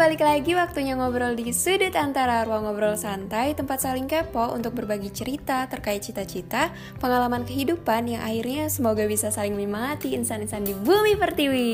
balik 0.00 0.24
lagi 0.24 0.56
waktunya 0.56 0.96
ngobrol 0.96 1.36
di 1.36 1.52
sudut 1.52 1.92
antara 1.92 2.40
ruang 2.48 2.64
ngobrol 2.64 2.96
santai, 2.96 3.52
tempat 3.52 3.84
saling 3.84 4.08
kepo 4.08 4.48
untuk 4.56 4.72
berbagi 4.72 5.12
cerita 5.12 5.68
terkait 5.68 6.00
cita-cita, 6.00 6.72
pengalaman 6.96 7.44
kehidupan 7.44 8.08
yang 8.08 8.24
akhirnya 8.24 8.72
semoga 8.72 9.04
bisa 9.04 9.28
saling 9.28 9.52
menyemangati 9.52 10.16
insan-insan 10.16 10.64
di 10.64 10.72
bumi 10.72 11.20
pertiwi. 11.20 11.72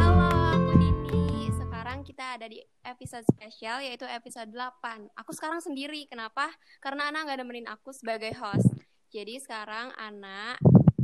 Halo, 0.00 0.32
aku 0.48 0.72
Dini. 0.80 1.52
Sekarang 1.60 2.00
kita 2.00 2.40
ada 2.40 2.48
di 2.48 2.56
episode 2.88 3.28
spesial 3.28 3.84
yaitu 3.84 4.08
episode 4.08 4.48
8. 4.48 5.12
Aku 5.20 5.36
sekarang 5.36 5.60
sendiri, 5.60 6.08
kenapa? 6.08 6.48
Karena 6.80 7.12
Ana 7.12 7.28
nggak 7.28 7.44
nemenin 7.44 7.68
aku 7.68 7.92
sebagai 7.92 8.32
host. 8.40 8.72
Jadi 9.12 9.44
sekarang 9.44 9.92
Ana 10.00 10.56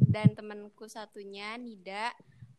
dan 0.09 0.33
temanku 0.33 0.89
satunya, 0.89 1.61
Nida, 1.61 2.09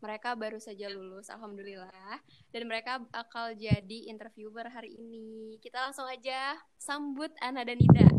mereka 0.01 0.33
baru 0.33 0.57
saja 0.57 0.89
lulus, 0.89 1.29
alhamdulillah. 1.29 2.17
Dan 2.49 2.65
mereka 2.65 2.97
bakal 3.13 3.53
jadi 3.53 4.09
interviewer 4.09 4.65
hari 4.65 4.97
ini. 4.97 5.61
Kita 5.61 5.77
langsung 5.77 6.09
aja 6.09 6.57
sambut 6.75 7.29
Ana 7.37 7.61
dan 7.61 7.77
Nida. 7.77 8.09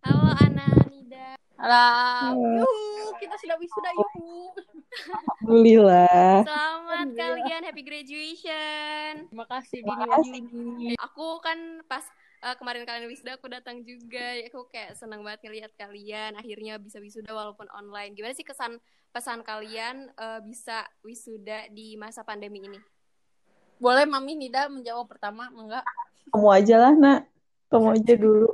Halo 0.00 0.32
Ana, 0.40 0.66
Nida. 0.88 1.36
Halo. 1.60 2.64
Yuhu, 2.64 3.12
kita 3.20 3.36
sudah 3.36 3.60
wisuda 3.60 3.90
yuhu. 3.92 4.56
Alhamdulillah. 5.44 6.48
Selamat 6.48 7.08
kalian, 7.12 7.60
happy 7.68 7.82
graduation. 7.84 9.28
Terima 9.28 9.46
kasih 9.52 9.84
Dini. 9.84 10.96
Aku 10.96 11.44
kan 11.44 11.84
pas 11.84 12.08
uh, 12.42 12.54
kemarin 12.58 12.84
kalian 12.84 13.08
wisuda 13.08 13.38
aku 13.38 13.46
datang 13.48 13.80
juga 13.86 14.36
ya 14.36 14.48
aku 14.50 14.68
kayak 14.68 14.98
senang 14.98 15.22
banget 15.22 15.46
ngeliat 15.46 15.72
kalian 15.78 16.36
akhirnya 16.36 16.76
bisa 16.80 17.00
wisuda 17.00 17.30
walaupun 17.32 17.68
online 17.72 18.12
gimana 18.12 18.36
sih 18.36 18.44
kesan 18.44 18.80
pesan 19.16 19.40
kalian 19.40 20.12
uh, 20.20 20.44
bisa 20.44 20.84
wisuda 21.00 21.72
di 21.72 21.96
masa 21.96 22.20
pandemi 22.20 22.68
ini? 22.68 22.76
Boleh 23.80 24.04
Mami 24.04 24.36
Nida 24.36 24.68
menjawab 24.68 25.08
pertama, 25.08 25.48
enggak? 25.52 25.84
Kamu 26.32 26.48
aja 26.52 26.76
lah, 26.76 26.92
Nak. 26.92 27.20
Kamu 27.72 27.96
aja 27.96 28.12
dulu. 28.12 28.52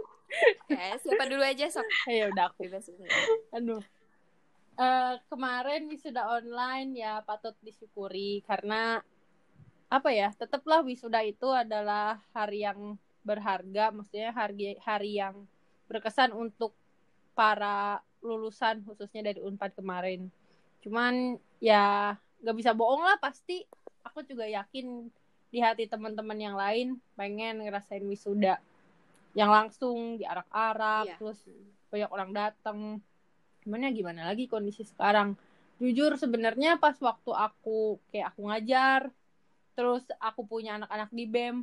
ya, 0.70 0.94
siapa 1.02 1.26
dulu 1.26 1.42
aja, 1.42 1.66
Sok? 1.66 1.82
ya 2.06 2.30
udah 2.30 2.46
aku. 2.46 2.70
Aduh. 3.58 3.82
Uh, 4.78 5.18
kemarin 5.28 5.90
wisuda 5.90 6.30
online 6.30 6.96
ya 6.96 7.20
patut 7.26 7.52
disyukuri 7.60 8.40
karena 8.48 9.04
apa 9.92 10.08
ya 10.16 10.32
tetaplah 10.32 10.80
wisuda 10.80 11.20
itu 11.28 11.44
adalah 11.52 12.24
hari 12.32 12.64
yang 12.64 12.96
berharga 13.22 13.94
maksudnya 13.94 14.34
hari 14.34 14.74
hari 14.82 15.18
yang 15.18 15.46
berkesan 15.86 16.34
untuk 16.34 16.74
para 17.32 18.02
lulusan 18.22 18.86
khususnya 18.86 19.32
dari 19.32 19.42
Unpad 19.42 19.74
kemarin. 19.74 20.30
Cuman 20.82 21.38
ya 21.58 22.16
gak 22.42 22.56
bisa 22.56 22.74
bohong 22.74 23.02
lah 23.02 23.18
pasti. 23.18 23.66
Aku 24.02 24.26
juga 24.26 24.46
yakin 24.46 25.10
di 25.52 25.58
hati 25.62 25.86
teman-teman 25.86 26.38
yang 26.40 26.56
lain 26.56 26.98
pengen 27.14 27.62
ngerasain 27.62 28.02
wisuda 28.08 28.58
yang 29.36 29.52
langsung 29.52 30.16
diarak-arak 30.16 31.12
yeah. 31.12 31.18
terus 31.20 31.38
banyak 31.92 32.08
orang 32.08 32.30
datang 32.32 32.78
cuman 33.62 33.86
ya 33.86 33.90
gimana 33.94 34.26
lagi 34.26 34.50
kondisi 34.50 34.82
sekarang? 34.82 35.38
Jujur 35.78 36.18
sebenarnya 36.18 36.82
pas 36.82 36.98
waktu 36.98 37.30
aku 37.30 38.00
kayak 38.10 38.34
aku 38.34 38.50
ngajar 38.50 39.00
terus 39.78 40.02
aku 40.18 40.42
punya 40.44 40.82
anak-anak 40.82 41.10
di 41.14 41.24
BEM 41.30 41.62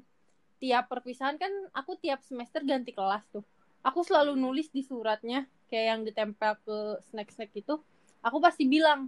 tiap 0.60 0.92
perpisahan 0.92 1.40
kan 1.40 1.52
aku 1.72 1.96
tiap 1.98 2.20
semester 2.22 2.62
ganti 2.62 2.92
kelas 2.92 3.24
tuh 3.32 3.44
aku 3.82 4.04
selalu 4.04 4.36
nulis 4.36 4.68
di 4.70 4.84
suratnya 4.84 5.48
kayak 5.72 5.86
yang 5.96 6.02
ditempel 6.04 6.60
ke 6.62 6.78
snack-snack 7.10 7.52
itu 7.56 7.80
aku 8.20 8.38
pasti 8.44 8.68
bilang 8.68 9.08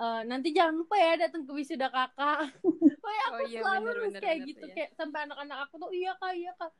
e, 0.00 0.06
nanti 0.24 0.50
jangan 0.56 0.80
lupa 0.80 0.96
ya 0.96 1.28
datang 1.28 1.44
ke 1.44 1.52
wisuda 1.52 1.92
kakak 1.92 2.56
kayak 3.04 3.24
aku 3.28 3.42
oh, 3.44 3.48
iya, 3.48 3.60
selalu 3.60 3.84
bener, 3.84 3.98
bener, 4.08 4.20
kayak 4.24 4.38
bener, 4.40 4.48
gitu 4.48 4.64
ya. 4.64 4.74
kayak 4.74 4.90
sampai 4.96 5.18
anak-anak 5.28 5.58
aku 5.68 5.74
tuh 5.76 5.90
iya 5.92 6.12
kak 6.16 6.32
iya 6.34 6.52
kak 6.56 6.72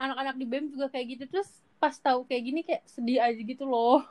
anak-anak 0.00 0.34
di 0.40 0.46
bem 0.48 0.64
juga 0.72 0.86
kayak 0.88 1.06
gitu 1.14 1.24
terus 1.28 1.50
pas 1.76 1.94
tahu 1.94 2.24
kayak 2.24 2.42
gini 2.42 2.60
kayak 2.64 2.82
sedih 2.88 3.20
aja 3.20 3.42
gitu 3.42 3.68
loh 3.68 4.02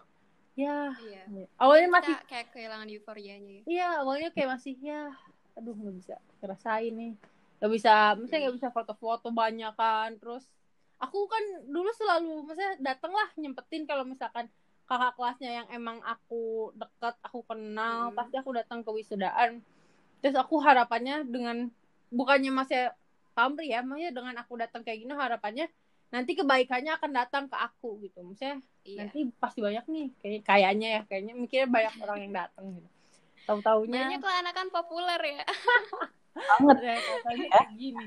ya 0.54 0.94
iya. 1.08 1.24
awalnya 1.58 1.88
Kita 1.88 1.96
masih 1.98 2.16
kayak 2.28 2.48
kehilangan 2.52 2.88
euforianya 2.92 3.52
ya. 3.52 3.64
iya 3.66 3.90
awalnya 4.04 4.30
kayak 4.36 4.50
masih 4.60 4.76
ya 4.78 5.16
aduh 5.56 5.76
nggak 5.76 5.96
bisa 5.96 6.16
ngerasain 6.44 6.94
nih 6.94 7.14
nggak 7.62 7.72
bisa 7.72 8.18
misalnya 8.18 8.42
nggak 8.50 8.58
bisa 8.58 8.70
foto-foto 8.74 9.30
banyak 9.30 9.74
kan. 9.78 10.18
Terus 10.18 10.50
aku 10.98 11.30
kan 11.30 11.44
dulu 11.70 11.90
selalu 11.94 12.50
misalnya 12.50 12.74
dateng 12.82 13.14
lah 13.14 13.30
nyempetin 13.38 13.86
kalau 13.86 14.02
misalkan 14.02 14.50
kakak 14.90 15.14
kelasnya 15.16 15.52
yang 15.64 15.68
emang 15.72 16.02
aku 16.04 16.74
deket 16.76 17.16
aku 17.24 17.46
kenal 17.48 18.12
hmm. 18.12 18.18
pasti 18.18 18.36
aku 18.36 18.52
datang 18.52 18.84
ke 18.84 18.92
wisudaan 18.92 19.64
terus 20.20 20.36
aku 20.36 20.60
harapannya 20.60 21.24
dengan 21.24 21.72
bukannya 22.12 22.52
masih 22.52 22.92
pamri 23.32 23.72
ya 23.72 23.80
maksudnya 23.82 24.12
dengan 24.12 24.36
aku 24.36 24.60
datang 24.60 24.84
kayak 24.84 25.00
gini 25.02 25.16
harapannya 25.16 25.72
nanti 26.12 26.36
kebaikannya 26.36 26.92
akan 27.00 27.12
datang 27.16 27.44
ke 27.48 27.56
aku 27.56 28.04
gitu. 28.04 28.20
Maksudnya 28.20 28.60
iya. 28.84 29.08
nanti 29.08 29.32
pasti 29.40 29.64
banyak 29.64 29.88
nih 29.88 30.06
kayak 30.20 30.42
kayaknya 30.44 30.88
ya 31.00 31.02
kayaknya 31.08 31.34
mikirnya 31.40 31.68
banyak 31.72 31.94
orang 32.04 32.20
yang 32.20 32.34
datang 32.36 32.66
gitu. 32.76 32.90
Tahu 33.48 33.60
taunya 33.64 34.06
banyak 34.06 34.22
lah 34.22 34.36
anak 34.46 34.54
kan 34.54 34.68
populer 34.70 35.22
ya 35.24 35.44
banget. 36.36 36.78
Ya. 36.82 36.96
katanya 36.98 37.62
gini 37.76 38.06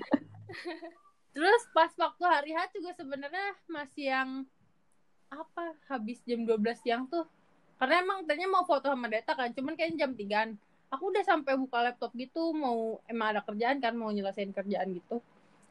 terus 1.34 1.62
pas 1.74 1.90
waktu 1.98 2.24
hari 2.24 2.50
H 2.54 2.70
juga 2.78 2.94
sebenarnya 2.94 3.58
masih 3.66 4.04
yang 4.06 4.30
apa 5.34 5.74
habis 5.90 6.22
jam 6.22 6.46
12 6.46 6.62
siang 6.78 7.10
tuh. 7.10 7.26
Karena 7.74 8.06
emang 8.06 8.22
tadinya 8.22 8.54
mau 8.54 8.64
foto 8.64 8.86
sama 8.86 9.10
Deta 9.10 9.34
kan 9.34 9.50
cuman 9.50 9.74
kayaknya 9.74 10.06
jam 10.06 10.14
3 10.14 10.94
aku 10.94 11.10
udah 11.10 11.26
sampai 11.26 11.58
buka 11.58 11.82
laptop 11.82 12.14
gitu 12.14 12.54
mau 12.54 13.02
emang 13.10 13.34
ada 13.34 13.42
kerjaan 13.42 13.82
kan 13.82 13.98
mau 13.98 14.14
nyelesain 14.14 14.54
kerjaan 14.54 14.94
gitu. 14.94 15.18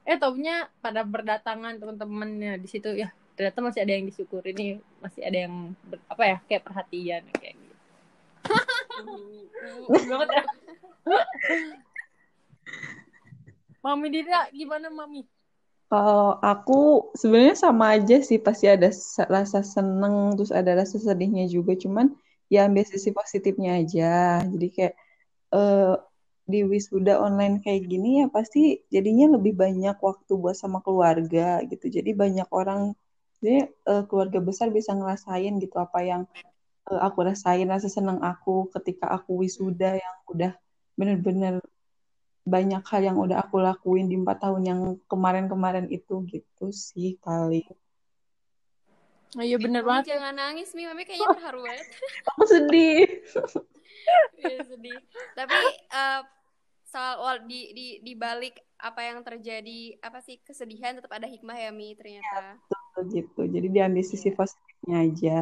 Eh 0.04 0.20
taunya 0.20 0.68
pada 0.84 1.08
berdatangan 1.08 1.80
teman-temannya 1.80 2.60
di 2.60 2.68
situ. 2.68 2.92
Ya 2.92 3.16
ternyata 3.40 3.64
masih 3.64 3.88
ada 3.88 3.94
yang 3.96 4.06
disyukuri 4.06 4.52
nih 4.52 4.84
masih 5.00 5.22
ada 5.24 5.38
yang 5.48 5.74
ber, 5.88 5.98
apa 6.12 6.24
ya 6.28 6.38
kayak 6.44 6.64
perhatian 6.68 7.24
kayak 7.40 7.56
gitu. 7.56 7.76
Banget 10.12 10.30
ya 10.30 10.44
Mami 13.84 14.08
Dida 14.08 14.48
gimana 14.56 14.88
Mami? 14.88 15.28
Kalau 15.92 16.40
aku 16.42 17.12
sebenarnya 17.14 17.54
sama 17.60 18.00
aja 18.00 18.18
sih 18.24 18.40
pasti 18.42 18.66
ada 18.66 18.90
rasa 19.30 19.60
seneng 19.62 20.34
terus 20.40 20.50
ada 20.50 20.74
rasa 20.74 20.98
sedihnya 20.98 21.46
juga 21.52 21.78
cuman 21.78 22.16
ya 22.48 22.66
ambil 22.66 22.88
sisi 22.88 23.12
positifnya 23.12 23.78
aja. 23.84 24.42
Jadi 24.48 24.68
kayak 24.72 24.96
uh, 25.54 26.00
di 26.48 26.64
wisuda 26.66 27.20
online 27.20 27.62
kayak 27.62 27.86
gini 27.92 28.24
ya 28.24 28.26
pasti 28.32 28.82
jadinya 28.90 29.36
lebih 29.38 29.54
banyak 29.54 29.96
waktu 30.00 30.32
buat 30.34 30.56
sama 30.58 30.80
keluarga 30.82 31.62
gitu. 31.68 31.92
Jadi 31.92 32.16
banyak 32.16 32.48
orang 32.50 32.96
jadi 33.44 33.68
uh, 33.92 34.08
keluarga 34.08 34.40
besar 34.40 34.72
bisa 34.72 34.96
ngerasain 34.96 35.60
gitu 35.60 35.76
apa 35.76 36.00
yang 36.00 36.24
uh, 36.88 37.02
aku 37.04 37.28
rasain 37.28 37.68
rasa 37.68 37.92
seneng 37.92 38.24
aku 38.24 38.72
ketika 38.72 39.12
aku 39.12 39.44
wisuda 39.44 40.00
yang 40.00 40.16
udah 40.32 40.52
bener-bener 40.96 41.60
banyak 42.44 42.84
hal 42.84 43.02
yang 43.02 43.16
udah 43.16 43.40
aku 43.40 43.64
lakuin 43.64 44.12
di 44.12 44.20
empat 44.20 44.44
tahun 44.44 44.62
yang 44.68 44.80
kemarin-kemarin 45.08 45.88
itu 45.88 46.28
gitu 46.28 46.76
sih 46.76 47.16
kali. 47.24 47.64
Oh, 49.34 49.42
iya 49.42 49.58
bener 49.58 49.82
banget. 49.82 50.14
Jangan 50.14 50.36
nangis 50.36 50.76
Mi, 50.78 50.86
Mami 50.86 51.10
kayaknya 51.10 51.34
terharu 51.34 51.66
banget. 51.66 51.88
aku 52.30 52.44
sedih. 52.46 53.08
Iya 54.38 54.60
sedih. 54.68 55.00
Tapi 55.34 55.58
uh, 55.90 56.22
soal 56.86 57.42
di 57.50 57.74
di 57.74 57.88
di 58.06 58.14
balik 58.14 58.62
apa 58.78 59.02
yang 59.02 59.26
terjadi 59.26 59.98
apa 60.04 60.22
sih 60.22 60.38
kesedihan 60.44 61.00
tetap 61.00 61.10
ada 61.16 61.26
hikmah 61.26 61.58
ya 61.58 61.72
Mi 61.74 61.98
ternyata. 61.98 62.60
Ya, 62.60 62.78
betul 62.94 63.04
gitu. 63.10 63.42
Jadi 63.50 63.68
diambil 63.74 64.04
sisi 64.06 64.30
positifnya 64.30 64.98
aja. 65.02 65.38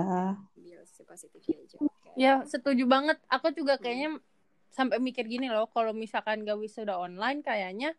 Ambil 0.56 0.80
sisi 0.88 1.04
positifnya 1.04 1.58
aja. 1.60 1.78
Okay. 1.82 2.14
Ya 2.16 2.34
setuju 2.48 2.88
banget. 2.88 3.20
Aku 3.28 3.52
juga 3.52 3.76
kayaknya 3.76 4.24
sampai 4.72 4.98
mikir 5.04 5.28
gini 5.28 5.52
loh 5.52 5.68
kalau 5.68 5.92
misalkan 5.92 6.48
gak 6.48 6.56
wisuda 6.56 6.96
online 6.96 7.44
kayaknya 7.44 7.92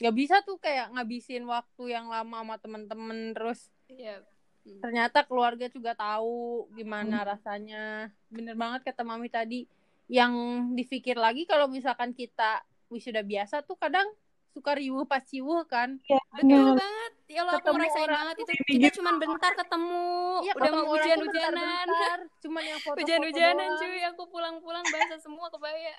gak 0.00 0.16
bisa 0.16 0.40
tuh 0.44 0.56
kayak 0.56 0.92
ngabisin 0.96 1.44
waktu 1.44 1.92
yang 1.92 2.08
lama 2.08 2.40
sama 2.40 2.56
temen-temen 2.56 3.36
terus 3.36 3.68
yeah. 3.92 4.24
hmm. 4.64 4.80
ternyata 4.80 5.28
keluarga 5.28 5.68
juga 5.68 5.92
tahu 5.92 6.72
gimana 6.72 7.20
hmm. 7.20 7.28
rasanya. 7.28 7.84
Bener 8.32 8.56
banget 8.56 8.80
kata 8.88 9.04
mami 9.04 9.28
tadi. 9.28 9.68
Yang 10.10 10.32
dipikir 10.74 11.14
lagi 11.20 11.44
kalau 11.46 11.68
misalkan 11.68 12.16
kita 12.16 12.64
wisuda 12.90 13.22
biasa 13.22 13.62
tuh 13.62 13.78
kadang 13.78 14.08
suka 14.50 14.74
riuh 14.74 15.06
pas 15.06 15.22
ciuh 15.22 15.62
kan. 15.68 16.00
Ya, 16.08 16.18
betul 16.34 16.74
banget. 16.74 17.12
Ya 17.30 17.46
lo 17.46 17.54
aku 17.54 17.70
ngerasain 17.70 18.10
banget 18.10 18.36
itu. 18.42 18.52
kita 18.66 18.88
cuma 18.98 19.14
bentar 19.20 19.52
ketemu. 19.54 20.02
Ya, 20.42 20.52
udah 20.58 20.70
mau 20.74 20.86
hujan-hujanan. 20.96 21.86
cuman 22.42 22.62
yang 22.66 22.80
foto 22.84 22.98
hujan-hujanan 22.98 23.68
cuy. 23.78 24.02
Aku 24.10 24.22
pulang-pulang 24.32 24.82
bahasa 24.90 25.22
semua 25.22 25.46
kebaya 25.52 25.94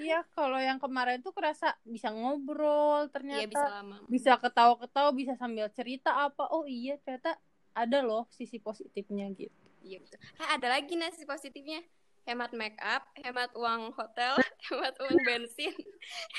iya 0.00 0.22
kalau 0.36 0.60
yang 0.60 0.76
kemarin 0.76 1.20
tuh 1.24 1.32
kerasa 1.32 1.74
bisa 1.82 2.12
ngobrol 2.12 3.08
ternyata 3.08 3.40
iya, 3.40 3.48
bisa 3.48 3.68
lama 3.68 3.96
bisa 4.06 4.32
ketawa-ketawa 4.36 5.10
bisa 5.16 5.32
sambil 5.36 5.66
cerita 5.72 6.12
apa 6.12 6.48
oh 6.52 6.68
iya 6.68 7.00
ternyata 7.00 7.36
ada 7.76 8.04
loh 8.04 8.28
sisi 8.32 8.60
positifnya 8.60 9.28
gitu 9.32 9.52
iya 9.84 10.00
betul 10.00 10.18
nah, 10.36 10.56
ada 10.56 10.66
lagi 10.72 10.92
nih 10.96 11.12
sisi 11.12 11.26
positifnya 11.28 11.80
hemat 12.26 12.50
make 12.58 12.76
up, 12.82 13.06
hemat 13.22 13.54
uang 13.54 13.94
hotel, 13.94 14.34
hemat 14.66 14.94
uang 14.98 15.16
bensin. 15.22 15.72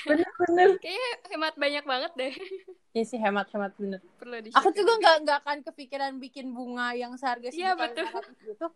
Bener-bener. 0.04 0.76
Kayaknya 0.84 1.10
hemat 1.32 1.54
banyak 1.56 1.84
banget 1.88 2.12
deh. 2.14 2.34
Iya 2.96 3.04
sih 3.04 3.20
hemat-hemat 3.20 3.76
bener. 3.78 4.00
Perlu 4.16 4.42
di 4.42 4.50
Aku 4.50 4.72
juga 4.72 4.96
nggak 4.98 5.16
nggak 5.22 5.38
akan 5.44 5.58
kepikiran 5.70 6.12
bikin 6.18 6.50
bunga 6.50 6.96
yang 6.96 7.14
seharga 7.14 7.52
Iya, 7.52 7.76
sejuta 7.76 7.84
betul. 7.84 8.08
gitu. 8.42 8.66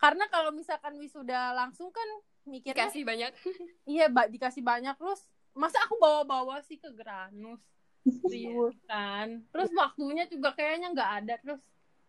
Karena 0.00 0.24
kalau 0.32 0.50
misalkan 0.50 0.98
wisuda 0.98 1.54
langsung 1.54 1.92
kan 1.94 2.08
mikirnya 2.46 2.88
kasih 2.88 3.02
banyak. 3.06 3.32
iya 3.92 4.06
ba- 4.10 4.30
dikasih 4.30 4.62
banyak 4.62 4.94
terus 4.98 5.26
masa 5.52 5.82
aku 5.84 6.00
bawa-bawa 6.00 6.62
sih 6.64 6.80
ke 6.80 6.88
Granus? 6.94 7.60
Serius 8.02 8.76
kan. 8.86 9.42
Terus 9.54 9.70
waktunya 9.74 10.26
juga 10.26 10.54
kayaknya 10.56 10.90
nggak 10.90 11.10
ada 11.22 11.34
terus 11.38 11.60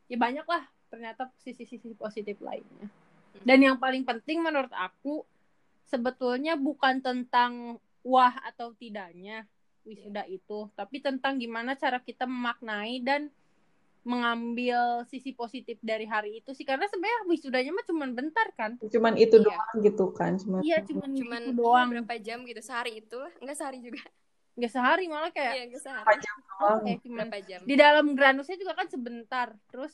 ya 0.09 0.18
banyak 0.18 0.45
lah 0.45 0.63
ternyata 0.89 1.30
sisi-sisi 1.41 1.94
positif 1.97 2.38
lainnya. 2.41 2.89
Dan 3.44 3.59
yang 3.65 3.77
paling 3.81 4.06
penting 4.06 4.39
menurut 4.39 4.71
aku 4.71 5.25
sebetulnya 5.89 6.56
bukan 6.56 7.01
tentang 7.03 7.81
wah 8.06 8.33
atau 8.45 8.74
tidaknya 8.77 9.47
wisuda 9.83 10.24
itu 10.31 10.71
tapi 10.79 11.03
tentang 11.03 11.36
gimana 11.36 11.75
cara 11.75 12.00
kita 12.00 12.24
memaknai 12.24 13.03
dan 13.03 13.27
mengambil 14.03 14.79
sisi 15.05 15.31
positif 15.31 15.79
dari 15.79 16.03
hari 16.03 16.38
itu 16.38 16.51
sih 16.51 16.61
karena 16.61 16.85
sebenarnya 16.85 17.23
wisudanya 17.25 17.71
mah 17.71 17.83
cuman 17.83 18.09
bentar 18.11 18.47
kan 18.53 18.75
Cuman 18.83 19.15
itu 19.15 19.35
Iya. 19.35 19.47
doang 19.47 19.75
gitu 19.79 20.05
kan. 20.11 20.35
Cuman 20.35 20.59
iya 20.61 20.77
cuman, 20.79 21.09
Cuman 21.09 21.41
gitu 21.45 21.55
doang 21.57 21.88
iya, 21.88 21.91
berapa 21.97 22.15
jam 22.19 22.39
gitu 22.44 22.59
sehari 22.59 23.00
itu 23.00 23.15
lah. 23.15 23.31
Enggak 23.39 23.57
sehari 23.57 23.79
juga. 23.79 24.03
nggak 24.53 24.69
sehari 24.69 25.05
malah 25.07 25.31
kayak 25.31 25.53
Iya, 25.55 25.63
enggak 25.65 25.81
sehari. 25.81 26.15
jam 26.19 26.35
doang. 26.45 26.79
kayak 26.83 27.00
cuman 27.01 27.17
Berapa 27.25 27.38
jam? 27.41 27.59
di 27.63 27.75
dalam 27.75 28.05
granusnya 28.11 28.53
juga 28.55 28.73
kan 28.73 28.88
sebentar 28.88 29.47
terus 29.67 29.94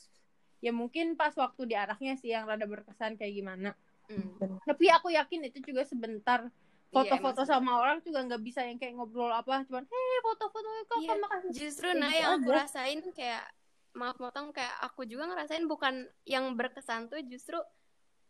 ya 0.58 0.68
mungkin 0.70 1.14
pas 1.14 1.32
waktu 1.32 1.62
di 1.64 1.72
arahnya 1.72 2.14
sih 2.14 2.28
yang 2.28 2.44
rada 2.44 2.66
berkesan 2.66 3.16
kayak 3.16 3.32
gimana 3.32 3.72
Hmm. 4.04 4.34
tapi 4.66 4.90
aku 4.90 5.08
yakin 5.08 5.46
itu 5.46 5.62
juga 5.62 5.86
sebentar 5.86 6.50
foto-foto 6.90 7.40
Iya, 7.40 7.48
sama 7.48 7.78
orang 7.78 8.02
juga 8.02 8.20
nggak 8.20 8.42
bisa 8.42 8.60
yang 8.60 8.74
kayak 8.74 8.92
ngobrol 8.92 9.30
apa 9.30 9.62
cuman 9.62 9.86
hei 9.86 10.18
foto-foto 10.20 10.68
kapan 10.84 11.00
Iya, 11.00 11.14
makasih 11.16 11.50
Justru 11.54 11.88
nah 11.94 12.10
gitu 12.10 12.18
yang 12.18 12.30
aku 12.36 12.50
rasain 12.50 12.98
kayak 13.14 13.44
maaf 13.94 14.16
motong 14.22 14.54
kayak 14.54 14.72
aku 14.86 15.02
juga 15.04 15.26
ngerasain 15.30 15.66
bukan 15.66 16.06
yang 16.24 16.54
berkesan 16.54 17.10
tuh 17.10 17.20
justru 17.26 17.58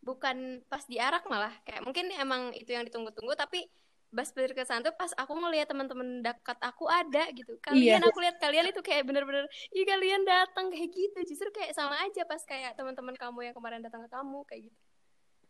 bukan 0.01 0.65
pas 0.67 0.81
diarak 0.89 1.29
malah. 1.29 1.53
Kayak 1.69 1.85
mungkin 1.85 2.09
emang 2.17 2.57
itu 2.57 2.73
yang 2.73 2.89
ditunggu-tunggu 2.89 3.37
tapi 3.37 3.69
pas 4.11 4.27
berkesan 4.27 4.83
tuh 4.83 4.91
pas 4.99 5.13
aku 5.15 5.39
ngeliat 5.39 5.71
teman-teman 5.71 6.25
dekat 6.25 6.59
aku 6.65 6.91
ada 6.91 7.31
gitu. 7.31 7.55
Kalian 7.63 8.03
Iya. 8.03 8.09
aku 8.11 8.19
lihat 8.19 8.37
kalian 8.43 8.67
itu 8.75 8.81
kayak 8.83 9.07
bener-bener 9.07 9.47
ih 9.71 9.87
kalian 9.87 10.27
datang 10.27 10.73
kayak 10.73 10.91
gitu. 10.91 11.19
Justru 11.31 11.49
kayak 11.55 11.77
sama 11.79 11.95
aja 12.03 12.27
pas 12.27 12.43
kayak 12.43 12.75
teman-teman 12.75 13.15
kamu 13.15 13.53
yang 13.53 13.55
kemarin 13.55 13.85
datang 13.85 14.03
ke 14.03 14.11
kamu 14.11 14.43
kayak 14.49 14.63
gitu. 14.67 14.79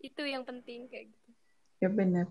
Itu 0.00 0.22
yang 0.28 0.44
penting 0.44 0.90
kayak 0.92 1.08
gitu. 1.08 1.30
Ya 1.80 1.88
benar. 1.88 2.28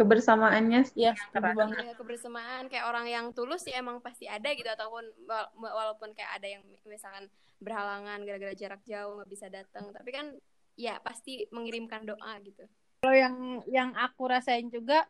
Kebersamaannya 0.00 0.80
sih 0.82 1.04
Iya, 1.04 1.12
kerasa. 1.28 1.52
banget. 1.52 1.76
ya 1.84 1.92
kebersamaan 1.92 2.64
kayak 2.66 2.88
orang 2.88 3.04
yang 3.04 3.26
tulus 3.30 3.68
ya 3.68 3.76
emang 3.76 4.00
pasti 4.00 4.24
ada 4.24 4.48
gitu 4.50 4.64
ataupun 4.66 5.04
wa- 5.28 5.52
walaupun 5.54 6.16
kayak 6.16 6.40
ada 6.40 6.48
yang 6.48 6.64
misalkan 6.82 7.28
berhalangan 7.60 8.24
gara-gara 8.24 8.56
jarak 8.56 8.80
jauh 8.82 9.20
nggak 9.20 9.28
bisa 9.28 9.46
datang 9.46 9.92
tapi 9.92 10.08
kan 10.08 10.32
ya 10.72 10.96
pasti 10.98 11.44
mengirimkan 11.52 12.08
doa 12.08 12.32
gitu 12.40 12.64
kalau 12.98 13.12
yang 13.12 13.36
yang 13.68 13.92
aku 13.92 14.24
rasain 14.24 14.72
juga 14.72 15.04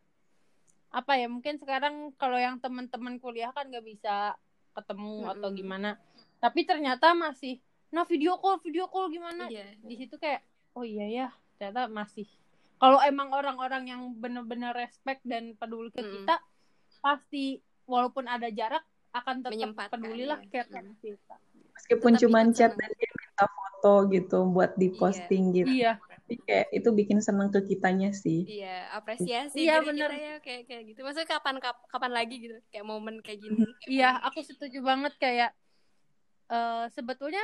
apa 0.90 1.14
ya 1.14 1.30
mungkin 1.30 1.54
sekarang 1.54 2.10
kalau 2.16 2.34
yang 2.34 2.58
teman-teman 2.58 3.22
kuliah 3.22 3.54
kan 3.54 3.70
nggak 3.70 3.86
bisa 3.86 4.34
ketemu 4.74 5.30
atau 5.30 5.48
Mm-mm. 5.48 5.58
gimana 5.62 5.90
tapi 6.42 6.66
ternyata 6.66 7.14
masih 7.14 7.62
nah 7.90 8.02
video 8.02 8.34
call 8.42 8.58
video 8.58 8.90
call 8.90 9.06
gimana 9.06 9.46
iya 9.46 9.70
di 9.78 9.94
situ 9.94 10.18
kayak 10.18 10.42
oh 10.74 10.82
iya 10.82 11.06
ya 11.06 11.28
ternyata 11.54 11.86
masih 11.86 12.26
kalau 12.80 12.98
emang 13.04 13.28
orang-orang 13.30 13.84
yang 13.86 14.02
bener-bener 14.16 14.72
respect 14.72 15.20
dan 15.22 15.52
peduli 15.54 15.92
ke 15.92 16.00
Mm-mm. 16.00 16.24
kita 16.24 16.40
pasti 16.98 17.60
walaupun 17.84 18.24
ada 18.24 18.48
jarak 18.48 18.82
akan 19.10 19.42
tetap 19.42 19.52
Menyempatkan, 19.52 20.00
peduli 20.00 20.24
lah 20.24 20.40
ya. 20.40 20.48
kayak 20.48 20.66
Mm. 20.72 20.96
kita 20.96 21.36
Meskipun 21.76 22.12
Tetap 22.14 22.22
cuman 22.24 22.46
bikin 22.48 22.56
chat 22.56 22.72
dan 22.76 22.90
dia 22.94 23.10
minta 23.10 23.44
foto 23.50 23.92
gitu 24.08 24.38
buat 24.48 24.70
diposting 24.76 25.44
gitu. 25.52 25.66
iya 25.66 25.92
Tapi 25.98 26.34
kayak 26.46 26.66
itu 26.70 26.88
bikin 26.94 27.18
seneng 27.18 27.50
ke 27.50 27.60
kitanya 27.66 28.14
sih. 28.14 28.46
iya 28.46 28.86
apresiasi 28.94 29.66
Iya, 29.66 29.82
bener. 29.82 30.08
kita 30.08 30.16
ya 30.16 30.34
kayak 30.38 30.62
kayak 30.68 30.82
gitu 30.94 31.00
maksudnya 31.02 31.28
kapan 31.28 31.56
kap- 31.58 31.84
kapan 31.90 32.12
lagi 32.14 32.36
gitu 32.38 32.56
kayak 32.70 32.86
momen 32.86 33.18
kayak 33.20 33.40
gini 33.42 33.66
Iya, 33.88 34.20
aku 34.22 34.40
setuju 34.40 34.78
banget 34.80 35.16
kayak 35.18 35.50
eh 36.50 36.86
sebetulnya 36.94 37.42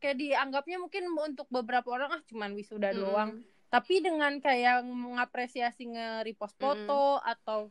kayak 0.00 0.16
dianggapnya 0.16 0.80
mungkin 0.80 1.04
untuk 1.12 1.44
beberapa 1.52 1.92
orang 1.92 2.16
ah 2.16 2.22
cuman 2.24 2.56
wisuda 2.56 2.96
Mm-mm. 2.96 3.00
doang. 3.04 3.30
Tapi 3.70 4.02
dengan 4.02 4.34
kayak 4.36 4.82
mengapresiasi 4.82 5.86
nge-repost 5.86 6.58
foto 6.58 7.22
atau 7.22 7.70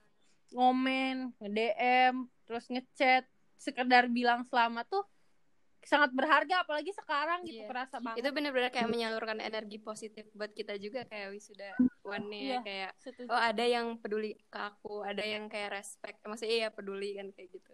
ngomen, 0.49 1.35
nge-DM, 1.37 2.15
terus 2.47 2.65
ngechat, 2.67 3.27
sekedar 3.59 4.07
bilang 4.07 4.47
selamat 4.47 4.87
tuh 4.87 5.03
sangat 5.79 6.11
berharga 6.11 6.63
apalagi 6.63 6.91
sekarang 6.91 7.43
gitu 7.43 7.63
Iya. 7.63 7.69
kerasa 7.71 7.97
banget. 7.99 8.19
itu 8.19 8.29
bener-bener 8.31 8.67
kayak 8.67 8.91
menyalurkan 8.91 9.39
energi 9.39 9.79
positif 9.79 10.27
buat 10.35 10.51
kita 10.51 10.75
juga 10.75 11.07
kayak 11.07 11.31
wisuda 11.31 11.71
one 12.03 12.27
Iya. 12.29 12.59
kayak 12.61 12.91
Setuju. 12.99 13.31
oh 13.31 13.39
ada 13.39 13.63
yang 13.63 13.95
peduli 13.95 14.35
ke 14.51 14.59
aku 14.59 15.07
ada 15.07 15.23
yang 15.23 15.47
kayak 15.47 15.79
respect 15.79 16.19
maksudnya 16.27 16.51
iya 16.51 16.67
peduli 16.69 17.15
kan 17.15 17.31
kayak 17.31 17.49
gitu 17.51 17.73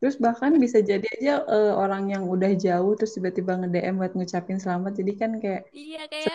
Terus 0.00 0.16
bahkan 0.16 0.56
bisa 0.56 0.80
jadi 0.80 1.04
aja 1.20 1.44
eh, 1.44 1.72
orang 1.76 2.08
yang 2.08 2.24
udah 2.24 2.48
jauh 2.56 2.96
terus 2.96 3.12
tiba-tiba 3.12 3.60
nge-DM 3.60 4.00
buat 4.00 4.16
ngucapin 4.16 4.56
selamat. 4.56 4.96
Jadi 4.96 5.12
kan 5.18 5.30
kayak 5.36 5.68
iya 5.76 6.08
kayak 6.08 6.32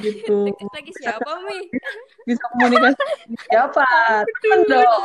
gitu. 0.00 0.48
lagi 0.72 0.92
siapa 0.96 1.30
mi 1.44 1.68
Bisa 2.28 2.44
komunikasi 2.56 3.02
siapa? 3.50 3.86
Temen 4.40 4.60
dong. 4.64 5.02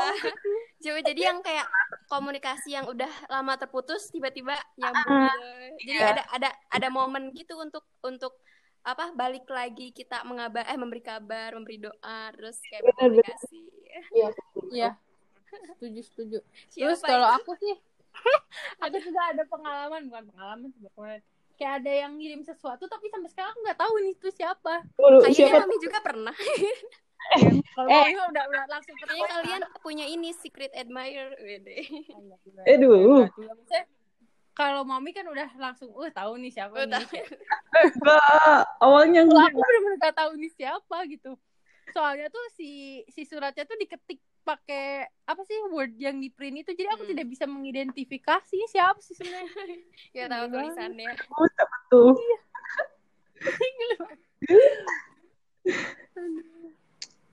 Coba 0.77 0.99
jadi 1.03 1.21
yang 1.33 1.39
kayak 1.43 1.67
komunikasi 2.07 2.77
yang 2.77 2.85
udah 2.87 3.09
lama 3.27 3.57
terputus 3.59 4.07
tiba-tiba 4.13 4.55
nyambung 4.79 5.11
Ah, 5.27 5.33
gitu. 5.33 5.91
Jadi 5.91 5.99
iya. 5.99 6.07
ada 6.15 6.23
ada 6.31 6.49
ada 6.71 6.87
momen 6.87 7.33
gitu 7.35 7.59
untuk 7.59 7.83
untuk 8.05 8.39
apa 8.87 9.11
balik 9.11 9.43
lagi 9.51 9.91
kita 9.91 10.23
mengabar 10.23 10.63
eh 10.63 10.79
memberi 10.79 11.03
kabar, 11.03 11.51
memberi 11.51 11.83
doa, 11.83 12.31
terus 12.31 12.55
kayak 12.71 12.87
Bener, 12.87 12.95
bener. 12.95 13.25
komunikasi. 13.27 13.61
Iya. 14.71 14.89
Setuju, 15.75 16.01
setuju. 16.07 16.37
Terus 16.71 16.99
kalau 17.03 17.27
aku 17.35 17.51
sih 17.59 17.75
aku 18.83 18.97
juga 19.03 19.21
ada 19.35 19.43
pengalaman 19.51 20.07
bukan 20.07 20.23
pengalaman 20.31 20.67
sih 20.71 20.81
pokoknya 20.89 21.19
kayak 21.57 21.73
ada 21.81 21.91
yang 22.05 22.13
ngirim 22.15 22.41
sesuatu 22.41 22.85
tapi 22.85 23.09
sampai 23.09 23.29
sekarang 23.33 23.51
aku 23.51 23.59
nggak 23.65 23.79
tahu 23.81 23.93
nih 23.99 24.13
itu 24.13 24.29
siapa 24.31 24.73
Dulu, 24.93 25.17
Kayaknya 25.25 25.37
siapa 25.49 25.57
kami 25.65 25.75
juga 25.81 25.99
pernah. 25.99 26.35
kalau 27.75 27.89
Eh. 27.89 27.97
Mami 27.97 28.13
mah 28.15 28.27
udah 28.31 28.43
udah 28.47 28.63
langsung 28.71 28.95
Kayaknya 28.95 29.27
kalian 29.27 29.61
punya 29.81 30.05
ini 30.07 30.29
secret 30.31 30.71
admirer, 30.71 31.33
wede. 31.41 31.83
Aduh. 32.71 33.25
Maksudnya, 33.27 33.83
kalau 34.53 34.81
mami 34.81 35.11
kan 35.11 35.27
udah 35.27 35.49
langsung 35.57 35.91
uh 35.91 36.09
tahu 36.09 36.39
nih 36.39 36.49
siapa 36.49 36.73
Oh, 36.73 36.85
nih 36.85 37.03
enggak? 37.03 38.63
Awalnya 38.79 39.21
kalau 39.25 39.33
enggak. 39.33 39.49
aku 39.51 39.59
bener-bener 39.59 39.97
gak 39.99 40.15
tahu 40.15 40.31
nih 40.37 40.51
siapa 40.53 40.97
gitu 41.09 41.31
soalnya 41.87 42.27
tuh 42.27 42.43
si 42.51 42.99
si 43.07 43.23
suratnya 43.23 43.63
tuh 43.63 43.79
diketik 43.79 44.19
pakai 44.47 44.85
apa 45.25 45.41
sih 45.43 45.59
word 45.67 45.91
yang 45.97 46.15
di 46.15 46.31
print 46.31 46.63
itu 46.63 46.71
jadi 46.71 46.87
aku 46.89 47.03
Hmm. 47.03 47.11
tidak 47.11 47.27
bisa 47.27 47.43
mengidentifikasi 47.45 48.57
siapa 48.65 48.95
sih 48.97 49.11
sebenarnya 49.11 49.51
Ya 50.17 50.25
tahu 50.25 50.45
tulisannya. 50.47 51.11
Oh, 51.29 51.45
siapa 51.45 51.77
tuh? 51.87 52.15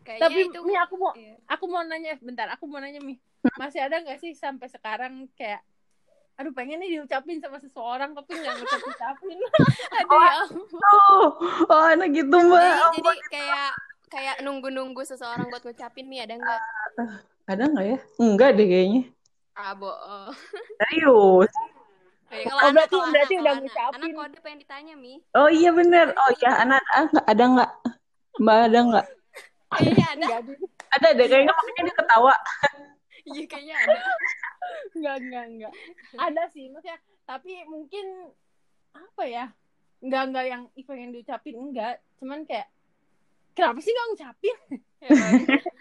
Kayaknya 0.04 0.21
tapi 0.21 0.40
itu 0.44 0.59
Mi 0.61 0.75
aku 0.76 0.94
mau 1.00 1.12
Iya. 1.16 1.35
aku 1.49 1.64
mau 1.64 1.80
nanya 1.80 2.12
bentar 2.21 2.47
aku 2.52 2.68
mau 2.68 2.76
nanya 2.76 3.00
Mi 3.00 3.16
masih 3.56 3.80
ada 3.80 4.04
nggak 4.04 4.21
sih 4.21 4.37
sampai 4.37 4.68
sekarang 4.68 5.28
kayak 5.33 5.64
aduh 6.35 6.50
pengen 6.50 6.83
nih 6.83 6.99
diucapin 6.99 7.38
sama 7.38 7.56
seseorang 7.56 8.12
tapi 8.12 8.35
nggak 8.35 8.52
ngucap 8.52 8.80
ucapin 8.85 9.38
Aduh 10.02 10.18
ya 10.18 10.33
ampun. 10.44 10.80
Oh, 10.83 11.26
oh 11.71 11.83
anak 11.88 12.11
gitu 12.11 12.37
mbak. 12.37 12.61
Jadi, 12.90 13.00
jadi 13.00 13.16
kayak 13.30 13.71
kayak 14.08 14.40
nunggu-nunggu 14.40 15.02
seseorang 15.02 15.49
buat 15.49 15.62
ngucapin 15.62 16.06
nih 16.06 16.25
ada 16.25 16.34
nggak? 16.37 16.61
Ada 17.44 17.62
nggak 17.68 17.87
ya? 17.87 17.99
Enggak 18.18 18.50
deh 18.56 18.66
kayaknya. 18.66 19.02
Ah, 19.54 19.73
bohong. 19.73 20.34
Serius. 20.82 21.52
Kayak 22.26 22.44
kalau 22.50 22.61
Oh, 22.61 22.68
anak, 22.68 22.87
berarti- 22.90 23.11
berarti 23.12 23.34
anak, 23.34 23.42
udah 23.44 23.54
ngucapin. 23.61 23.94
Anak 23.94 24.08
kode 24.16 24.38
pengen 24.42 24.58
ditanya, 24.64 24.94
Mi. 24.96 25.14
Oh 25.32 25.49
iya 25.49 25.70
bener. 25.70 26.06
Oh 26.16 26.30
iya 26.34 26.50
anak 26.58 26.82
ah, 26.90 27.06
ada 27.28 27.44
nggak? 27.46 27.70
Mbak 28.42 28.58
ada 28.66 28.78
nggak? 28.82 29.06
Kayaknya 29.75 30.06
ada. 30.14 30.26
ada 30.94 31.08
deh 31.11 31.26
kayaknya 31.26 31.52
makanya 31.52 31.82
dia 31.84 31.96
ketawa. 31.96 32.34
Iya, 33.25 33.49
kayaknya 33.49 33.76
ada. 33.80 33.99
nggak 34.92 35.16
nggak 35.16 35.44
nggak 35.56 35.73
ada 36.20 36.42
sih 36.52 36.68
maksudnya 36.68 37.00
tapi 37.25 37.64
mungkin 37.64 38.04
apa 38.92 39.23
ya 39.25 39.44
nggak 40.00 40.23
nggak 40.28 40.44
yang 40.44 40.62
pengen 40.84 41.08
diucapin 41.08 41.56
enggak 41.56 42.04
cuman 42.20 42.44
kayak 42.44 42.68
kenapa 43.54 43.78
sih 43.78 43.90
nggak 43.90 44.06
ngucapin 44.08 44.56
Emang. 45.00 45.32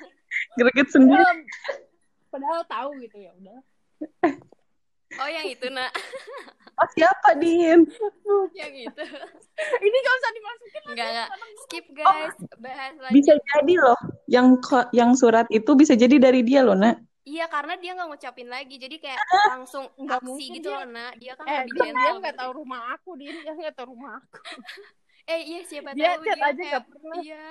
Greget 0.57 0.89
sendiri. 0.89 1.17
padahal, 1.17 1.37
padahal 2.29 2.61
tahu 2.65 2.89
gitu 2.99 3.17
ya 3.17 3.31
udah 3.35 3.59
Oh 5.13 5.29
yang 5.29 5.45
itu 5.45 5.69
nak, 5.69 5.93
Oh, 6.73 6.87
siapa, 6.97 7.37
Din? 7.37 7.85
yang 8.51 8.73
itu. 8.73 9.03
Ini 9.85 9.97
gak 9.99 10.15
usah 10.15 10.31
dimasukin. 10.33 10.81
Enggak 10.89 11.07
enggak. 11.07 11.29
Skip 11.61 11.85
guys. 11.93 12.33
Bahas 12.57 12.93
lagi. 12.97 13.13
Bisa 13.13 13.33
jadi 13.37 13.73
loh. 13.77 13.99
Yang 14.25 14.47
yang 14.89 15.13
surat 15.13 15.45
itu 15.47 15.69
bisa 15.77 15.93
jadi 15.93 16.17
dari 16.17 16.41
dia 16.41 16.65
loh, 16.65 16.73
Nak. 16.73 16.97
Iya 17.23 17.45
karena 17.45 17.77
dia 17.77 17.93
nggak 17.93 18.09
ngucapin 18.09 18.49
lagi, 18.49 18.75
jadi 18.75 18.95
kayak 18.97 19.21
langsung 19.47 19.85
Nggak 19.95 20.17
aksi 20.17 20.27
mungkin 20.27 20.49
gitu 20.51 20.67
dia- 20.67 20.75
loh 20.75 20.85
nak. 20.89 21.11
Dia 21.15 21.33
kan 21.37 21.45
Eh, 21.45 21.61
lebih 21.63 21.77
dia, 21.77 21.93
nggak 21.93 22.33
gitu. 22.33 22.41
tahu 22.41 22.51
rumah 22.57 22.81
aku, 22.91 23.09
Din. 23.15 23.35
Dia 23.37 23.53
nggak 23.53 23.75
tahu 23.77 23.87
rumah 23.93 24.11
aku. 24.17 24.37
Eh 25.23 25.41
iya 25.47 25.59
siapa 25.63 25.95
Dia 25.95 26.19
tahu 26.19 26.23
chat 26.27 26.35
dia 26.35 26.43
aja 26.43 26.51
kayak 26.53 26.71
nggak 26.71 26.85
pernah. 26.91 27.15
iya. 27.23 27.45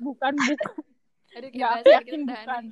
Bukan, 0.00 0.34
bukan. 0.40 0.74
Aduh 1.36 1.50
kita 1.52 1.76
yakin 1.84 2.20
bukan. 2.24 2.62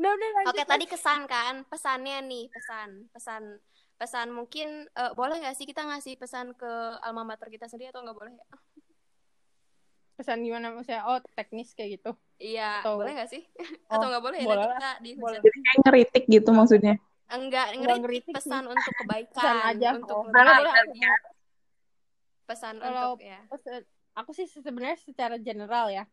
Udah, 0.00 0.10
udah 0.16 0.28
lanjut. 0.34 0.50
Oke 0.56 0.62
tadi 0.64 0.84
kesan 0.88 1.28
kan, 1.28 1.62
pesannya 1.68 2.24
nih 2.24 2.48
pesan, 2.50 3.06
pesan, 3.12 3.42
pesan 4.00 4.28
mungkin 4.32 4.88
eh, 4.88 5.12
boleh 5.12 5.38
nggak 5.38 5.54
sih 5.54 5.68
kita 5.68 5.84
ngasih 5.84 6.16
pesan 6.18 6.56
ke 6.56 6.72
alma 7.04 7.22
mater 7.22 7.46
kita 7.52 7.68
sendiri 7.68 7.92
atau 7.92 8.00
nggak 8.02 8.16
boleh 8.16 8.32
ya? 8.34 8.46
Pesan 10.16 10.42
gimana 10.42 10.72
maksudnya? 10.72 11.04
Oh, 11.06 11.20
teknis 11.36 11.76
kayak 11.76 12.00
gitu. 12.00 12.10
Iya, 12.40 12.80
Atau- 12.82 12.98
boleh 12.98 13.12
nggak 13.14 13.30
sih? 13.30 13.42
Oh, 13.92 14.00
Atau 14.00 14.06
nggak 14.08 14.24
boleh 14.24 14.38
ya? 14.40 14.46
boleh 14.48 14.66
kita 14.72 14.90
di 15.04 15.10
Boleh. 15.14 15.38
Jadi 15.44 15.58
kayak 15.60 15.78
ngeritik 15.86 16.24
gitu 16.26 16.50
maksudnya. 16.50 16.94
Enggak, 17.32 17.66
Nggak 17.72 17.78
ngeritik 17.80 18.02
ngeritik 18.02 18.34
pesan 18.34 18.64
untuk 18.68 18.92
kebaikan, 18.98 19.36
Pesan 19.36 19.56
aja. 19.72 19.88
untuk 19.96 20.16
Oh, 20.16 20.24
boleh. 20.28 20.44
baik 20.44 20.66
Aku 20.66 20.76
lagi. 20.88 21.00
mau. 21.00 21.16
Pesan 22.52 22.76
Kalau- 22.78 23.16
untuk 23.16 23.24
ya. 23.24 23.40
Aku 24.12 24.30
sih 24.30 24.44
sebenarnya 24.44 25.00
secara 25.00 25.40
general 25.40 25.88
ya 25.88 26.04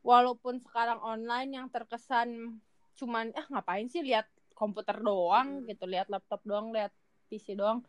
walaupun 0.00 0.62
sekarang 0.62 1.02
online 1.02 1.58
yang 1.58 1.66
terkesan 1.66 2.62
cuman 2.94 3.34
ah 3.34 3.46
ngapain 3.50 3.90
sih 3.90 4.02
lihat 4.02 4.26
komputer 4.54 4.98
doang 4.98 5.62
Hmm. 5.62 5.66
gitu 5.66 5.84
lihat 5.84 6.06
laptop 6.06 6.38
doang 6.42 6.70
lihat 6.70 6.94
PC 7.26 7.58
doang 7.58 7.82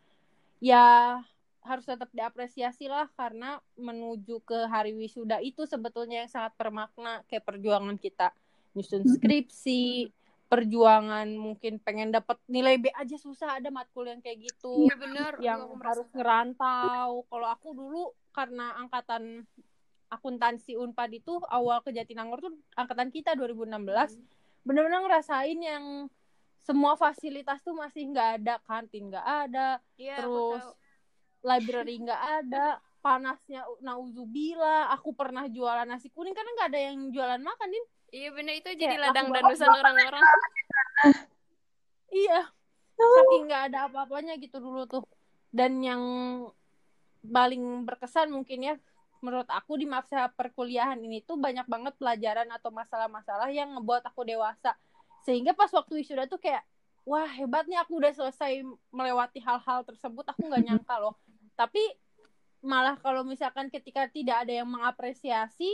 ya 0.58 1.18
harus 1.62 1.86
tetap 1.86 2.10
diapresiasi 2.10 2.88
lah 2.88 3.06
karena 3.14 3.62
menuju 3.76 4.42
ke 4.42 4.66
hari 4.66 4.90
wisuda 4.90 5.38
itu 5.38 5.62
sebetulnya 5.62 6.26
yang 6.26 6.30
sangat 6.30 6.52
bermakna 6.56 7.22
kayak 7.26 7.46
perjuangan 7.46 7.94
kita 7.94 8.34
nyusun 8.72 9.06
skripsi 9.06 10.10
perjuangan 10.50 11.30
mungkin 11.30 11.78
pengen 11.78 12.10
dapat 12.10 12.34
nilai 12.44 12.74
B 12.74 12.90
aja 12.90 13.14
susah 13.14 13.56
ada 13.56 13.70
matkul 13.70 14.02
yang 14.04 14.18
kayak 14.18 14.50
gitu 14.50 14.82
Iya 14.82 14.94
bener. 14.98 15.32
yang 15.38 15.60
aku 15.62 15.74
harus 15.78 15.78
merasakan. 16.10 16.16
ngerantau. 16.18 17.10
Kalau 17.24 17.48
aku 17.48 17.68
dulu 17.70 18.02
karena 18.30 18.74
angkatan 18.76 19.46
akuntansi 20.08 20.74
Unpad 20.74 21.10
itu 21.14 21.38
awal 21.46 21.80
ke 21.80 21.90
Jatinangor 21.90 22.42
tuh 22.42 22.50
angkatan 22.74 23.08
kita 23.08 23.32
2016 23.32 24.18
Hmm. 24.18 24.26
bener-bener 24.60 25.00
ngerasain 25.00 25.54
yang 25.56 26.10
semua 26.60 26.92
fasilitas 26.92 27.62
tuh 27.62 27.72
masih 27.72 28.10
nggak 28.10 28.42
ada 28.42 28.54
kantin 28.60 29.08
nggak 29.08 29.22
ada 29.24 29.78
aku 30.18 30.58
terus 30.58 30.66
library 31.40 32.02
nggak 32.02 32.22
ada 32.42 32.64
panasnya 33.00 33.64
nauzubillah 33.80 34.92
aku 34.92 35.14
pernah 35.14 35.48
jualan 35.48 35.88
nasi 35.88 36.10
kuning 36.10 36.34
karena 36.34 36.50
nggak 36.52 36.68
ada 36.68 36.80
yang 36.84 36.98
jualan 37.08 37.40
makan 37.40 37.68
din 37.70 37.84
Iya 38.10 38.28
bener 38.34 38.54
itu 38.58 38.70
jadi 38.74 38.98
Kayak 38.98 39.02
ladang 39.10 39.26
aku 39.30 39.34
dandusan 39.38 39.70
orang-orang. 39.70 40.22
iya. 42.26 42.40
Saking 43.00 43.44
nggak 43.48 43.62
ada 43.72 43.78
apa-apanya 43.86 44.34
gitu 44.42 44.58
dulu 44.58 44.82
tuh. 44.90 45.02
Dan 45.50 45.78
yang 45.80 46.02
paling 47.20 47.86
berkesan 47.86 48.34
mungkin 48.34 48.66
ya 48.66 48.74
menurut 49.20 49.46
aku 49.52 49.76
di 49.76 49.84
masa 49.84 50.32
perkuliahan 50.32 50.96
ini 50.96 51.20
tuh 51.20 51.36
banyak 51.36 51.68
banget 51.68 51.92
pelajaran 52.00 52.48
atau 52.48 52.72
masalah-masalah 52.72 53.52
yang 53.52 53.78
ngebuat 53.78 54.10
aku 54.10 54.26
dewasa. 54.26 54.74
Sehingga 55.22 55.52
pas 55.52 55.70
waktu 55.70 56.02
wisuda 56.02 56.26
tuh 56.26 56.40
kayak 56.40 56.64
wah 57.04 57.28
hebat 57.28 57.68
nih 57.68 57.80
aku 57.80 58.00
udah 58.00 58.12
selesai 58.12 58.64
melewati 58.92 59.40
hal-hal 59.40 59.86
tersebut 59.86 60.24
aku 60.26 60.50
nggak 60.50 60.64
nyangka 60.66 60.96
loh. 60.98 61.14
Tapi 61.54 61.80
malah 62.60 62.96
kalau 63.00 63.24
misalkan 63.24 63.72
ketika 63.72 64.04
tidak 64.12 64.44
ada 64.44 64.60
yang 64.60 64.68
mengapresiasi 64.68 65.72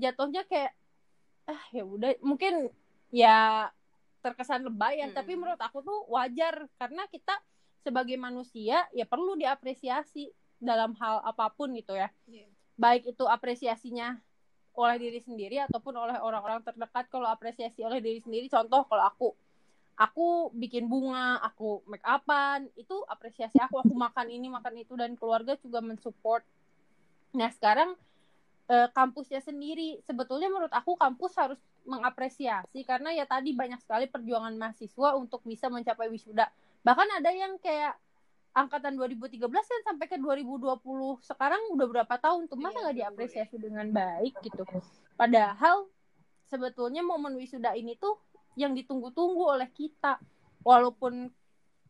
jatuhnya 0.00 0.48
kayak 0.48 0.72
ah 1.46 1.62
ya 1.74 1.82
udah. 1.86 2.18
Mungkin 2.22 2.70
ya 3.12 3.68
terkesan 4.22 4.62
lebay 4.62 5.02
ya 5.02 5.10
Mm-mm. 5.10 5.18
tapi 5.18 5.32
menurut 5.34 5.60
aku 5.60 5.82
tuh 5.82 6.06
wajar. 6.10 6.66
Karena 6.78 7.06
kita 7.10 7.38
sebagai 7.82 8.14
manusia 8.14 8.86
ya 8.94 9.04
perlu 9.06 9.34
diapresiasi 9.34 10.30
dalam 10.62 10.94
hal 11.02 11.18
apa 11.26 11.50
pun 11.50 11.74
gitu 11.74 11.98
ya. 11.98 12.08
Iya. 12.30 12.46
baik 12.72 13.14
itu 13.14 13.24
apresiasinya 13.28 14.16
oleh 14.72 14.96
diri 14.96 15.20
sendiri 15.20 15.60
ataupun 15.68 15.92
oleh 15.92 16.16
orang-orang 16.18 16.64
terdekat. 16.64 17.06
Kalau 17.12 17.28
apresiasi 17.28 17.84
oleh 17.84 18.00
diri 18.00 18.22
sendiri 18.22 18.48
contoh 18.48 18.86
kalau 18.88 19.04
aku. 19.04 19.30
Aku 19.92 20.48
bikin 20.56 20.88
bunga 20.88 21.36
aku 21.44 21.84
make 21.84 22.02
upan 22.02 22.64
itu 22.80 22.96
apresiasi 23.06 23.60
aku. 23.60 23.84
Aku 23.84 23.92
makan 23.92 24.32
ini 24.32 24.48
makan 24.48 24.80
itu 24.80 24.96
dan 24.96 25.12
keluarga 25.20 25.52
juga 25.60 25.84
mensupport. 25.84 26.40
Nah 27.36 27.52
sekarang 27.52 27.92
eh, 28.72 28.88
kampusnya 28.96 29.44
sendiri. 29.44 30.00
Sebetulnya 30.08 30.48
menurut 30.48 30.72
aku 30.72 30.96
kampus 30.96 31.36
harus 31.36 31.60
mengapresiasi 31.84 32.88
karena 32.88 33.12
ya 33.12 33.28
tadi 33.28 33.52
banyak 33.52 33.82
sekali 33.84 34.08
perjuangan 34.08 34.56
mahasiswa 34.56 35.12
untuk 35.20 35.44
bisa 35.44 35.68
mencapai 35.68 36.08
wisuda. 36.08 36.48
Bahkan 36.80 37.08
ada 37.20 37.30
yang 37.30 37.60
kayak 37.60 38.00
angkatan 38.52 38.96
2013 39.00 39.48
kan 39.48 39.80
sampai 39.84 40.06
ke 40.08 40.16
2020 40.20 40.84
sekarang 41.24 41.60
udah 41.72 41.86
berapa 41.88 42.14
tahun 42.16 42.48
tuh? 42.48 42.56
Masa 42.56 42.80
Iya, 42.80 42.82
nggak 42.88 42.96
diapresiasi 42.96 43.56
dengan 43.60 43.86
baik 43.92 44.40
gitu? 44.40 44.64
Padahal 45.16 45.88
sebetulnya 46.48 47.04
momen 47.04 47.36
wisuda 47.36 47.76
ini 47.76 47.96
tuh 47.96 48.16
yang 48.56 48.72
ditunggu-tunggu 48.72 49.44
oleh 49.56 49.68
kita. 49.72 50.20
Walaupun 50.62 51.32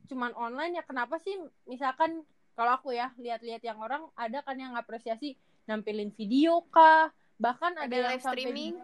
cuman 0.08 0.32
online 0.34 0.80
ya 0.80 0.84
kenapa 0.86 1.20
sih? 1.20 1.34
Misalkan 1.68 2.24
kalau 2.56 2.78
aku 2.78 2.94
ya 2.94 3.12
lihat-lihat 3.16 3.62
yang 3.64 3.78
orang 3.80 4.06
ada 4.16 4.40
kan 4.44 4.56
yang 4.56 4.76
apresiasi 4.76 5.36
nampilin 5.66 6.10
video 6.14 6.62
kah? 6.68 7.10
Bahkan 7.38 7.72
ada, 7.78 7.86
Ada 7.86 7.94
yang 7.94 8.10
live 8.14 8.24
streaming. 8.24 8.74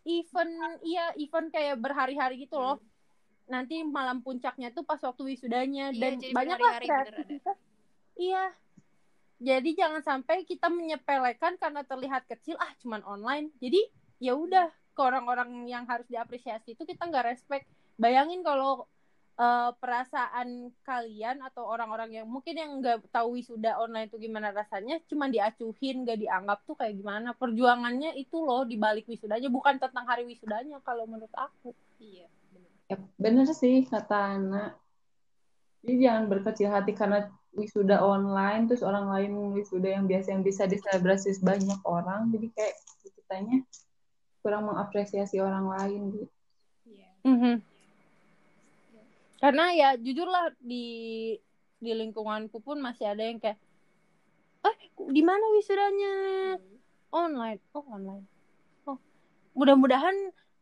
event 0.00 0.52
iya 0.80 1.12
event 1.20 1.52
kayak 1.52 1.76
berhari-hari 1.76 2.48
gitu 2.48 2.56
loh. 2.56 2.80
Nanti 3.50 3.82
malam 3.82 4.22
puncaknya 4.22 4.70
tuh 4.70 4.86
pas 4.86 5.02
waktu 5.02 5.34
wisudanya 5.36 5.90
Iya, 5.92 6.00
dan 6.00 6.12
banyak 6.32 6.58
lah 6.58 6.72
kreativitas. 6.80 7.58
Iya. 8.16 8.44
Jadi 9.40 9.70
jangan 9.72 10.04
sampai 10.04 10.44
kita 10.44 10.68
menyepelekan 10.68 11.56
karena 11.56 11.80
terlihat 11.84 12.28
kecil 12.28 12.60
ah 12.60 12.70
cuman 12.84 13.00
online. 13.08 13.48
Jadi 13.58 13.80
ya 14.20 14.36
udah 14.36 14.68
ke 14.92 15.00
orang-orang 15.00 15.64
yang 15.64 15.88
harus 15.88 16.04
diapresiasi 16.12 16.76
itu 16.76 16.82
kita 16.84 17.08
nggak 17.08 17.26
respect. 17.32 17.64
Bayangin 17.96 18.44
kalau 18.44 18.84
eh, 19.40 19.70
perasaan 19.80 20.68
kalian 20.84 21.40
atau 21.40 21.64
orang-orang 21.64 22.20
yang 22.20 22.26
mungkin 22.28 22.54
yang 22.60 22.70
nggak 22.84 23.08
tahu 23.08 23.40
wisuda 23.40 23.80
online 23.80 24.12
itu 24.12 24.20
gimana 24.20 24.52
rasanya 24.52 25.00
cuman 25.08 25.32
diacuhin 25.32 26.04
gak 26.04 26.20
dianggap 26.20 26.60
tuh 26.68 26.76
kayak 26.76 27.00
gimana 27.00 27.32
perjuangannya 27.32 28.12
itu 28.20 28.36
loh 28.36 28.68
di 28.68 28.76
balik 28.76 29.08
wisudanya 29.08 29.48
bukan 29.48 29.80
tentang 29.80 30.04
hari 30.04 30.28
wisudanya 30.28 30.78
kalau 30.84 31.08
menurut 31.08 31.32
aku 31.32 31.72
Iya, 32.00 32.26
bener. 32.52 32.72
Ya, 32.88 32.96
bener 33.20 33.46
sih 33.52 33.84
kata 33.84 34.40
Ana. 34.40 34.72
Jadi 35.84 35.94
jangan 36.00 36.24
berkecil 36.32 36.68
hati 36.72 36.92
karena 36.96 37.28
wisuda 37.52 38.00
online, 38.00 38.68
terus 38.68 38.80
orang 38.80 39.12
lain 39.12 39.32
wisuda 39.52 40.00
yang 40.00 40.04
biasa 40.08 40.32
yang 40.32 40.44
bisa 40.44 40.64
diselebrasi 40.64 41.40
banyak 41.44 41.80
orang. 41.84 42.32
Jadi 42.32 42.48
kayak 42.56 42.74
kitanya 43.04 43.64
kurang 44.40 44.68
mengapresiasi 44.72 45.40
orang 45.44 45.68
lain 45.68 46.00
gitu. 46.16 46.26
Iya. 46.88 47.10
Mhm. 47.28 47.54
Karena 49.40 49.72
ya 49.72 49.88
jujur 49.96 50.28
lah 50.28 50.52
di 50.60 50.84
di 51.76 51.90
lingkunganku 51.90 52.60
pun 52.60 52.76
masih 52.76 53.08
ada 53.08 53.24
yang 53.24 53.40
kayak, 53.40 53.56
eh 54.62 54.76
di 55.08 55.22
mana 55.24 55.40
wisudanya 55.50 56.12
Hmm. 56.54 56.76
online? 57.10 57.60
Oh 57.72 57.84
online. 57.88 58.28
Oh 58.84 59.00
mudah-mudahan 59.52 60.12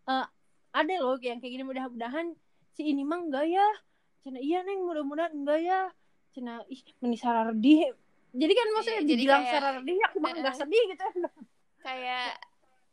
eh, 0.06 0.26
ada 0.70 0.94
loh 0.96 1.18
yang 1.18 1.42
kayak 1.42 1.52
gini 1.52 1.64
mudah-mudahan 1.66 2.38
si 2.70 2.86
ini 2.86 3.02
mah 3.02 3.18
enggak 3.18 3.46
ya. 3.46 3.66
Cina 4.22 4.38
iya 4.38 4.62
neng 4.62 4.86
mudah-mudahan 4.86 5.34
enggak 5.34 5.58
ya. 5.58 5.80
Cina 6.30 6.62
ih 6.66 6.78
meni 7.02 7.18
sarardi. 7.18 7.82
Jadi 8.30 8.52
kan 8.54 8.66
maksudnya 8.70 9.00
Iya, 9.00 9.08
jadi 9.08 9.18
dibilang 9.18 9.42
kayak- 9.42 9.54
sarardi 9.58 9.92
aku 10.06 10.16
mah 10.20 10.32
enggak 10.32 10.54
sedih 10.54 10.84
gitu. 10.86 11.04
Kayak 11.78 12.30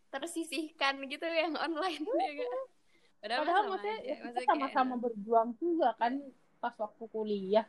tersisihkan 0.10 0.98
gitu 1.06 1.28
yang 1.28 1.54
online 1.56 2.02
ya 2.02 2.30
nggak? 2.32 2.54
Padahal, 3.26 3.42
Padahal 3.42 3.58
sama 3.58 3.70
maksudnya 3.74 3.98
aja. 3.98 4.06
ya, 4.06 4.16
kita 4.22 4.40
sama-sama 4.46 4.94
kayak, 4.94 5.02
berjuang 5.02 5.50
juga 5.58 5.90
kan 5.98 6.14
pas 6.62 6.76
waktu 6.78 7.04
kuliah. 7.10 7.66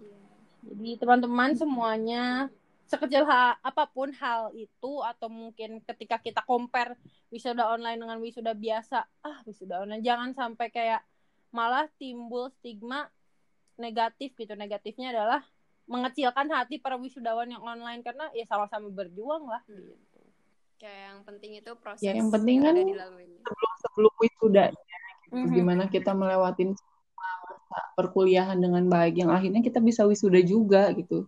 iya. 0.00 0.18
Jadi 0.64 0.90
teman-teman 0.96 1.50
semuanya 1.52 2.48
sekecil 2.88 3.28
ha- 3.28 3.60
apa 3.60 3.84
pun 3.84 4.08
hal 4.16 4.48
itu 4.56 4.92
atau 5.04 5.28
mungkin 5.28 5.84
ketika 5.84 6.16
kita 6.16 6.40
compare 6.40 6.96
wisuda 7.28 7.68
online 7.68 8.00
dengan 8.00 8.16
wisuda 8.16 8.56
biasa, 8.56 9.04
ah 9.20 9.44
wisuda 9.44 9.84
online 9.84 10.00
jangan 10.00 10.32
sampai 10.32 10.72
kayak 10.72 11.04
malah 11.52 11.84
timbul 12.00 12.48
stigma 12.48 13.12
negatif 13.76 14.32
gitu. 14.40 14.56
Negatifnya 14.56 15.12
adalah 15.12 15.44
mengecilkan 15.84 16.48
hati 16.48 16.80
para 16.80 16.96
wisudawan 16.96 17.52
yang 17.52 17.60
online 17.60 18.00
karena 18.00 18.32
ya 18.32 18.48
sama-sama 18.48 18.88
berjuang 18.88 19.44
lah 19.52 19.60
Hmm. 19.68 19.84
gitu. 19.84 20.20
Kayak 20.80 21.00
yang 21.12 21.20
penting 21.28 21.50
itu 21.60 21.70
proses 21.76 22.04
Ya, 22.04 22.16
yang 22.16 22.32
penting 22.32 22.64
yang 22.64 22.72
kan. 22.72 23.12
Sebelum 23.44 23.72
sebelum 23.84 24.12
wisuda, 24.16 24.64
Mhm. 25.34 25.50
gimana 25.50 25.84
kita 25.90 26.14
melewatin 26.14 26.78
perkuliahan 27.98 28.58
dengan 28.58 28.86
baik 28.86 29.18
yang 29.18 29.30
akhirnya 29.34 29.58
kita 29.62 29.82
bisa 29.82 30.06
wisuda 30.06 30.38
juga 30.46 30.90
gitu. 30.94 31.26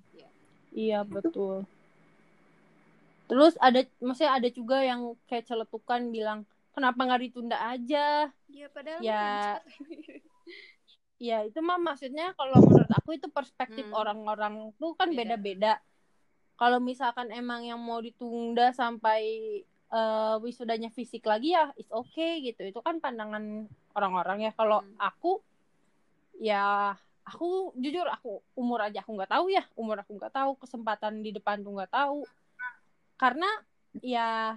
Iya 0.71 1.03
betul. 1.03 1.67
Terus 3.27 3.59
ada, 3.59 3.83
maksudnya 3.99 4.33
ada 4.39 4.49
juga 4.53 4.79
yang 4.87 5.19
kayak 5.27 5.51
celetukan 5.51 6.15
bilang 6.15 6.47
kenapa 6.71 7.03
nggak 7.03 7.23
ditunda 7.27 7.59
aja? 7.59 8.31
Iya 8.47 8.67
padahal 8.71 9.01
Ya. 9.03 9.59
Ya 11.17 11.49
itu 11.49 11.65
mah 11.65 11.81
maksudnya 11.81 12.37
kalau 12.37 12.61
menurut 12.61 12.93
aku 12.93 13.17
itu 13.17 13.33
perspektif 13.33 13.89
Hmm. 13.89 14.05
orang-orang 14.05 14.69
tuh 14.77 14.93
kan 15.01 15.09
Beda. 15.09 15.33
beda-beda. 15.33 15.81
Kalau 16.61 16.77
misalkan 16.77 17.33
emang 17.33 17.65
yang 17.65 17.81
mau 17.81 18.05
ditunda 18.05 18.69
sampai 18.77 19.23
eh, 19.87 20.37
wisudanya 20.45 20.93
fisik 20.93 21.25
lagi 21.25 21.57
ya 21.57 21.73
it's 21.81 21.89
okay 21.89 22.45
gitu. 22.45 22.69
Itu 22.69 22.85
kan 22.85 23.01
pandangan 23.01 23.65
orang-orang 23.97 24.39
ya. 24.43 24.53
Kalau 24.53 24.79
Hmm. 24.79 24.95
aku 25.01 25.41
ya 26.37 26.93
aku 27.25 27.73
jujur 27.75 28.05
aku 28.07 28.39
umur 28.55 28.85
aja 28.85 29.01
aku 29.01 29.17
nggak 29.17 29.33
tahu 29.33 29.49
ya 29.49 29.65
umur 29.75 29.99
aku 29.99 30.15
nggak 30.15 30.31
tahu 30.31 30.55
kesempatan 30.57 31.19
di 31.19 31.33
depan 31.33 31.59
tuh 31.59 31.75
nggak 31.75 31.91
tahu 31.91 32.23
karena 33.17 33.49
ya 33.99 34.55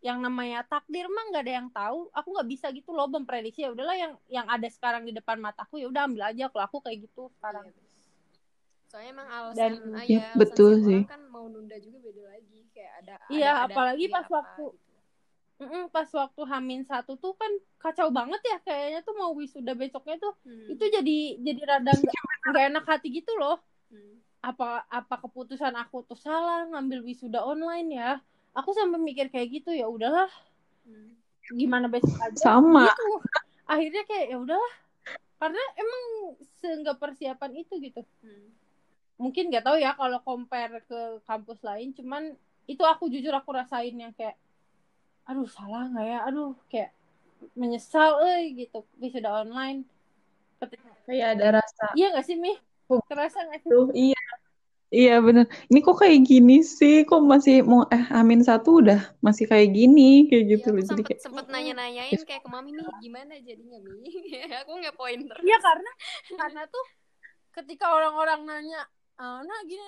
yang 0.00 0.18
namanya 0.18 0.64
takdir 0.64 1.06
mah 1.06 1.30
nggak 1.30 1.44
ada 1.44 1.54
yang 1.54 1.68
tahu 1.68 2.08
aku 2.10 2.28
nggak 2.32 2.48
bisa 2.48 2.66
gitu 2.70 2.90
loh 2.90 3.06
memprediksi 3.06 3.60
ya 3.60 3.70
udahlah 3.70 3.94
yang 3.94 4.12
yang 4.26 4.46
ada 4.46 4.66
sekarang 4.66 5.04
di 5.04 5.12
depan 5.12 5.36
mataku 5.36 5.76
ya 5.76 5.86
udah 5.86 6.08
ambil 6.08 6.26
aja 6.26 6.48
kalau 6.48 6.64
aku 6.64 6.80
kayak 6.80 7.04
gitu 7.04 7.28
sekarang 7.34 7.68
Iya, 7.68 7.84
Soalnya 8.88 9.10
emang 9.12 9.28
alasan 9.28 9.56
Dan- 9.58 9.82
aja, 9.92 10.16
alasan 10.24 10.38
betul 10.38 10.72
sih. 10.80 11.02
kan 11.04 11.20
mau 11.26 11.44
nunda 11.44 11.76
juga 11.76 11.98
beda 12.00 12.22
lagi 12.30 12.60
kayak 12.70 12.92
ada 13.00 13.14
Iya, 13.28 13.50
ada- 13.52 13.64
apalagi 13.68 14.04
pas 14.08 14.22
apa, 14.22 14.32
waktu- 14.32 14.72
gitu. 14.72 14.85
Mm-mm, 15.56 15.88
pas 15.88 16.04
waktu 16.04 16.42
Hamin 16.44 16.84
satu 16.84 17.16
tuh 17.16 17.32
kan 17.32 17.48
kacau 17.80 18.12
banget 18.12 18.44
ya 18.44 18.60
kayaknya 18.60 19.00
tuh 19.00 19.16
mau 19.16 19.32
wisuda 19.32 19.72
besoknya 19.72 20.20
tuh 20.20 20.36
Hmm. 20.44 20.68
itu 20.68 20.84
jadi 20.84 21.18
jadi 21.40 21.60
rada 21.64 21.92
nggak 21.96 22.14
nggak 22.52 22.64
enak 22.72 22.84
hati 22.84 23.08
gitu 23.08 23.32
loh 23.40 23.56
Hmm. 23.88 24.20
apa 24.44 24.84
apa 24.86 25.14
keputusan 25.16 25.72
aku 25.74 26.04
tuh 26.04 26.18
salah 26.18 26.68
ngambil 26.68 27.00
wisuda 27.00 27.40
online 27.40 27.88
ya 27.88 28.10
aku 28.52 28.76
sampai 28.76 29.00
mikir 29.00 29.32
kayak 29.32 29.48
gitu 29.48 29.72
ya 29.72 29.88
udahlah 29.88 30.28
Hmm. 30.84 31.16
gimana 31.56 31.88
besok 31.88 32.20
aja 32.20 32.36
Sama. 32.52 32.92
gitu 32.92 33.08
akhirnya 33.64 34.02
kayak 34.04 34.26
ya 34.30 34.36
udahlah 34.36 34.74
karena 35.36 35.62
emang 35.76 36.02
seenggak 36.60 37.00
persiapan 37.00 37.52
itu 37.56 37.80
gitu 37.80 38.04
Hmm. 38.20 38.52
mungkin 39.16 39.48
nggak 39.48 39.64
tahu 39.64 39.80
ya 39.80 39.96
kalau 39.96 40.20
compare 40.20 40.84
ke 40.84 41.00
kampus 41.24 41.64
lain 41.64 41.96
cuman 41.96 42.36
itu 42.68 42.84
aku 42.84 43.08
jujur 43.08 43.32
aku 43.32 43.56
rasain 43.56 43.96
yang 43.96 44.12
kayak 44.12 44.36
aduh 45.26 45.48
salah 45.50 45.90
nggak 45.90 46.06
ya 46.06 46.18
aduh 46.28 46.54
kayak 46.70 46.90
menyesal 47.58 48.22
eh 48.24 48.54
gitu 48.54 48.78
wisuda 49.02 49.42
online 49.44 49.84
ketika 50.62 50.88
Kayak 51.06 51.28
ada 51.38 51.46
rasa 51.62 51.84
iya 51.98 52.06
nggak 52.14 52.26
sih 52.26 52.38
mi 52.38 52.54
Oh. 52.86 53.02
kerasa 53.10 53.42
nggak 53.42 53.60
sih 53.66 53.70
tuh 53.70 53.90
iya. 53.92 54.14
Iya 54.86 55.18
bener. 55.18 55.50
Ini 55.66 55.82
kok 55.82 55.98
kayak 55.98 56.22
gini 56.30 56.62
sih? 56.62 57.02
Kok 57.02 57.18
masih 57.26 57.66
mau 57.66 57.82
eh 57.90 58.06
Amin 58.14 58.38
satu 58.38 58.78
udah 58.78 59.18
masih 59.18 59.50
kayak 59.50 59.74
gini 59.74 60.30
kayak 60.30 60.44
gitu 60.54 60.70
Iya, 60.70 60.74
loh. 60.78 60.78
aku 60.78 60.86
Jadi 60.86 61.02
sempet, 61.02 61.06
kayak 61.10 61.20
sempet 61.26 61.46
nanya-nanyain 61.50 62.20
kayak 62.22 62.42
ke 62.46 62.48
mami 62.54 62.70
nih 62.78 62.86
gimana 63.02 63.34
jadinya 63.42 63.78
mi 63.82 64.06
aku 64.62 64.70
nggak 64.78 64.94
poin 64.94 65.18
terus 65.26 65.42
Iya 65.42 65.58
karena 65.58 65.90
karena 66.38 66.62
tuh 66.70 66.86
ketika 67.58 67.86
orang-orang 67.90 68.40
nanya 68.46 68.80
"Ah, 69.18 69.42
nah 69.42 69.58
gini 69.66 69.82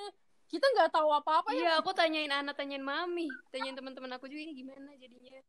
kita 0.49 0.64
nggak 0.64 0.90
tahu 0.97 1.12
apa-apa 1.12 1.52
ya 1.52 1.61
iya 1.61 1.73
aku 1.76 1.93
tanyain 1.93 2.33
anak 2.33 2.57
tanyain 2.57 2.81
mami 2.81 3.28
tanyain 3.52 3.76
teman-teman 3.76 4.17
aku 4.17 4.26
juga 4.33 4.49
ini 4.49 4.52
gimana 4.57 4.97
jadinya 4.97 5.40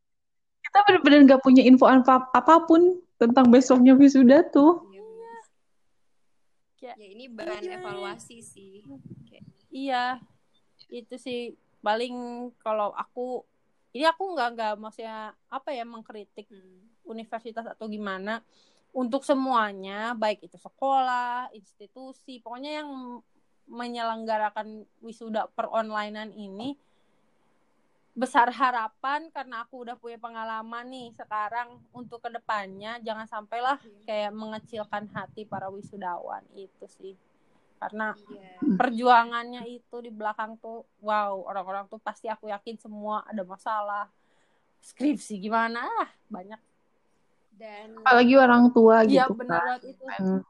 kita 0.59 0.77
bener-bener 0.85 1.19
nggak 1.25 1.41
punya 1.41 1.63
info 1.63 1.87
apa 1.87 2.27
apa 2.35 2.55
pun 2.67 2.99
tentang 3.19 3.51
besoknya 3.51 3.97
wisuda 3.97 4.47
tuh. 4.47 4.85
iya. 4.93 5.03
Kayak, 6.79 6.95
ya 6.95 7.07
ini 7.11 7.25
bahan 7.27 7.63
iya. 7.63 7.75
evaluasi 7.79 8.37
sih 8.39 8.83
kayak 9.27 9.43
iya 9.71 10.05
itu 10.87 11.15
sih 11.19 11.55
paling 11.79 12.47
kalau 12.59 12.91
aku 12.95 13.43
ini 13.95 14.05
aku 14.05 14.35
nggak 14.35 14.49
nggak 14.55 14.73
maksudnya 14.77 15.33
apa 15.49 15.69
ya 15.73 15.83
mengkritik 15.83 16.47
hmm. 16.47 17.07
universitas 17.07 17.65
atau 17.65 17.89
gimana 17.89 18.39
untuk 18.93 19.21
semuanya 19.27 20.13
baik 20.17 20.45
itu 20.45 20.57
sekolah 20.57 21.49
institusi 21.53 22.41
pokoknya 22.41 22.81
yang 22.83 23.21
menyelenggarakan 23.69 24.83
wisuda 25.05 25.45
per 25.53 25.69
onlinean 25.69 26.33
ini 26.33 26.73
besar 28.17 28.51
harapan 28.51 29.31
karena 29.31 29.63
aku 29.63 29.87
udah 29.87 29.95
punya 29.95 30.19
pengalaman 30.19 30.91
nih 30.91 31.13
sekarang 31.15 31.79
untuk 31.95 32.19
ke 32.19 32.27
depannya 32.27 32.99
jangan 32.99 33.23
sampailah 33.29 33.79
kayak 34.03 34.35
mengecilkan 34.35 35.07
hati 35.15 35.47
para 35.47 35.71
wisudawan 35.71 36.43
itu 36.57 36.85
sih. 36.99 37.15
Karena 37.79 38.11
iya. 38.27 38.59
perjuangannya 38.75 39.63
itu 39.71 40.03
di 40.03 40.11
belakang 40.11 40.59
tuh 40.59 40.83
wow 40.99 41.47
orang-orang 41.47 41.87
tuh 41.87 41.95
pasti 42.01 42.27
aku 42.27 42.51
yakin 42.51 42.75
semua 42.75 43.23
ada 43.23 43.45
masalah. 43.47 44.11
Skripsi 44.83 45.39
gimana? 45.39 45.87
Ah 45.87 46.11
banyak. 46.27 46.59
Dan 47.55 48.03
Apalagi 48.03 48.35
orang 48.35 48.67
tua 48.75 49.07
iya 49.07 49.31
gitu 49.31 49.39
benar 49.39 49.79
kan. 49.79 49.79
itu. 49.79 50.03
Kan 50.03 50.43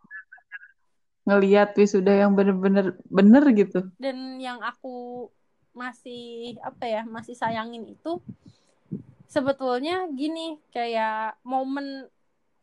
ngelihat 1.30 1.78
wisuda 1.78 2.26
yang 2.26 2.34
bener-bener 2.34 2.98
bener 3.06 3.44
gitu. 3.54 3.86
dan 4.02 4.42
yang 4.42 4.58
aku 4.66 5.30
masih 5.78 6.58
apa 6.66 6.90
ya 6.90 7.02
masih 7.06 7.38
sayangin 7.38 7.86
itu 7.86 8.18
sebetulnya 9.30 10.10
gini 10.10 10.58
kayak 10.74 11.38
momen 11.46 12.10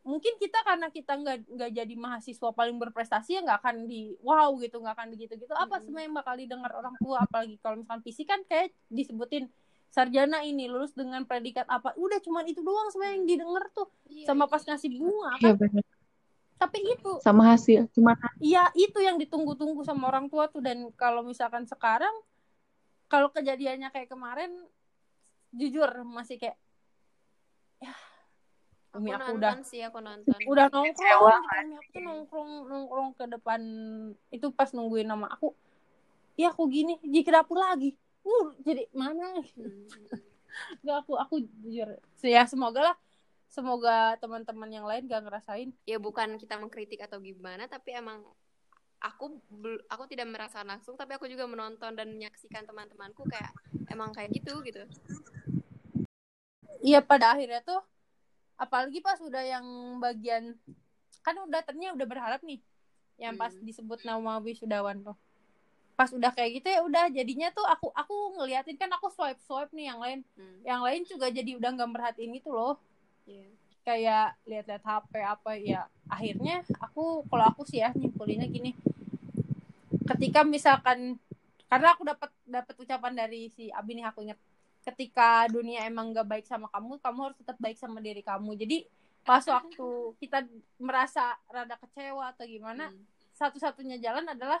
mungkin 0.07 0.39
kita 0.39 0.63
karena 0.63 0.87
kita 0.87 1.19
nggak 1.19 1.37
nggak 1.51 1.71
jadi 1.83 1.95
mahasiswa 1.99 2.49
paling 2.55 2.79
berprestasi 2.79 3.39
ya 3.39 3.41
nggak 3.43 3.59
akan 3.59 3.75
di 3.91 4.15
wow 4.23 4.55
gitu 4.59 4.79
nggak 4.79 4.95
akan 4.95 5.07
gitu 5.19 5.35
gitu 5.35 5.51
apa 5.51 5.83
sebenarnya 5.83 6.07
yang 6.07 6.15
bakal 6.15 6.35
didengar 6.39 6.71
orang 6.75 6.95
tua 7.03 7.27
apalagi 7.27 7.59
kalau 7.59 7.75
misalkan 7.79 8.03
fisik 8.07 8.27
kan 8.27 8.39
kayak 8.47 8.71
disebutin 8.87 9.51
sarjana 9.91 10.43
ini 10.47 10.71
lulus 10.71 10.95
dengan 10.95 11.27
predikat 11.27 11.67
apa 11.67 11.91
udah 11.99 12.23
cuman 12.23 12.47
itu 12.47 12.63
doang 12.63 12.87
sebenarnya 12.91 13.15
yang 13.19 13.27
didengar 13.27 13.63
tuh 13.75 13.87
iya, 14.07 14.27
sama 14.27 14.47
iya. 14.47 14.51
pas 14.51 14.63
ngasih 14.63 14.89
bunga 14.95 15.31
Iya 15.39 15.43
kan 15.43 15.55
bener. 15.59 15.83
Tapi 16.57 16.81
itu 16.81 17.21
Sama 17.21 17.53
hasil 17.53 17.85
cuma 17.93 18.17
Iya, 18.41 18.73
itu 18.73 18.97
yang 18.97 19.21
ditunggu-tunggu 19.21 19.85
sama 19.85 20.09
orang 20.09 20.25
tua 20.27 20.49
tuh. 20.49 20.61
Dan 20.61 20.89
kalau 20.97 21.21
misalkan 21.21 21.69
sekarang 21.69 22.11
kalau 23.07 23.29
kejadiannya 23.31 23.93
kayak 23.93 24.09
kemarin 24.11 24.51
jujur 25.55 25.87
masih 26.03 26.41
kayak 26.41 26.59
ya 27.79 27.93
aku 28.91 28.99
Umi 28.99 29.13
aku 29.13 29.21
nonton 29.21 29.37
udah 29.37 29.53
sih 29.63 29.81
aku 29.85 29.99
nonton. 30.01 30.37
Udah 30.49 30.65
nongkrong 30.67 30.85
Kecewa 30.91 31.33
gitu. 31.37 31.49
Umi 31.61 31.75
aku 31.77 31.89
tuh 31.93 32.01
nongkrong 32.03 32.49
nongkrong 32.67 33.09
ke 33.15 33.25
depan 33.31 33.61
itu 34.33 34.47
pas 34.51 34.69
nungguin 34.73 35.07
nama 35.07 35.29
aku 35.31 35.53
ya 36.35 36.51
aku 36.51 36.67
gini 36.67 36.99
jika 37.05 37.41
dapur 37.41 37.61
lagi. 37.61 37.95
Uh 38.25 38.51
jadi 38.65 38.89
mana? 38.91 39.39
Hmm. 39.55 39.87
Gak 40.85 41.05
aku 41.05 41.13
aku 41.15 41.35
jujur 41.63 42.01
ya 42.25 42.43
semoga 42.49 42.91
lah 42.91 42.95
semoga 43.47 44.19
teman-teman 44.19 44.69
yang 44.69 44.85
lain 44.85 45.07
gak 45.07 45.23
ngerasain. 45.23 45.71
Ya 45.87 45.97
bukan 45.97 46.35
kita 46.35 46.59
mengkritik 46.59 46.99
atau 47.01 47.17
gimana 47.17 47.65
tapi 47.65 47.95
emang 47.95 48.23
aku 48.97 49.37
aku 49.87 50.03
tidak 50.09 50.25
merasakan 50.25 50.73
langsung 50.73 50.97
tapi 50.97 51.13
aku 51.13 51.29
juga 51.29 51.45
menonton 51.45 51.93
dan 51.93 52.09
menyaksikan 52.17 52.65
teman-temanku 52.65 53.23
kayak 53.29 53.53
emang 53.87 54.09
kayak 54.11 54.33
gitu 54.33 54.59
gitu. 54.65 54.83
Iya 56.81 57.01
pada 57.01 57.33
akhirnya 57.37 57.61
tuh 57.61 57.81
apalagi 58.57 59.01
pas 59.05 59.17
udah 59.21 59.43
yang 59.45 59.65
bagian 60.01 60.57
kan 61.21 61.35
udah 61.45 61.61
ternyata 61.61 61.93
udah 61.93 62.07
berharap 62.09 62.41
nih 62.41 62.61
yang 63.17 63.37
pas 63.37 63.53
Hmm. 63.53 63.65
disebut 63.65 64.01
nama 64.05 64.37
wisudawan 64.41 65.01
tuh. 65.01 65.17
Pas 65.97 66.09
udah 66.13 66.29
kayak 66.29 66.61
gitu 66.61 66.67
ya 66.69 66.81
udah 66.85 67.09
jadinya 67.09 67.49
tuh 67.49 67.65
aku 67.65 67.89
aku 67.93 68.37
ngeliatin 68.37 68.77
kan 68.77 68.89
aku 68.93 69.09
swipe 69.09 69.41
swipe 69.41 69.73
nih 69.73 69.89
yang 69.93 69.99
lain. 70.01 70.19
Hmm. 70.37 70.57
yang 70.65 70.81
lain 70.85 71.01
juga 71.05 71.29
jadi 71.29 71.57
udah 71.57 71.69
nggak 71.73 71.89
merhatiin 71.89 72.33
itu 72.37 72.49
loh 72.49 72.77
Iya. 73.27 73.47
kayak 73.83 74.27
lihat-lihat 74.43 74.83
HP 74.83 75.11
apa 75.21 75.51
ya 75.55 75.81
akhirnya 76.07 76.55
aku 76.77 77.23
kalau 77.23 77.45
aku 77.45 77.63
sih 77.63 77.79
ya 77.79 77.91
nyimpulinnya 77.91 78.47
gini 78.47 78.71
ketika 80.07 80.43
misalkan 80.43 81.19
karena 81.67 81.91
aku 81.91 82.03
dapat 82.03 82.31
dapat 82.43 82.75
ucapan 82.77 83.13
dari 83.13 83.51
si 83.51 83.67
Abi 83.69 83.91
nih 83.93 84.07
aku 84.07 84.23
inget 84.23 84.39
ketika 84.83 85.47
dunia 85.47 85.83
emang 85.83 86.11
gak 86.11 86.23
baik 86.25 86.45
sama 86.45 86.67
kamu 86.67 86.95
kamu 86.97 87.19
harus 87.21 87.37
tetap 87.37 87.57
baik 87.59 87.75
sama 87.75 87.99
diri 87.99 88.23
kamu 88.23 88.55
jadi 88.55 88.87
pas 89.23 89.43
waktu 89.51 89.87
kita 90.17 90.47
merasa 90.77 91.35
rada 91.47 91.75
kecewa 91.77 92.31
atau 92.31 92.43
gimana 92.43 92.87
Hmm. 92.87 93.03
satu-satunya 93.35 93.99
jalan 93.99 94.25
adalah 94.25 94.57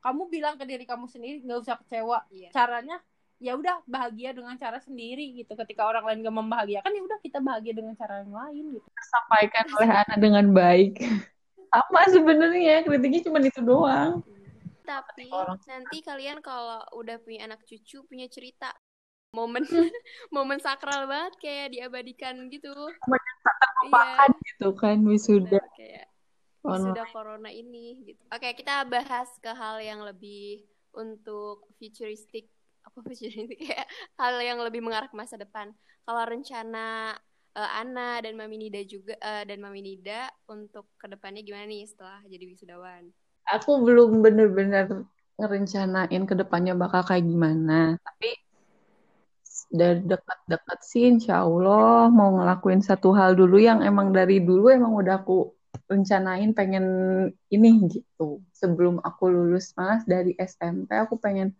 kamu 0.00 0.26
bilang 0.26 0.56
ke 0.56 0.64
diri 0.64 0.82
kamu 0.82 1.06
sendiri 1.06 1.40
nggak 1.40 1.60
usah 1.60 1.76
kecewa 1.78 2.24
Iya. 2.28 2.48
caranya 2.50 2.96
ya 3.36 3.52
udah 3.52 3.84
bahagia 3.84 4.32
dengan 4.32 4.56
cara 4.56 4.80
sendiri 4.80 5.36
gitu 5.36 5.52
ketika 5.52 5.84
orang 5.84 6.08
lain 6.08 6.24
gak 6.24 6.36
membahagiakan 6.40 6.88
ya 6.88 7.02
udah 7.04 7.18
kita 7.20 7.38
bahagia 7.44 7.72
dengan 7.76 7.92
cara 7.92 8.24
yang 8.24 8.32
lain 8.32 8.64
gitu 8.80 8.88
tersampaikan 8.96 9.64
oleh 9.76 9.90
anak 9.92 10.18
dengan 10.18 10.46
baik. 10.56 10.94
Sama 11.76 12.02
sebenarnya 12.08 12.88
kritiknya 12.88 13.20
cuma 13.28 13.38
itu 13.44 13.60
doang. 13.60 14.24
Tapi 14.86 15.28
orang. 15.28 15.60
nanti 15.68 15.98
kalian 16.00 16.38
kalau 16.40 16.80
udah 16.96 17.20
punya 17.20 17.44
anak 17.44 17.60
cucu 17.68 18.06
punya 18.06 18.30
cerita 18.32 18.72
momen 19.34 19.66
momen 20.34 20.56
sakral 20.62 21.04
banget 21.04 21.36
kayak 21.42 21.66
diabadikan 21.76 22.48
gitu. 22.48 22.72
Terlupakan 22.72 24.30
Iya. 24.32 24.46
gitu 24.48 24.68
kan 24.72 24.96
wisuda. 25.04 25.60
bener, 25.60 25.74
kayak 25.76 26.06
sudah 26.64 27.06
corona 27.12 27.50
ini 27.52 28.14
gitu. 28.14 28.22
Oke, 28.32 28.48
kita 28.56 28.82
bahas 28.88 29.28
ke 29.38 29.52
hal 29.52 29.78
yang 29.84 30.00
lebih 30.02 30.64
untuk 30.96 31.68
futuristik 31.76 32.48
futuristik 32.96 33.60
ya 33.76 33.84
hal 34.16 34.40
yang 34.40 34.56
lebih 34.64 34.80
mengarah 34.80 35.12
ke 35.12 35.16
masa 35.16 35.36
depan. 35.36 35.76
Kalau 36.08 36.22
rencana 36.24 37.12
uh, 37.52 37.70
Ana 37.76 38.24
dan 38.24 38.40
Mami 38.40 38.56
Nida 38.56 38.80
juga 38.88 39.12
uh, 39.20 39.44
dan 39.44 39.60
Mami 39.60 39.84
Nida 39.84 40.32
untuk 40.48 40.88
ke 40.96 41.06
depannya 41.12 41.44
gimana 41.44 41.68
nih 41.68 41.84
setelah 41.84 42.24
jadi 42.24 42.44
wisudawan? 42.48 43.12
Aku 43.52 43.84
belum 43.84 44.24
bener-bener 44.24 45.04
ngerencanain 45.36 46.22
ke 46.24 46.34
depannya 46.34 46.72
bakal 46.72 47.04
kayak 47.04 47.28
gimana, 47.28 48.00
tapi 48.00 48.32
dari 49.68 50.00
dekat-dekat 50.02 50.78
sih 50.80 51.04
insya 51.10 51.44
Allah 51.44 52.08
mau 52.08 52.40
ngelakuin 52.40 52.80
satu 52.80 53.12
hal 53.12 53.36
dulu 53.36 53.60
yang 53.60 53.82
emang 53.82 54.14
dari 54.14 54.40
dulu 54.40 54.70
emang 54.72 54.94
udah 54.94 55.20
aku 55.20 55.52
rencanain 55.86 56.50
pengen 56.56 56.86
ini 57.52 57.70
gitu 57.90 58.42
sebelum 58.50 58.98
aku 59.02 59.30
lulus 59.30 59.74
malas 59.78 60.02
dari 60.08 60.34
SMP 60.38 60.94
aku 60.96 61.18
pengen 61.20 61.54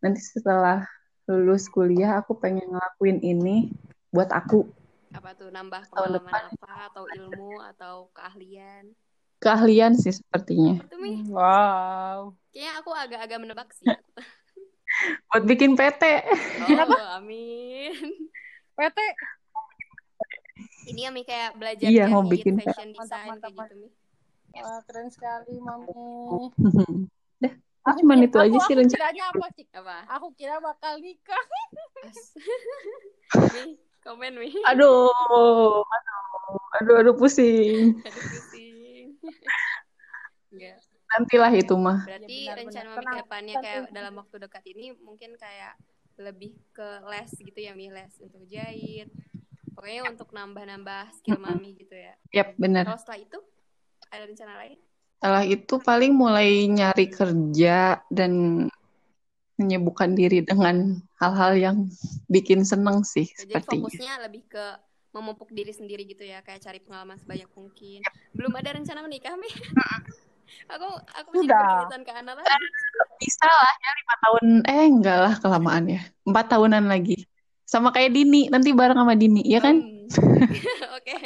nanti 0.00 0.20
setelah 0.22 0.86
lulus 1.26 1.66
kuliah 1.66 2.20
aku 2.20 2.38
pengen 2.38 2.68
ngelakuin 2.70 3.18
ini 3.22 3.74
buat 4.14 4.30
aku. 4.30 4.68
Apa 5.14 5.34
tuh? 5.34 5.48
Nambah 5.50 5.90
pengalaman 5.90 6.32
apa? 6.32 6.72
Atau 6.92 7.04
ilmu? 7.10 7.58
Atau 7.74 7.94
keahlian? 8.14 8.94
Keahlian 9.42 9.92
sih 9.98 10.16
sepertinya. 10.16 10.80
Wow. 11.28 12.36
Kayaknya 12.52 12.72
aku 12.80 12.90
agak-agak 12.94 13.38
menebak 13.40 13.68
sih. 13.76 13.86
Buat 15.28 15.44
bikin 15.44 15.76
PT 15.76 16.02
oh, 16.62 17.10
amin. 17.20 17.92
PT 18.78 18.98
ini 20.86 21.02
ya 21.02 21.10
Mi 21.10 21.26
kayak 21.26 21.58
belajar 21.58 21.86
iya 21.90 22.06
mau 22.06 22.22
bikin 22.22 22.62
fashion 22.62 22.94
design 22.94 23.36
mantap, 23.36 23.50
kayak 23.52 23.74
gitu 23.74 23.74
Mi. 23.82 23.88
Wah, 24.56 24.80
keren 24.88 25.08
sekali 25.12 25.60
mami. 25.60 26.48
Dah, 27.42 27.52
aku 27.86 28.02
cuma 28.02 28.14
itu 28.18 28.38
aja 28.42 28.58
sih 28.66 28.74
rencana. 28.74 29.06
apa, 29.14 29.46
Cik? 29.54 29.68
Apa? 29.78 29.96
Aku 30.18 30.26
kira 30.34 30.58
bakal 30.58 30.98
nikah. 30.98 31.44
Mi, 33.54 33.78
komen 34.04 34.34
Mi. 34.42 34.50
Aduh, 34.66 35.14
aduh, 35.86 36.58
aduh, 36.82 36.94
aduh 37.02 37.14
pusing. 37.14 37.94
Aduh 38.06 38.22
pusing. 38.34 39.06
Enggak. 40.50 40.78
Nantilah 41.14 41.52
itu 41.54 41.74
mah. 41.78 42.02
Berarti 42.02 42.50
ya, 42.50 42.54
rencana 42.58 42.88
Mami 42.98 43.06
ke 43.06 43.16
depannya 43.22 43.54
kayak 43.62 43.82
dalam 43.94 44.14
waktu 44.18 44.36
dekat 44.42 44.64
ini 44.74 44.86
mungkin 44.98 45.38
kayak 45.38 45.78
lebih 46.18 46.58
ke 46.74 46.88
les 47.06 47.30
gitu 47.30 47.60
ya 47.62 47.72
Mi, 47.78 47.94
les 47.94 48.14
untuk 48.18 48.42
jahit. 48.50 49.06
Pokoknya 49.76 50.08
untuk 50.10 50.34
nambah-nambah 50.34 51.14
skill 51.22 51.38
Mami 51.38 51.78
gitu 51.78 51.94
ya. 51.94 52.18
Yap, 52.34 52.58
benar. 52.58 52.90
Kalau 52.90 52.98
setelah 52.98 53.20
itu 53.22 53.38
ada 54.10 54.24
rencana 54.26 54.52
lain? 54.64 54.78
Setelah 55.16 55.44
itu 55.48 55.74
paling 55.80 56.12
mulai 56.12 56.68
nyari 56.68 57.08
kerja 57.08 58.04
dan 58.12 58.32
menyibukkan 59.56 60.12
diri 60.12 60.44
dengan 60.44 61.00
hal-hal 61.16 61.56
yang 61.56 61.76
bikin 62.28 62.60
seneng 62.68 63.00
sih 63.00 63.24
Jadi 63.24 63.56
sepertinya. 63.56 63.88
fokusnya 63.88 64.14
lebih 64.28 64.44
ke 64.44 64.64
memupuk 65.16 65.48
diri 65.48 65.72
sendiri 65.72 66.04
gitu 66.04 66.28
ya, 66.28 66.44
kayak 66.44 66.60
cari 66.60 66.76
pengalaman 66.84 67.16
sebanyak 67.16 67.48
mungkin. 67.56 68.04
Belum 68.36 68.52
ada 68.52 68.76
rencana 68.76 69.00
menikah, 69.00 69.32
Mi? 69.40 69.48
aku 70.72 70.88
aku 71.16 71.28
masih 71.40 72.04
ke 72.04 72.12
anak 72.12 72.36
lagi. 72.36 72.66
Bisa 73.24 73.48
lah 73.48 73.74
ya 73.80 73.90
lima 73.96 74.14
tahun, 74.20 74.44
eh 74.68 74.84
enggak 74.92 75.18
lah 75.24 75.34
kelamaan 75.40 75.84
ya. 75.88 76.00
Empat 76.28 76.52
tahunan 76.52 76.84
lagi. 76.84 77.24
Sama 77.64 77.90
kayak 77.90 78.12
Dini, 78.12 78.52
nanti 78.52 78.76
bareng 78.76 79.00
sama 79.00 79.16
Dini, 79.16 79.40
ya 79.42 79.58
kan? 79.64 79.80
Hmm. 79.80 80.06
Oke. 81.00 81.16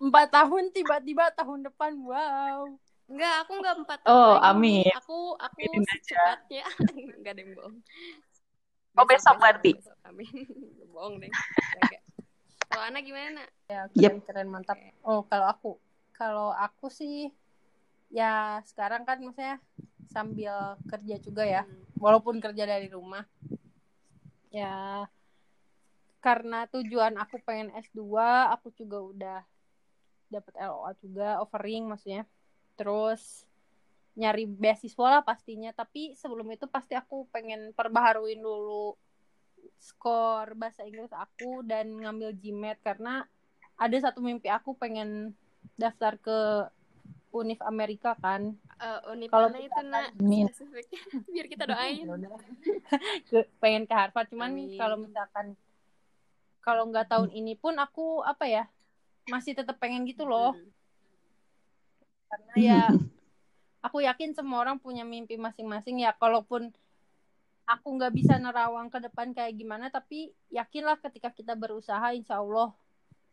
Empat 0.00 0.32
tahun 0.32 0.72
tiba-tiba 0.72 1.30
tahun 1.36 1.68
depan, 1.68 2.00
wow. 2.02 2.66
Enggak, 3.12 3.34
aku 3.44 3.52
enggak 3.60 3.74
empat 3.84 3.98
tahun. 4.00 4.16
Oh, 4.16 4.34
lagi. 4.40 4.48
amin. 4.48 4.92
Aku 4.96 5.18
aku 5.36 5.60
secepatnya 5.84 6.64
enggak 7.20 7.32
ada 7.36 7.40
yang 7.44 7.52
bohong. 7.52 7.76
Oh, 8.96 9.04
besok 9.04 9.36
berarti. 9.36 9.70
Besok, 9.76 9.98
amin. 10.08 10.32
bohong 10.96 11.14
deh. 11.20 11.32
Kalau 12.72 12.82
Ana 12.88 13.04
gimana? 13.04 13.44
Ya, 13.68 13.84
keren, 13.92 14.00
yep. 14.00 14.24
keren 14.24 14.48
mantap. 14.48 14.80
Oh, 15.04 15.28
kalau 15.28 15.46
aku, 15.52 15.70
kalau 16.16 16.48
aku 16.56 16.88
sih 16.88 17.28
ya 18.08 18.60
sekarang 18.64 19.04
kan 19.04 19.20
maksudnya 19.20 19.60
sambil 20.08 20.76
kerja 20.88 21.16
juga 21.20 21.44
ya, 21.44 21.62
hmm. 21.68 22.00
walaupun 22.00 22.40
kerja 22.40 22.64
dari 22.64 22.88
rumah. 22.88 23.28
Ya 24.52 25.04
karena 26.22 26.70
tujuan 26.70 27.18
aku 27.18 27.42
pengen 27.42 27.74
S2, 27.76 27.98
aku 28.54 28.70
juga 28.78 28.98
udah 29.02 29.38
dapat 30.30 30.54
LOA 30.56 30.96
juga, 31.02 31.28
offering 31.42 31.90
maksudnya. 31.90 32.24
Terus 32.82 33.46
nyari 34.18 34.44
beasiswa 34.44 35.06
lah 35.06 35.22
pastinya, 35.22 35.70
tapi 35.70 36.18
sebelum 36.18 36.50
itu 36.50 36.66
pasti 36.66 36.98
aku 36.98 37.30
pengen 37.30 37.70
perbaharuin 37.78 38.42
dulu 38.42 38.98
skor 39.78 40.58
bahasa 40.58 40.82
Inggris 40.82 41.14
aku 41.14 41.62
dan 41.62 41.94
ngambil 41.94 42.34
GMAT 42.34 42.82
karena 42.82 43.22
ada 43.78 43.96
satu 44.02 44.18
mimpi 44.18 44.50
aku 44.50 44.74
pengen 44.74 45.38
daftar 45.78 46.18
ke 46.18 46.66
Univ 47.32 47.62
Amerika 47.64 48.12
kan. 48.20 48.52
Uh, 48.76 49.14
Univ 49.16 49.32
kalau 49.32 49.48
itu 49.56 49.80
nak 49.88 50.12
biar 51.32 51.46
kita 51.48 51.64
doain. 51.64 52.04
pengen 53.62 53.88
ke 53.88 53.94
Harvard 53.94 54.28
cuman 54.28 54.52
kalau 54.76 54.96
misalkan 55.00 55.56
kalau 56.62 56.86
nggak 56.92 57.08
tahun 57.08 57.30
ini 57.32 57.56
pun 57.58 57.74
aku 57.80 58.22
apa 58.22 58.44
ya 58.46 58.64
masih 59.30 59.56
tetap 59.56 59.80
pengen 59.80 60.04
gitu 60.04 60.28
loh. 60.28 60.52
Hmm. 60.52 60.81
Karena 62.32 62.52
ya 62.56 62.82
aku 63.86 64.00
yakin 64.00 64.32
semua 64.32 64.64
orang 64.64 64.80
punya 64.80 65.04
mimpi 65.04 65.36
masing-masing 65.36 66.00
ya. 66.00 66.16
Kalaupun 66.16 66.72
aku 67.68 67.88
nggak 67.94 68.12
bisa 68.16 68.40
nerawang 68.40 68.88
ke 68.90 68.98
depan 68.98 69.30
kayak 69.32 69.54
gimana 69.54 69.86
tapi 69.88 70.34
yakinlah 70.50 70.98
ketika 70.98 71.30
kita 71.30 71.54
berusaha 71.54 72.10
insya 72.10 72.42
Allah 72.42 72.74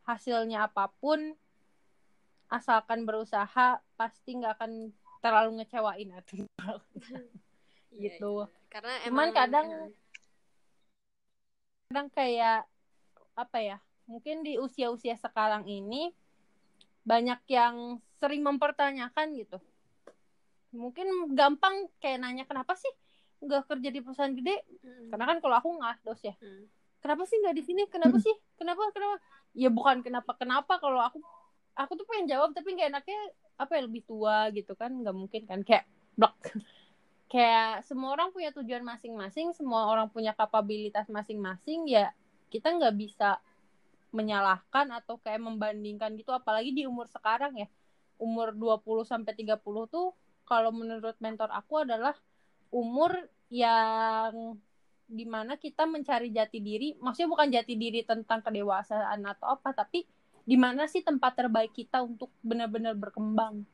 hasilnya 0.05 0.69
apa 0.69 0.89
pun 1.01 1.33
asalkan 2.49 3.05
berusaha 3.05 3.81
pasti 3.93 4.37
nggak 4.37 4.57
akan 4.57 4.93
terlalu 5.21 5.61
ngecewain 5.61 6.09
atau 6.13 6.45
gitu. 7.99 8.45
iya, 8.45 8.47
iya. 8.49 8.69
karena 8.69 8.93
cuman 9.05 9.09
emang 9.09 9.29
kadang 9.33 9.67
kadang 11.89 12.09
kayak 12.13 12.61
apa 13.33 13.57
ya 13.61 13.77
mungkin 14.05 14.41
di 14.45 14.57
usia-usia 14.57 15.17
sekarang 15.17 15.65
ini 15.65 16.13
banyak 17.05 17.41
yang 17.49 18.01
sering 18.19 18.43
mempertanyakan 18.43 19.27
gitu. 19.39 19.57
Mungkin 20.75 21.33
gampang 21.33 21.89
kayak 21.97 22.19
nanya 22.21 22.45
kenapa 22.45 22.75
sih 22.77 22.91
nggak 23.39 23.71
kerja 23.71 23.89
di 23.89 23.99
perusahaan 24.03 24.35
gede? 24.35 24.59
Hmm. 24.83 25.07
karena 25.15 25.25
kan 25.25 25.37
kalau 25.39 25.55
aku 25.57 25.69
nggak 25.79 26.03
dos 26.03 26.21
ya. 26.21 26.35
Hmm. 26.37 26.67
kenapa 26.99 27.23
sih 27.23 27.39
nggak 27.39 27.55
di 27.55 27.63
sini? 27.63 27.83
Kenapa 27.87 28.19
hmm. 28.19 28.25
sih? 28.27 28.35
Kenapa 28.59 28.81
kenapa? 28.91 29.17
Ya 29.55 29.71
bukan 29.71 30.03
kenapa 30.03 30.31
kenapa. 30.35 30.73
Kalau 30.77 30.99
aku 30.99 31.23
aku 31.79 31.91
tuh 31.95 32.05
pengen 32.05 32.27
jawab 32.27 32.51
tapi 32.51 32.75
nggak 32.75 32.91
enaknya 32.91 33.19
apa 33.55 33.71
ya 33.79 33.81
lebih 33.87 34.03
tua 34.03 34.51
gitu 34.51 34.75
kan 34.75 34.91
nggak 34.91 35.15
mungkin 35.15 35.41
kan. 35.47 35.63
Kayak 35.63 35.87
blok. 36.19 36.35
Kayak 37.31 37.85
semua 37.85 38.17
orang 38.17 38.33
punya 38.33 38.49
tujuan 38.49 38.81
masing-masing 38.81 39.53
semua 39.53 39.85
orang 39.85 40.09
punya 40.09 40.33
kapabilitas 40.33 41.05
masing-masing 41.13 41.85
ya 41.85 42.09
kita 42.49 42.73
nggak 42.73 42.97
bisa 42.97 43.37
menyalahkan 44.09 44.89
atau 44.89 45.21
kayak 45.21 45.37
membandingkan 45.37 46.17
gitu 46.17 46.33
apalagi 46.33 46.73
di 46.73 46.89
umur 46.89 47.05
sekarang 47.05 47.53
ya 47.53 47.69
umur 48.19 48.51
20 48.53 49.07
sampai 49.07 49.33
30 49.33 49.63
tuh 49.89 50.13
kalau 50.43 50.75
menurut 50.75 51.15
mentor 51.23 51.49
aku 51.49 51.87
adalah 51.87 52.13
umur 52.69 53.15
yang 53.49 54.59
di 55.09 55.25
mana 55.25 55.57
kita 55.57 55.89
mencari 55.89 56.29
jati 56.29 56.61
diri. 56.61 56.93
Maksudnya 57.01 57.29
bukan 57.33 57.47
jati 57.49 57.73
diri 57.73 58.05
tentang 58.05 58.45
kedewasaan 58.45 59.25
atau 59.25 59.57
apa 59.57 59.73
tapi 59.73 60.05
di 60.45 60.57
mana 60.57 60.85
sih 60.85 61.01
tempat 61.01 61.33
terbaik 61.37 61.73
kita 61.73 62.05
untuk 62.05 62.29
benar-benar 62.45 62.93
berkembang. 62.93 63.65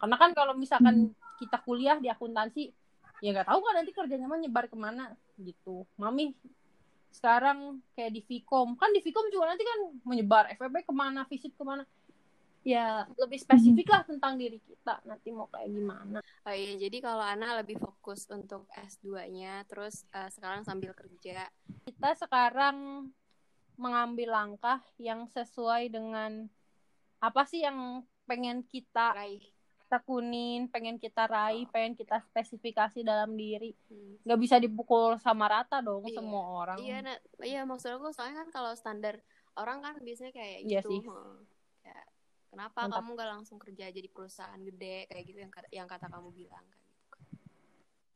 Karena 0.00 0.16
kan 0.16 0.30
kalau 0.32 0.56
misalkan 0.56 1.12
hmm. 1.12 1.40
kita 1.40 1.60
kuliah 1.64 2.00
di 2.00 2.08
akuntansi 2.08 2.72
ya 3.20 3.32
nggak 3.32 3.48
tahu 3.48 3.60
kan 3.60 3.74
nanti 3.80 3.92
kerjanya 3.92 4.28
mah 4.28 4.40
nyebar 4.40 4.68
ke 4.68 4.76
mana 4.76 5.12
gitu. 5.36 5.84
Mami 6.00 6.32
sekarang 7.14 7.78
kayak 7.94 8.10
di 8.10 8.20
Vcom 8.26 8.74
kan 8.74 8.90
di 8.90 8.98
Vcom 8.98 9.30
juga 9.30 9.54
nanti 9.54 9.62
kan 9.62 9.78
menyebar 10.02 10.50
FEB 10.58 10.82
ke 10.82 10.92
mana 10.92 11.22
visit 11.30 11.54
ke 11.54 11.62
mana 11.62 11.86
ya 12.64 13.04
lebih 13.20 13.36
spesifik 13.36 13.92
lah 13.92 14.02
tentang 14.08 14.40
diri 14.40 14.56
kita 14.56 15.04
nanti 15.04 15.28
mau 15.30 15.46
kayak 15.52 15.68
gimana. 15.68 16.18
Oh 16.48 16.54
iya, 16.56 16.80
jadi 16.80 17.04
kalau 17.04 17.20
Ana 17.20 17.60
lebih 17.60 17.76
fokus 17.76 18.24
untuk 18.32 18.64
S2-nya, 18.72 19.68
terus 19.68 20.08
uh, 20.16 20.32
sekarang 20.32 20.64
sambil 20.64 20.96
kerja. 20.96 21.44
Kita 21.84 22.10
sekarang 22.16 23.08
mengambil 23.76 24.32
langkah 24.32 24.80
yang 24.96 25.28
sesuai 25.28 25.92
dengan 25.92 26.48
apa 27.20 27.44
sih 27.44 27.60
yang 27.60 28.00
pengen 28.24 28.64
kita 28.64 29.12
raih 29.12 29.44
tekunin, 29.84 30.66
pengen 30.72 30.96
kita 30.96 31.28
raih, 31.28 31.68
oh. 31.68 31.70
pengen 31.70 31.94
kita 31.94 32.18
spesifikasi 32.32 33.04
dalam 33.04 33.36
diri. 33.36 33.76
Hmm. 33.92 34.18
Gak 34.24 34.40
bisa 34.40 34.56
dipukul 34.56 35.20
sama 35.20 35.46
rata 35.46 35.84
dong 35.84 36.08
iya. 36.08 36.16
semua 36.16 36.44
orang. 36.64 36.78
Iya, 36.80 36.96
nah, 37.04 37.16
iya 37.44 37.62
maksud 37.68 38.00
aku 38.00 38.10
soalnya 38.10 38.42
kan 38.42 38.48
kalau 38.50 38.72
standar 38.72 39.20
orang 39.54 39.84
kan 39.84 39.94
biasanya 40.00 40.32
kayak 40.32 40.58
iya 40.64 40.80
gitu. 40.80 40.98
Sih 40.98 41.02
kenapa 42.54 42.86
Mantap. 42.86 43.02
kamu 43.02 43.10
nggak 43.18 43.30
langsung 43.34 43.58
kerja 43.58 43.90
aja 43.90 44.00
di 44.00 44.10
perusahaan 44.10 44.60
gede 44.62 45.10
kayak 45.10 45.24
gitu 45.26 45.38
yang 45.42 45.52
kata, 45.52 45.68
yang 45.74 45.88
kata 45.90 46.06
kamu 46.06 46.30
bilang 46.30 46.64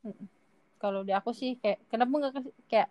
gitu? 0.07 0.24
Kalau 0.79 1.03
di 1.03 1.11
aku 1.11 1.35
sih 1.35 1.59
kayak 1.59 1.83
kenapa 1.90 2.12
nggak 2.14 2.33
kayak 2.70 2.88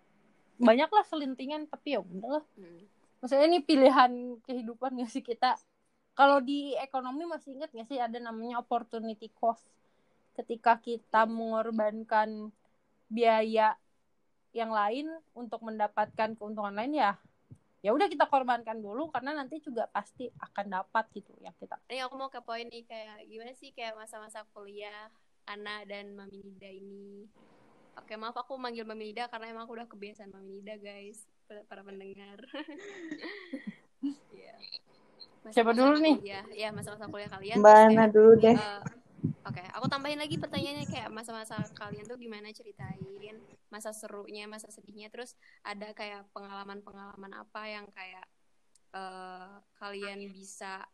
banyak 0.60 0.90
lah 0.92 1.04
selintingan 1.08 1.64
tapi 1.72 1.96
ya 1.96 2.04
udahlah 2.04 2.44
Hmm. 2.58 2.82
maksudnya 3.22 3.46
ini 3.48 3.62
pilihan 3.62 4.12
kehidupan 4.44 4.98
gak 4.98 5.10
sih 5.10 5.22
kita? 5.24 5.56
Kalau 6.18 6.42
di 6.42 6.74
ekonomi 6.74 7.22
masih 7.26 7.54
ingat 7.54 7.70
gak 7.70 7.86
sih 7.86 7.98
ada 7.98 8.18
namanya 8.18 8.58
opportunity 8.58 9.30
cost? 9.38 9.62
Ketika 10.34 10.78
kita 10.78 11.26
mengorbankan 11.26 12.50
biaya 13.10 13.74
yang 14.54 14.70
lain 14.74 15.06
untuk 15.34 15.62
mendapatkan 15.62 16.34
keuntungan 16.34 16.74
lain 16.74 16.94
ya 16.98 17.14
ya 17.78 17.90
udah 17.90 18.06
kita 18.06 18.26
korbankan 18.26 18.76
dulu 18.76 19.06
karena 19.08 19.32
nanti 19.32 19.58
juga 19.58 19.86
pasti 19.86 20.26
akan 20.26 20.66
dapat 20.72 21.04
gitu 21.12 21.30
ya 21.38 21.52
kita 21.52 21.78
ini 21.86 22.00
aku 22.00 22.14
mau 22.14 22.26
ke 22.26 22.40
poin 22.40 22.64
nih 22.64 22.82
kayak 22.82 23.22
gimana 23.24 23.52
sih 23.52 23.70
kayak 23.70 23.94
masa-masa 23.94 24.42
kuliah 24.48 25.06
Ana 25.44 25.82
dan 25.84 26.12
Mami 26.12 26.42
Nida 26.42 26.66
ini 26.66 27.22
oke 27.94 28.12
maaf 28.14 28.34
aku 28.36 28.54
manggil 28.54 28.82
Mami 28.82 29.08
Nida 29.08 29.26
karena 29.26 29.48
emang 29.48 29.64
aku 29.64 29.74
udah 29.74 29.86
kebiasaan 29.86 30.28
Mami 30.28 30.58
Nida 30.58 30.74
guys 30.76 31.22
para 31.44 31.62
para 31.64 31.82
pendengar 31.82 32.42
Iya. 34.30 34.54
Siapa 35.48 35.70
Masa-masa 35.70 35.80
dulu 35.80 35.96
nih? 35.98 36.16
kuliah. 36.18 36.44
ya 36.52 36.68
masa-masa 36.70 37.04
kuliah 37.06 37.26
kalian 37.28 37.56
Mbak 37.58 37.76
Ana 37.88 38.04
dulu 38.06 38.32
deh. 38.36 38.54
eh, 38.54 38.80
Oke, 39.48 39.64
aku 39.72 39.86
tambahin 39.88 40.20
lagi 40.20 40.36
pertanyaannya 40.36 40.86
kayak 40.86 41.08
masa-masa 41.08 41.64
kalian 41.72 42.04
tuh 42.04 42.20
gimana 42.20 42.52
ceritain 42.52 43.00
masa 43.72 43.92
serunya, 43.96 44.44
masa 44.44 44.68
sedihnya, 44.68 45.08
terus 45.08 45.36
ada 45.64 45.92
kayak 45.96 46.28
pengalaman-pengalaman 46.36 47.32
apa 47.32 47.62
yang 47.64 47.86
kayak 47.92 48.26
eh, 48.92 49.54
kalian 49.80 50.28
bisa 50.32 50.84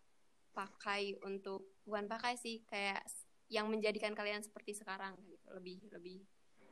pakai 0.55 1.19
untuk 1.27 1.67
bukan 1.83 2.07
pakai 2.07 2.39
sih, 2.39 2.63
kayak 2.71 3.03
yang 3.51 3.67
menjadikan 3.69 4.15
kalian 4.15 4.41
seperti 4.41 4.75
sekarang 4.75 5.19
gitu, 5.27 5.47
lebih 5.55 5.79
lebih 5.91 6.19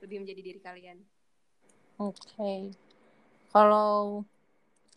lebih 0.02 0.16
menjadi 0.22 0.40
diri 0.42 0.60
kalian. 0.62 0.98
Oke. 1.98 2.74
Kalau 3.52 4.24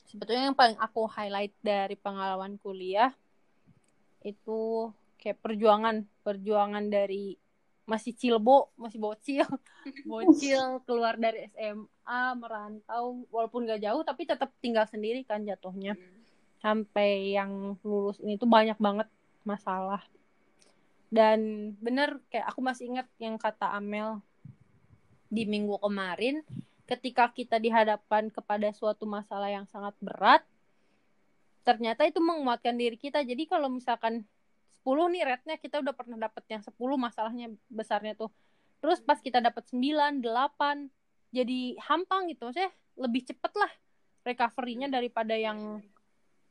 sebetulnya 0.09 0.49
yang 0.49 0.57
paling 0.57 0.79
aku 0.79 1.05
highlight 1.11 1.53
dari 1.59 1.93
pengalaman 1.99 2.57
kuliah 2.61 3.11
itu 4.25 4.89
kayak 5.25 5.41
perjuangan, 5.41 6.05
perjuangan 6.21 6.85
dari 6.85 7.33
masih 7.89 8.13
cilbo, 8.13 8.69
masih 8.77 9.01
bocil, 9.01 9.45
bocil 10.09 10.85
keluar 10.85 11.17
dari 11.17 11.49
SMA, 11.49 12.21
merantau, 12.37 13.25
walaupun 13.33 13.65
gak 13.65 13.81
jauh 13.81 14.05
tapi 14.05 14.29
tetap 14.29 14.53
tinggal 14.61 14.85
sendiri 14.85 15.25
kan 15.25 15.41
jatuhnya. 15.41 15.97
Hmm. 15.97 16.21
Sampai 16.61 17.33
yang 17.33 17.81
lulus 17.81 18.21
ini 18.21 18.37
tuh 18.37 18.45
banyak 18.45 18.77
banget 18.77 19.09
masalah. 19.41 20.05
Dan 21.09 21.73
bener 21.81 22.21
kayak 22.29 22.53
aku 22.53 22.61
masih 22.61 22.93
ingat 22.93 23.09
yang 23.17 23.41
kata 23.41 23.73
Amel 23.73 24.21
di 25.29 25.49
minggu 25.49 25.81
kemarin 25.81 26.45
ketika 26.85 27.33
kita 27.33 27.57
dihadapkan 27.57 28.29
kepada 28.29 28.69
suatu 28.73 29.09
masalah 29.09 29.49
yang 29.49 29.65
sangat 29.65 29.97
berat 29.97 30.45
ternyata 31.65 32.05
itu 32.05 32.21
menguatkan 32.21 32.77
diri 32.77 32.93
kita 32.93 33.25
jadi 33.25 33.49
kalau 33.49 33.73
misalkan 33.73 34.21
10 34.21 34.34
nih 34.85 35.23
rate-nya 35.25 35.57
kita 35.57 35.81
udah 35.81 35.93
pernah 35.97 36.17
dapet 36.21 36.45
yang 36.45 36.61
10 36.61 36.77
masalahnya 37.01 37.47
besarnya 37.71 38.13
tuh. 38.13 38.29
Terus 38.77 39.01
pas 39.01 39.17
kita 39.17 39.41
dapat 39.41 39.65
9, 39.73 40.21
8 40.21 41.33
jadi 41.33 41.59
hampang 41.89 42.29
gitu. 42.29 42.47
Maksudnya 42.47 42.69
lebih 43.01 43.25
cepet 43.25 43.53
lah 43.57 43.71
recovery-nya 44.25 44.87
daripada 44.89 45.33
yang 45.33 45.81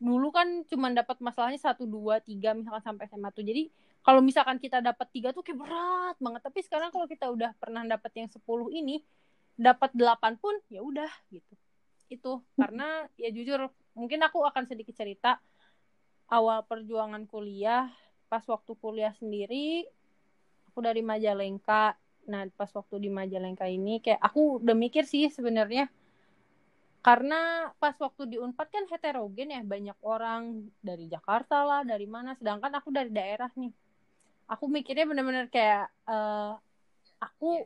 dulu 0.03 0.35
kan 0.35 0.67
cuma 0.67 0.91
dapat 0.91 1.17
masalahnya 1.23 1.57
satu 1.57 1.87
dua 1.87 2.21
tiga 2.21 2.53
misalkan 2.53 2.83
sampai 2.83 3.07
SMA 3.09 3.31
tuh. 3.31 3.47
Jadi 3.47 3.71
kalau 4.05 4.21
misalkan 4.21 4.61
kita 4.61 4.85
dapat 4.85 5.09
tiga 5.15 5.33
tuh 5.33 5.41
kayak 5.41 5.59
berat 5.65 6.17
banget. 6.21 6.43
Tapi 6.45 6.61
sekarang 6.61 6.91
kalau 6.93 7.07
kita 7.09 7.31
udah 7.31 7.57
pernah 7.57 7.87
dapat 7.87 8.13
yang 8.19 8.29
10 8.29 8.43
ini 8.75 9.01
dapat 9.55 9.95
8 9.95 10.43
pun 10.43 10.55
ya 10.69 10.83
udah 10.83 11.09
gitu. 11.31 11.55
Itu 12.11 12.43
karena 12.59 13.07
ya 13.17 13.33
jujur 13.33 13.71
mungkin 13.97 14.21
aku 14.27 14.45
akan 14.45 14.67
sedikit 14.69 14.93
cerita. 14.93 15.41
Awal 16.25 16.65
perjuangan 16.65 17.29
kuliah 17.29 17.93
pas 18.29 18.45
waktu 18.49 18.73
kuliah 18.79 19.13
sendiri 19.17 19.89
aku 20.75 20.83
dari 20.83 21.07
Majalengka. 21.07 21.95
Nah 22.27 22.51
pas 22.59 22.67
waktu 22.75 23.07
di 23.07 23.11
Majalengka 23.13 23.71
ini 23.71 24.03
kayak 24.03 24.19
aku 24.19 24.59
udah 24.59 24.75
mikir 24.75 25.07
sih 25.07 25.31
sebenarnya. 25.31 25.87
Karena 27.05 27.71
pas 27.77 27.95
waktu 28.01 28.27
di 28.27 28.37
Unpad 28.43 28.69
kan 28.75 28.85
heterogen 28.91 29.55
ya 29.55 29.63
banyak 29.63 29.99
orang. 30.03 30.67
Dari 30.83 31.07
Jakarta 31.07 31.63
lah 31.63 31.81
dari 31.87 32.11
mana. 32.11 32.35
Sedangkan 32.35 32.75
aku 32.75 32.91
dari 32.91 33.15
daerah 33.15 33.47
nih. 33.55 33.71
Aku 34.51 34.67
mikirnya 34.67 35.07
bener-bener 35.07 35.47
kayak 35.47 35.95
eh, 36.11 36.53
aku 37.23 37.63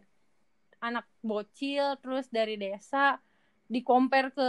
anak 0.85 1.09
bocil 1.25 1.97
terus 2.05 2.29
dari 2.31 2.55
desa 2.55 3.19
di 3.69 3.83
compare 3.83 4.31
ke 4.31 4.49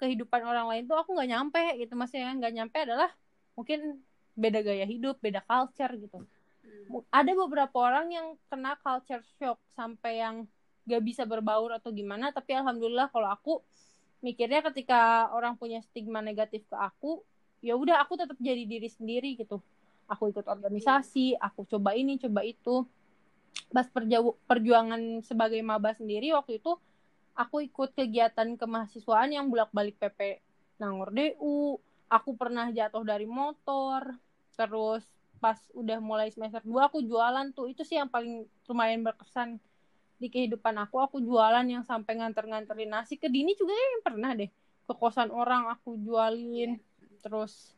kehidupan 0.00 0.42
orang 0.42 0.66
lain 0.70 0.84
tuh 0.86 0.94
aku 0.94 1.10
nggak 1.16 1.30
nyampe 1.32 1.64
gitu. 1.82 1.98
Maksudnya 1.98 2.38
nggak 2.38 2.54
nyampe 2.54 2.78
adalah 2.86 3.10
mungkin 3.58 3.98
beda 4.36 4.60
gaya 4.60 4.84
hidup 4.84 5.16
beda 5.18 5.40
culture 5.42 5.90
gitu. 5.96 6.20
Hmm. 6.86 7.02
ada 7.10 7.32
beberapa 7.34 7.76
orang 7.82 8.12
yang 8.12 8.26
kena 8.46 8.78
culture 8.78 9.24
shock 9.40 9.58
sampai 9.74 10.22
yang 10.22 10.46
gak 10.86 11.02
bisa 11.02 11.26
berbaur 11.26 11.74
atau 11.74 11.90
gimana 11.90 12.30
tapi 12.30 12.54
alhamdulillah 12.54 13.10
kalau 13.10 13.26
aku 13.26 13.58
mikirnya 14.22 14.62
ketika 14.70 15.32
orang 15.34 15.58
punya 15.58 15.82
stigma 15.82 16.22
negatif 16.22 16.62
ke 16.70 16.76
aku 16.78 17.26
ya 17.64 17.74
udah 17.74 17.98
aku 18.04 18.14
tetap 18.20 18.36
jadi 18.38 18.62
diri 18.62 18.86
sendiri 18.86 19.34
gitu. 19.34 19.58
Aku 20.06 20.30
ikut 20.30 20.46
organisasi 20.46 21.34
aku 21.42 21.66
coba 21.66 21.98
ini 21.98 22.14
coba 22.22 22.46
itu. 22.46 22.86
Pas 23.74 23.88
perjau- 23.90 24.38
perjuangan 24.46 25.24
sebagai 25.26 25.58
maba 25.66 25.90
sendiri 25.96 26.30
waktu 26.30 26.62
itu 26.62 26.78
aku 27.34 27.66
ikut 27.66 27.92
kegiatan 27.92 28.54
kemahasiswaan 28.54 29.34
yang 29.34 29.50
bolak-balik 29.50 29.98
PP 29.98 30.40
Nangor 30.78 31.10
DU 31.10 31.80
aku 32.06 32.30
pernah 32.38 32.70
jatuh 32.70 33.02
dari 33.02 33.26
motor 33.26 34.14
terus 34.56 35.04
pas 35.36 35.60
udah 35.76 36.00
mulai 36.00 36.32
semester 36.32 36.64
2 36.64 36.88
aku 36.88 37.04
jualan 37.04 37.52
tuh. 37.52 37.68
Itu 37.70 37.84
sih 37.84 38.00
yang 38.00 38.08
paling 38.08 38.48
lumayan 38.66 39.04
berkesan 39.04 39.60
di 40.16 40.28
kehidupan 40.32 40.74
aku. 40.80 40.96
Aku 41.04 41.16
jualan 41.20 41.64
yang 41.68 41.84
sampai 41.84 42.16
nganter-nganterin 42.18 42.90
nasi. 42.90 43.20
Ke 43.20 43.28
Dini 43.28 43.52
juga 43.52 43.76
yang 43.76 44.02
pernah 44.02 44.32
deh. 44.32 44.48
Ke 44.88 44.92
kosan 44.96 45.28
orang 45.28 45.68
aku 45.68 46.00
jualin. 46.00 46.80
Terus 47.20 47.76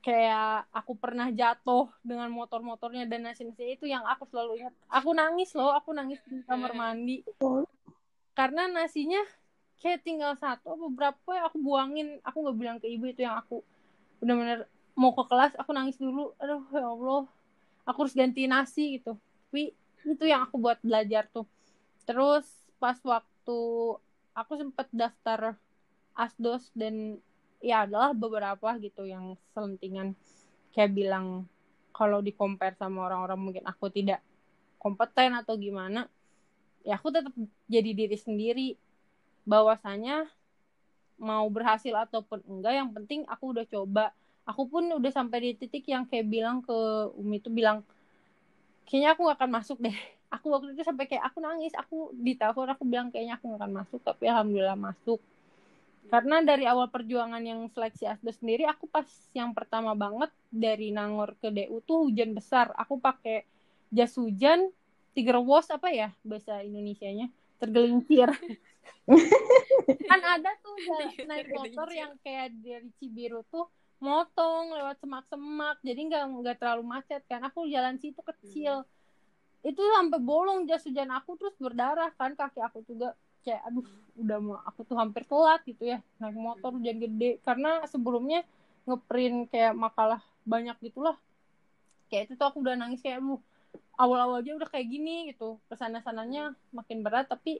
kayak 0.00 0.70
aku 0.70 0.94
pernah 0.94 1.28
jatuh 1.34 1.90
dengan 2.06 2.30
motor-motornya 2.30 3.10
dan 3.10 3.26
nasi-nasi 3.26 3.74
itu 3.74 3.90
yang 3.90 4.06
aku 4.06 4.24
selalu 4.30 4.64
ingat. 4.64 4.74
Aku 4.88 5.12
nangis 5.12 5.52
loh. 5.52 5.76
Aku 5.76 5.92
nangis 5.92 6.18
di 6.24 6.40
kamar 6.48 6.72
mandi. 6.72 7.20
Karena 8.32 8.68
nasinya 8.68 9.20
kayak 9.76 10.00
tinggal 10.00 10.32
satu 10.40 10.72
apa 10.80 10.86
berapa 10.88 11.30
ya 11.36 11.42
aku 11.52 11.60
buangin. 11.60 12.24
Aku 12.24 12.40
nggak 12.40 12.56
bilang 12.56 12.76
ke 12.80 12.88
ibu 12.88 13.04
itu 13.04 13.20
yang 13.20 13.36
aku 13.36 13.60
benar-benar 14.16 14.64
mau 14.96 15.12
ke 15.12 15.22
kelas 15.28 15.52
aku 15.60 15.70
nangis 15.76 16.00
dulu. 16.00 16.32
Aduh 16.40 16.64
ya 16.72 16.88
allah. 16.88 17.28
Aku 17.86 18.02
harus 18.02 18.16
ganti 18.16 18.48
nasi 18.48 18.98
gitu. 18.98 19.14
Tapi 19.46 19.76
itu 20.02 20.24
yang 20.26 20.48
aku 20.48 20.58
buat 20.58 20.80
belajar 20.80 21.28
tuh. 21.30 21.46
Terus 22.08 22.48
pas 22.80 22.96
waktu 23.04 23.58
aku 24.34 24.52
sempet 24.58 24.88
daftar 24.90 25.54
asdos 26.16 26.72
dan 26.72 27.20
ya 27.60 27.84
adalah 27.84 28.16
beberapa 28.16 28.74
gitu 28.80 29.06
yang 29.06 29.36
selentingan. 29.52 30.16
Kayak 30.72 30.96
bilang 30.96 31.46
kalau 31.92 32.24
di 32.24 32.32
compare 32.34 32.74
sama 32.74 33.06
orang-orang 33.06 33.38
mungkin 33.38 33.64
aku 33.68 33.92
tidak 33.92 34.24
kompeten 34.76 35.32
atau 35.32 35.56
gimana 35.56 36.04
ya 36.84 37.00
aku 37.00 37.12
tetap 37.12 37.34
jadi 37.68 37.90
diri 37.92 38.16
sendiri. 38.16 38.68
Bahwasanya 39.46 40.26
mau 41.16 41.46
berhasil 41.48 41.94
ataupun 41.94 42.42
enggak 42.44 42.74
yang 42.76 42.90
penting 42.90 43.22
aku 43.30 43.54
udah 43.54 43.66
coba 43.68 44.10
aku 44.46 44.62
pun 44.70 44.84
udah 44.94 45.12
sampai 45.12 45.38
di 45.42 45.50
titik 45.58 45.90
yang 45.90 46.06
kayak 46.06 46.30
bilang 46.30 46.62
ke 46.62 46.78
Umi 47.18 47.42
itu 47.42 47.50
bilang 47.50 47.82
kayaknya 48.86 49.18
aku 49.18 49.20
gak 49.26 49.38
akan 49.42 49.50
masuk 49.50 49.78
deh. 49.82 49.92
Aku 50.26 50.50
waktu 50.50 50.74
itu 50.74 50.82
sampai 50.82 51.06
kayak 51.06 51.22
aku 51.22 51.38
nangis 51.38 51.70
aku 51.78 52.10
di 52.10 52.34
telepon 52.34 52.66
aku 52.66 52.82
bilang 52.82 53.14
kayaknya 53.14 53.38
aku 53.38 53.46
gak 53.54 53.62
akan 53.62 53.72
masuk 53.78 54.02
tapi 54.02 54.26
alhamdulillah 54.26 54.74
masuk. 54.74 55.22
Karena 56.10 56.42
dari 56.42 56.66
awal 56.66 56.90
perjuangan 56.90 57.38
yang 57.46 57.62
seleksi 57.70 58.10
asdos 58.10 58.42
sendiri 58.42 58.66
aku 58.66 58.90
pas 58.90 59.06
yang 59.38 59.54
pertama 59.54 59.94
banget 59.94 60.34
dari 60.50 60.90
Nangor 60.90 61.38
ke 61.38 61.54
DU 61.54 61.78
tuh 61.78 62.10
hujan 62.10 62.34
besar. 62.34 62.74
Aku 62.74 62.98
pakai 62.98 63.46
jas 63.94 64.18
hujan 64.18 64.66
tiger 65.14 65.38
wash 65.38 65.70
apa 65.70 65.94
ya 65.94 66.10
bahasa 66.26 66.58
Indonesianya? 66.66 67.30
Tergelincir. 67.62 68.26
Kan 70.10 70.20
ada 70.26 70.50
tuh 70.58 70.74
naik 71.22 71.46
motor 71.54 71.88
yang 71.94 72.18
kayak 72.26 72.50
dari 72.58 72.90
Cibiru 72.98 73.46
tuh 73.46 73.70
motong 73.98 74.76
lewat 74.76 75.00
semak-semak. 75.00 75.80
Jadi 75.80 76.00
nggak 76.12 76.22
nggak 76.42 76.56
terlalu 76.60 76.84
macet 76.84 77.22
kan. 77.28 77.40
Aku 77.48 77.64
jalan 77.68 77.96
situ 77.96 78.20
kecil. 78.20 78.84
Itu 79.64 79.82
sampai 79.82 80.20
bolong 80.20 80.68
jas 80.68 80.84
hujan 80.84 81.10
aku 81.12 81.36
terus 81.40 81.56
berdarah 81.56 82.12
kan. 82.14 82.36
Kaki 82.36 82.60
aku 82.60 82.84
juga 82.84 83.16
kayak 83.46 83.62
aduh 83.62 83.86
udah 84.18 84.38
mau 84.42 84.58
aku 84.66 84.82
tuh 84.84 84.96
hampir 84.98 85.24
telat 85.24 85.60
gitu 85.64 85.96
ya. 85.96 85.98
Naik 86.20 86.36
motor 86.36 86.76
hujan 86.76 86.96
gede. 87.00 87.40
Karena 87.42 87.84
sebelumnya 87.88 88.44
ngeprint 88.86 89.50
kayak 89.50 89.74
makalah 89.74 90.20
banyak 90.44 90.76
gitulah. 90.84 91.16
Kayak 92.12 92.30
itu 92.30 92.32
tuh 92.38 92.46
aku 92.46 92.62
udah 92.62 92.78
nangis 92.78 93.02
kayak 93.02 93.18
lu 93.18 93.40
awal-awal 93.96 94.44
aja 94.44 94.52
udah 94.54 94.68
kayak 94.68 94.86
gini 94.92 95.32
gitu. 95.32 95.56
Ke 95.66 95.74
sana 95.74 96.04
sananya 96.04 96.52
makin 96.70 97.00
berat. 97.00 97.26
Tapi 97.32 97.58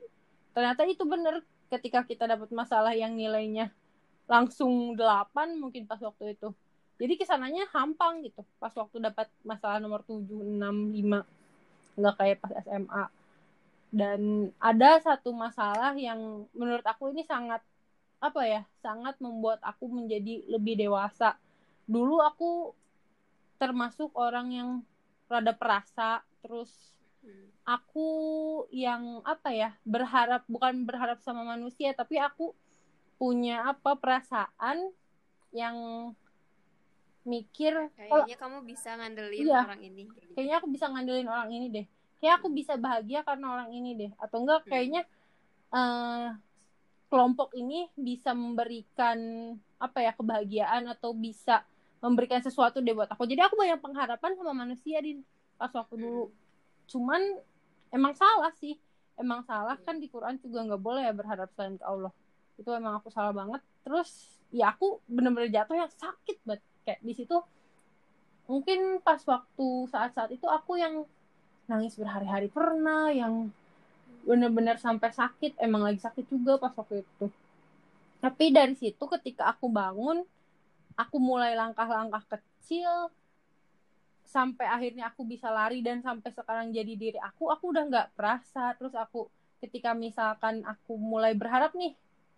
ternyata 0.53 0.85
itu 0.85 1.03
bener 1.09 1.43
ketika 1.67 2.07
kita 2.07 2.31
dapat 2.31 2.55
masalah 2.55 2.95
yang 2.95 3.19
nilainya 3.19 3.75
langsung 4.27 4.95
delapan 4.99 5.59
mungkin 5.59 5.87
pas 5.87 5.99
waktu 6.03 6.35
itu. 6.39 6.51
Jadi 6.97 7.13
ke 7.21 7.25
sananya 7.29 7.69
hampang 7.73 8.25
gitu 8.25 8.43
pas 8.61 8.73
waktu 8.73 8.99
dapat 8.99 9.29
masalah 9.47 9.79
nomor 9.79 10.03
tujuh 10.07 10.43
enam 10.43 10.91
lima. 10.91 11.23
Nggak 11.97 12.15
kayak 12.19 12.39
pas 12.43 12.53
SMA 12.63 13.05
dan 13.95 14.51
ada 14.59 14.99
satu 14.99 15.31
masalah 15.31 15.95
yang 15.95 16.45
menurut 16.53 16.83
aku 16.83 17.15
ini 17.15 17.23
sangat 17.23 17.63
apa 18.19 18.43
ya 18.43 18.63
sangat 18.83 19.15
membuat 19.23 19.63
aku 19.63 19.87
menjadi 19.89 20.43
lebih 20.51 20.77
dewasa. 20.77 21.39
Dulu 21.87 22.19
aku 22.21 22.75
termasuk 23.57 24.13
orang 24.19 24.53
yang 24.53 24.71
rada 25.31 25.55
perasa 25.55 26.21
terus 26.43 26.93
aku 27.67 28.09
yang 28.71 29.25
apa 29.27 29.51
ya 29.51 29.71
berharap 29.83 30.47
bukan 30.47 30.87
berharap 30.87 31.19
sama 31.25 31.43
manusia 31.43 31.91
tapi 31.97 32.21
aku 32.21 32.55
punya 33.17 33.65
apa 33.73 33.97
perasaan 33.97 34.93
yang 35.53 35.77
mikir 37.27 37.75
kayaknya 37.99 38.37
kamu 38.39 38.59
bisa 38.63 38.95
ngandelin 38.95 39.43
iya, 39.51 39.67
orang 39.67 39.83
ini. 39.83 40.05
Kayaknya 40.37 40.57
aku 40.63 40.69
bisa 40.71 40.87
ngandelin 40.87 41.29
orang 41.29 41.51
ini 41.51 41.67
deh. 41.73 41.87
Kayak 42.23 42.35
aku 42.41 42.49
bisa 42.55 42.73
bahagia 42.79 43.21
karena 43.27 43.47
orang 43.51 43.71
ini 43.75 43.91
deh. 43.99 44.11
Atau 44.23 44.47
enggak 44.47 44.63
Hmm. 44.65 44.71
kayaknya 44.71 45.03
eh, 45.75 46.29
kelompok 47.11 47.51
ini 47.59 47.91
bisa 47.99 48.31
memberikan 48.31 49.19
apa 49.77 49.99
ya 50.01 50.13
kebahagiaan 50.15 50.87
atau 50.87 51.11
bisa 51.13 51.67
memberikan 51.99 52.39
sesuatu 52.39 52.79
deh 52.79 52.95
buat 52.95 53.11
aku. 53.11 53.27
Jadi 53.27 53.43
aku 53.43 53.59
banyak 53.59 53.83
pengharapan 53.83 54.33
sama 54.39 54.53
manusia 54.55 55.03
di 55.03 55.19
pas 55.59 55.73
waktu 55.75 55.99
dulu. 55.99 56.31
Cuman 56.87 57.21
emang 57.91 58.15
salah 58.15 58.55
sih. 58.55 58.79
Emang 59.17 59.43
salah 59.49 59.81
kan 59.81 59.97
di 59.97 60.13
Quran 60.13 60.37
juga 60.39 60.61
nggak 60.63 60.83
boleh 60.85 61.09
ya 61.09 61.15
berharap 61.17 61.49
selain 61.57 61.81
ke 61.81 61.85
Allah 61.89 62.13
itu 62.57 62.71
emang 62.73 62.99
aku 62.99 63.09
salah 63.13 63.33
banget. 63.33 63.61
Terus 63.85 64.41
ya 64.51 64.73
aku 64.73 65.01
bener-bener 65.07 65.53
jatuh 65.53 65.77
yang 65.77 65.93
sakit 65.93 66.37
banget. 66.45 66.63
Kayak 66.87 67.01
di 67.03 67.13
situ 67.17 67.37
mungkin 68.47 69.03
pas 69.03 69.19
waktu 69.27 69.69
saat-saat 69.91 70.31
itu 70.31 70.47
aku 70.47 70.79
yang 70.79 71.03
nangis 71.67 71.99
berhari-hari 71.99 72.47
pernah 72.47 73.11
yang 73.11 73.51
bener-bener 74.25 74.81
sampai 74.81 75.13
sakit. 75.13 75.59
Emang 75.61 75.85
lagi 75.85 76.01
sakit 76.01 76.27
juga 76.27 76.59
pas 76.59 76.75
waktu 76.75 77.05
itu. 77.05 77.27
Tapi 78.23 78.51
dari 78.51 78.75
situ 78.75 79.05
ketika 79.07 79.53
aku 79.53 79.69
bangun 79.71 80.25
aku 80.97 81.21
mulai 81.21 81.53
langkah-langkah 81.53 82.25
kecil 82.25 83.13
sampai 84.27 84.67
akhirnya 84.67 85.13
aku 85.13 85.23
bisa 85.23 85.53
lari 85.53 85.85
dan 85.85 86.03
sampai 86.03 86.35
sekarang 86.35 86.75
jadi 86.75 86.93
diri 86.99 87.19
aku 87.21 87.53
aku 87.53 87.71
udah 87.71 87.85
nggak 87.87 88.09
perasa. 88.17 88.73
Terus 88.75 88.97
aku 88.97 89.29
ketika 89.61 89.93
misalkan 89.93 90.65
aku 90.65 90.97
mulai 90.97 91.33
berharap 91.37 91.73
nih 91.77 91.95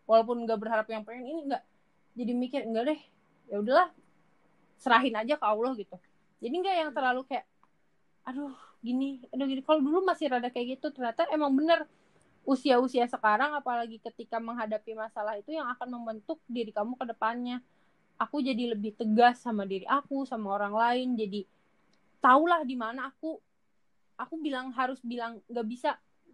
walaupun 0.08 0.48
nggak 0.48 0.58
berharap 0.58 0.86
yang 0.88 1.04
pengen 1.04 1.28
ini 1.28 1.40
nggak 1.52 1.62
jadi 2.16 2.32
mikir 2.32 2.60
enggak 2.64 2.84
deh 2.96 3.00
ya 3.52 3.56
udahlah 3.60 3.92
serahin 4.80 5.14
aja 5.14 5.36
ke 5.36 5.44
Allah 5.44 5.76
gitu. 5.76 5.96
Jadi 6.40 6.54
nggak 6.54 6.76
yang 6.80 6.90
terlalu 6.96 7.22
kayak 7.28 7.44
aduh 8.24 8.56
gini 8.80 9.20
aduh 9.28 9.44
gini. 9.44 9.60
Kalau 9.60 9.84
dulu 9.84 10.00
masih 10.02 10.32
rada 10.32 10.48
kayak 10.48 10.80
gitu 10.80 10.88
ternyata 10.90 11.28
emang 11.28 11.52
bener. 11.52 11.84
Usia-usia 12.48 13.04
sekarang 13.04 13.52
apalagi 13.52 14.00
ketika 14.00 14.40
menghadapi 14.40 14.96
masalah 14.96 15.36
itu 15.36 15.52
yang 15.52 15.68
akan 15.68 16.00
membentuk 16.00 16.40
diri 16.48 16.72
kamu 16.72 16.96
ke 16.96 17.04
depannya. 17.04 17.60
Aku 18.16 18.40
jadi 18.40 18.72
lebih 18.72 18.96
tegas 18.96 19.44
sama 19.44 19.68
diri 19.68 19.84
aku 19.84 20.24
sama 20.24 20.56
orang 20.56 20.72
lain 20.72 21.08
jadi 21.14 21.44
tahulah 22.24 22.64
di 22.64 22.74
mana 22.74 23.12
aku. 23.12 23.36
Aku 24.18 24.40
bilang 24.40 24.72
harus 24.72 24.98
bilang 25.04 25.38
nggak 25.46 25.66
bisa 25.68 25.90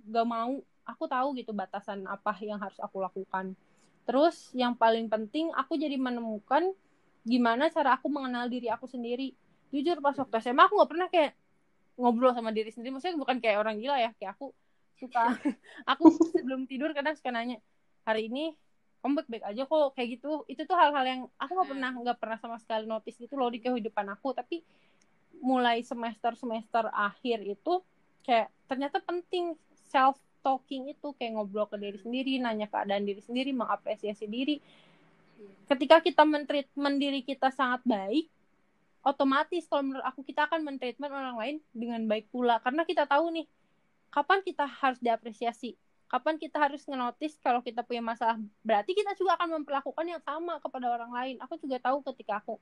nggak 0.07 0.27
mau 0.29 0.63
aku 0.85 1.05
tahu 1.09 1.35
gitu 1.41 1.51
batasan 1.57 2.05
apa 2.05 2.37
yang 2.45 2.61
harus 2.61 2.77
aku 2.79 3.01
lakukan 3.01 3.57
terus 4.05 4.53
yang 4.53 4.77
paling 4.77 5.09
penting 5.09 5.49
aku 5.57 5.81
jadi 5.81 5.97
menemukan 5.97 6.73
gimana 7.25 7.73
cara 7.73 7.97
aku 7.97 8.12
mengenal 8.12 8.47
diri 8.53 8.69
aku 8.69 8.85
sendiri. 8.85 9.33
Jujur 9.73 9.99
pas 10.05 10.14
waktu 10.14 10.37
SMA 10.45 10.69
aku 10.69 10.77
nggak 10.77 10.90
pernah 10.93 11.09
kayak 11.09 11.33
ngobrol 11.97 12.37
sama 12.37 12.53
diri 12.53 12.69
sendiri. 12.71 12.93
Maksudnya 12.95 13.17
bukan 13.17 13.40
kayak 13.40 13.59
orang 13.64 13.81
gila 13.81 13.97
ya 13.97 14.12
kayak 14.21 14.37
aku 14.37 14.53
suka. 14.95 15.35
Aku 15.90 16.14
sebelum 16.31 16.71
tidur 16.71 16.95
kadang 16.95 17.19
suka 17.19 17.35
nanya 17.35 17.59
hari 18.07 18.31
ini 18.31 18.55
kamu 19.03 19.21
baik-baik 19.21 19.45
aja 19.45 19.62
kok? 19.67 19.87
Kayak 19.99 20.09
gitu. 20.17 20.47
Itu 20.49 20.62
tuh 20.64 20.77
hal-hal 20.79 21.05
yang 21.05 21.21
aku 21.37 21.51
nggak 21.59 21.71
pernah 21.77 21.90
nggak 21.93 22.19
pernah 22.23 22.38
sama 22.40 22.57
sekali 22.57 22.88
notice 22.88 23.19
gitu 23.21 23.35
loh 23.37 23.51
di 23.51 23.61
kehidupan 23.61 24.07
aku. 24.09 24.33
Tapi 24.33 24.62
mulai 25.45 25.85
semester 25.85 26.33
semester 26.38 26.88
akhir 26.88 27.45
itu 27.45 27.85
kayak 28.25 28.49
ternyata 28.64 29.03
penting 29.05 29.59
self 29.93 30.17
talking 30.44 30.92
itu 30.92 31.16
kayak 31.16 31.40
ngobrol 31.40 31.64
ke 31.64 31.80
diri 31.80 31.96
sendiri 31.96 32.37
nanya 32.37 32.68
keadaan 32.68 33.09
diri 33.09 33.24
sendiri 33.24 33.57
mengapresiasi 33.57 34.28
diri. 34.28 34.61
Ketika 35.64 36.04
kita 36.04 36.28
mentreatment 36.28 37.00
diri 37.00 37.24
kita 37.24 37.48
sangat 37.48 37.80
baik 37.88 38.28
otomatis 39.04 39.68
kalau 39.68 39.85
menurut 39.85 40.04
aku 40.04 40.24
kita 40.24 40.48
akan 40.48 40.64
mentreatment 40.64 41.12
orang 41.12 41.37
lain 41.37 41.57
dengan 41.72 42.00
baik 42.09 42.33
pula. 42.33 42.59
Karena 42.64 42.88
kita 42.88 43.04
tahu 43.04 43.33
nih 43.33 43.46
kapan 44.12 44.40
kita 44.40 44.64
harus 44.64 44.98
diapresiasi? 44.98 45.76
Kapan 46.09 46.40
kita 46.40 46.57
harus 46.61 46.85
ngenotis 46.88 47.37
kalau 47.40 47.61
kita 47.61 47.85
punya 47.85 48.00
masalah? 48.00 48.40
Berarti 48.64 48.96
kita 48.96 49.12
juga 49.16 49.37
akan 49.40 49.61
memperlakukan 49.61 50.04
yang 50.04 50.22
sama 50.24 50.61
kepada 50.61 50.87
orang 50.88 51.12
lain. 51.12 51.37
Aku 51.44 51.61
juga 51.61 51.80
tahu 51.80 52.00
ketika 52.12 52.40
aku 52.40 52.57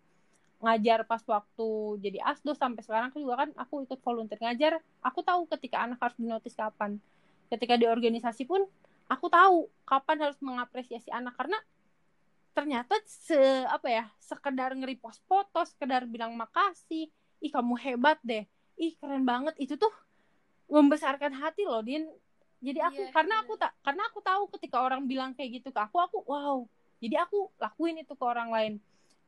ngajar 0.62 1.02
pas 1.02 1.18
waktu 1.26 1.68
jadi 1.98 2.22
asdos 2.22 2.54
sampai 2.54 2.86
sekarang 2.86 3.10
aku 3.10 3.18
juga 3.18 3.46
kan 3.46 3.50
aku 3.58 3.86
ikut 3.86 3.98
volunteer 4.02 4.38
ngajar. 4.42 4.82
Aku 5.02 5.22
tahu 5.22 5.46
ketika 5.46 5.82
anak 5.86 5.98
harus 6.02 6.18
dinotis 6.18 6.54
kapan 6.58 6.98
ketika 7.52 7.76
di 7.76 7.84
organisasi 7.84 8.48
pun 8.48 8.64
aku 9.12 9.28
tahu 9.28 9.68
kapan 9.84 10.24
harus 10.24 10.40
mengapresiasi 10.40 11.12
anak. 11.12 11.36
Karena 11.36 11.60
ternyata 12.56 12.96
se 13.04 13.36
apa 13.68 13.88
ya 13.88 14.04
sekedar 14.20 14.72
nge-repost 14.72 15.20
foto 15.28 15.60
sekedar 15.64 16.08
bilang 16.08 16.32
makasih 16.32 17.12
ih 17.44 17.52
kamu 17.52 17.76
hebat 17.76 18.16
deh. 18.24 18.48
Ih 18.80 18.96
keren 18.96 19.28
banget. 19.28 19.52
Itu 19.60 19.76
tuh 19.76 19.92
membesarkan 20.72 21.36
hati 21.36 21.68
loh 21.68 21.84
din. 21.84 22.08
Jadi 22.62 22.78
aku 22.80 23.02
Iya, 23.04 23.12
karena 23.12 23.34
iya. 23.36 23.42
aku 23.44 23.52
tak 23.60 23.72
karena 23.84 24.02
aku 24.08 24.18
tahu 24.24 24.42
ketika 24.56 24.76
orang 24.80 25.04
bilang 25.04 25.36
kayak 25.36 25.60
gitu 25.60 25.68
ke 25.68 25.80
aku 25.82 26.00
aku 26.00 26.18
wow. 26.24 26.64
Jadi 27.02 27.18
aku 27.20 27.52
lakuin 27.60 28.00
itu 28.00 28.14
ke 28.16 28.24
orang 28.24 28.48
lain. 28.48 28.74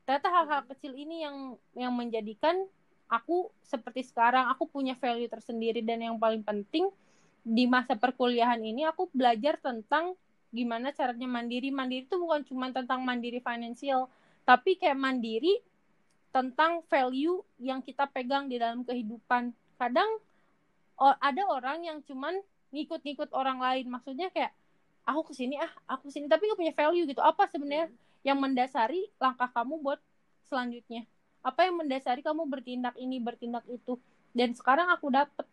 Ternyata 0.07 0.29
hal-hal 0.31 0.63
kecil 0.71 0.95
ini 0.95 1.27
yang 1.27 1.59
yang 1.75 1.93
menjadikan 1.93 2.55
aku 3.11 3.53
seperti 3.61 4.07
sekarang 4.07 4.49
aku 4.49 4.65
punya 4.71 4.97
value 4.97 5.29
tersendiri 5.29 5.85
dan 5.85 6.01
yang 6.01 6.17
paling 6.17 6.41
penting 6.41 6.89
di 7.45 7.69
masa 7.69 7.93
perkuliahan 7.93 8.59
ini 8.65 8.89
aku 8.89 9.13
belajar 9.13 9.61
tentang 9.61 10.17
gimana 10.49 10.91
caranya 10.97 11.29
mandiri. 11.29 11.69
Mandiri 11.69 12.09
itu 12.09 12.17
bukan 12.17 12.41
cuma 12.49 12.73
tentang 12.73 13.05
mandiri 13.05 13.45
finansial 13.45 14.09
tapi 14.49 14.77
kayak 14.81 14.97
mandiri 14.97 15.61
tentang 16.33 16.83
value 16.91 17.45
yang 17.63 17.85
kita 17.85 18.09
pegang 18.09 18.49
di 18.49 18.57
dalam 18.57 18.83
kehidupan. 18.83 19.53
Kadang 19.77 20.09
ada 20.99 21.43
orang 21.53 21.85
yang 21.85 21.99
cuman 22.03 22.41
ngikut-ngikut 22.73 23.31
orang 23.37 23.61
lain. 23.61 23.87
Maksudnya 23.93 24.33
kayak 24.33 24.51
aku 25.05 25.31
ke 25.31 25.33
sini 25.37 25.61
ah 25.61 25.69
aku 25.85 26.09
ke 26.09 26.17
sini 26.17 26.27
tapi 26.33 26.49
nggak 26.49 26.59
punya 26.59 26.75
value 26.75 27.05
gitu. 27.07 27.21
Apa 27.21 27.47
sebenarnya 27.53 27.93
yang 28.25 28.41
mendasari 28.41 29.13
langkah 29.21 29.53
kamu 29.53 29.85
buat 29.85 30.01
selanjutnya? 30.49 31.05
Apa 31.45 31.69
yang 31.69 31.77
mendasari 31.77 32.25
kamu 32.25 32.49
bertindak 32.49 32.97
ini 32.97 33.21
bertindak 33.21 33.69
itu? 33.69 34.01
Dan 34.33 34.57
sekarang 34.57 34.89
aku 34.91 35.13
dapet 35.13 35.45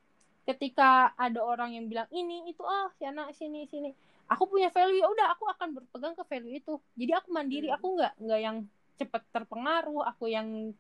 ketika 0.48 1.14
ada 1.16 1.40
orang 1.46 1.78
yang 1.78 1.86
bilang 1.86 2.10
ini 2.10 2.50
itu 2.50 2.64
ah 2.66 2.90
si 2.98 3.06
anak 3.06 3.34
sini 3.38 3.70
sini. 3.70 3.94
Aku 4.32 4.48
punya 4.48 4.72
value 4.72 5.04
ya 5.04 5.08
udah 5.12 5.28
aku 5.36 5.44
akan 5.52 5.76
berpegang 5.76 6.16
ke 6.16 6.24
value 6.26 6.56
itu. 6.58 6.74
Jadi 6.96 7.12
aku 7.14 7.28
mandiri 7.36 7.68
Hmm. 7.70 7.78
aku 7.78 7.88
nggak 8.00 8.14
nggak 8.22 8.40
yang 8.42 8.58
cepet 8.98 9.24
terpengaruh 9.34 10.02
aku 10.08 10.26
yang 10.32 10.72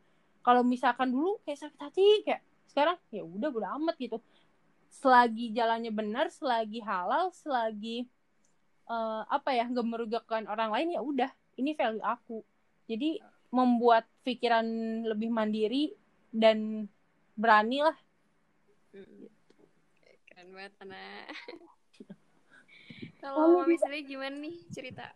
kalau 0.41 0.65
misalkan 0.65 1.11
dulu 1.13 1.37
kayak 1.45 1.59
sakit 1.67 1.79
hati 1.81 2.07
kayak 2.25 2.41
sekarang 2.69 2.97
ya 3.11 3.21
udah 3.21 3.49
udah 3.51 3.69
amat 3.81 3.95
gitu. 3.99 4.17
Selagi 4.91 5.55
jalannya 5.55 5.91
benar 5.93 6.27
selagi 6.31 6.79
halal 6.83 7.31
selagi 7.31 8.07
eh, 8.89 9.21
apa 9.29 9.49
ya 9.55 9.67
nggak 9.67 9.87
merugikan 9.87 10.43
orang 10.49 10.71
lain 10.73 10.95
ya 10.95 11.01
udah 11.03 11.31
ini 11.59 11.75
value 11.75 12.03
aku. 12.03 12.41
Jadi 12.89 13.19
membuat 13.51 14.07
pikiran 14.23 14.65
lebih 15.05 15.27
mandiri 15.27 15.91
dan 16.31 16.87
berani 17.35 17.83
lah. 17.83 17.97
Mm. 18.95 19.30
Keren 20.51 20.67
banget, 20.67 20.83
Ana. 20.83 21.03
Kalau 23.23 23.63
Mami 23.63 23.79
sendiri 23.79 24.03
gimana 24.03 24.35
nih 24.35 24.55
cerita? 24.67 25.07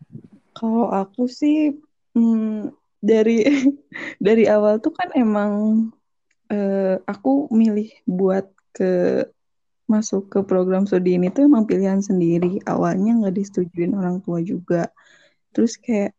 Kalau 0.56 0.88
aku 0.88 1.28
sih 1.28 1.76
hmm, 2.16 2.72
dari 3.04 3.44
dari 4.32 4.48
awal 4.48 4.80
tuh 4.80 4.96
kan 4.96 5.12
emang 5.12 5.52
eh, 6.48 6.96
aku 7.04 7.52
milih 7.52 7.92
buat 8.08 8.48
ke 8.72 9.28
masuk 9.92 10.32
ke 10.32 10.40
program 10.40 10.88
studi 10.88 11.20
ini 11.20 11.28
tuh 11.28 11.52
emang 11.52 11.68
pilihan 11.68 12.00
sendiri. 12.00 12.56
Awalnya 12.64 13.20
nggak 13.20 13.36
disetujuin 13.36 13.92
orang 13.92 14.24
tua 14.24 14.40
juga. 14.40 14.88
Terus 15.52 15.76
kayak 15.76 16.16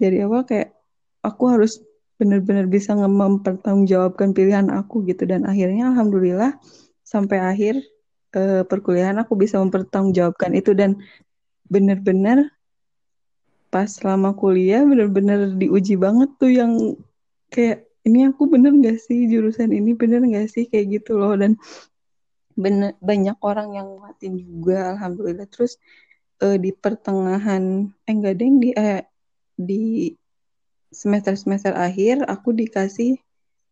dari 0.00 0.24
awal 0.24 0.48
kayak 0.48 0.72
aku 1.20 1.52
harus 1.52 1.84
benar-benar 2.16 2.64
bisa 2.64 2.96
mempertanggungjawabkan 2.96 4.32
pilihan 4.32 4.72
aku 4.72 5.04
gitu 5.04 5.28
dan 5.28 5.44
akhirnya 5.44 5.92
alhamdulillah 5.92 6.56
sampai 7.04 7.36
akhir 7.36 7.76
uh, 8.36 8.62
perkuliahan 8.66 9.16
aku 9.22 9.36
bisa 9.38 9.58
mempertanggungjawabkan 9.60 10.52
itu. 10.56 10.72
Dan 10.76 11.00
benar-benar 11.68 12.52
pas 13.72 13.88
selama 13.88 14.36
kuliah 14.36 14.84
benar-benar 14.84 15.56
diuji 15.56 15.96
banget 15.96 16.28
tuh 16.36 16.52
yang 16.52 16.72
kayak 17.48 17.88
ini 18.04 18.28
aku 18.28 18.50
bener 18.50 18.76
gak 18.82 18.98
sih 19.00 19.30
jurusan 19.30 19.70
ini? 19.70 19.94
Bener 19.94 20.20
gak 20.26 20.50
sih? 20.50 20.66
Kayak 20.68 21.00
gitu 21.00 21.16
loh. 21.16 21.32
Dan 21.38 21.56
bener, 22.58 22.98
banyak 23.00 23.38
orang 23.40 23.78
yang 23.78 23.88
nguatin 23.96 24.36
juga 24.36 24.92
alhamdulillah. 24.96 25.48
Terus 25.48 25.78
uh, 26.42 26.58
di 26.58 26.74
pertengahan 26.74 27.88
eh 28.04 28.12
enggak 28.12 28.34
deh 28.36 28.50
di 28.58 28.70
eh, 28.74 29.02
di 29.56 30.12
semester 30.92 31.38
semester 31.38 31.72
akhir 31.72 32.26
aku 32.28 32.52
dikasih 32.52 33.16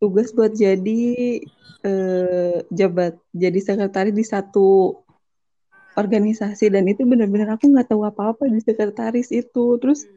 tugas 0.01 0.33
buat 0.33 0.57
jadi 0.57 1.05
uh, 1.85 2.65
jabat 2.73 3.21
jadi 3.37 3.61
sekretaris 3.61 4.17
di 4.17 4.25
satu 4.25 4.99
organisasi. 5.95 6.73
Dan 6.73 6.89
itu 6.89 7.05
benar-benar 7.05 7.61
aku 7.61 7.69
nggak 7.71 7.93
tahu 7.93 8.03
apa-apa 8.09 8.49
di 8.49 8.65
sekretaris 8.65 9.29
itu. 9.31 9.77
Terus 9.77 10.09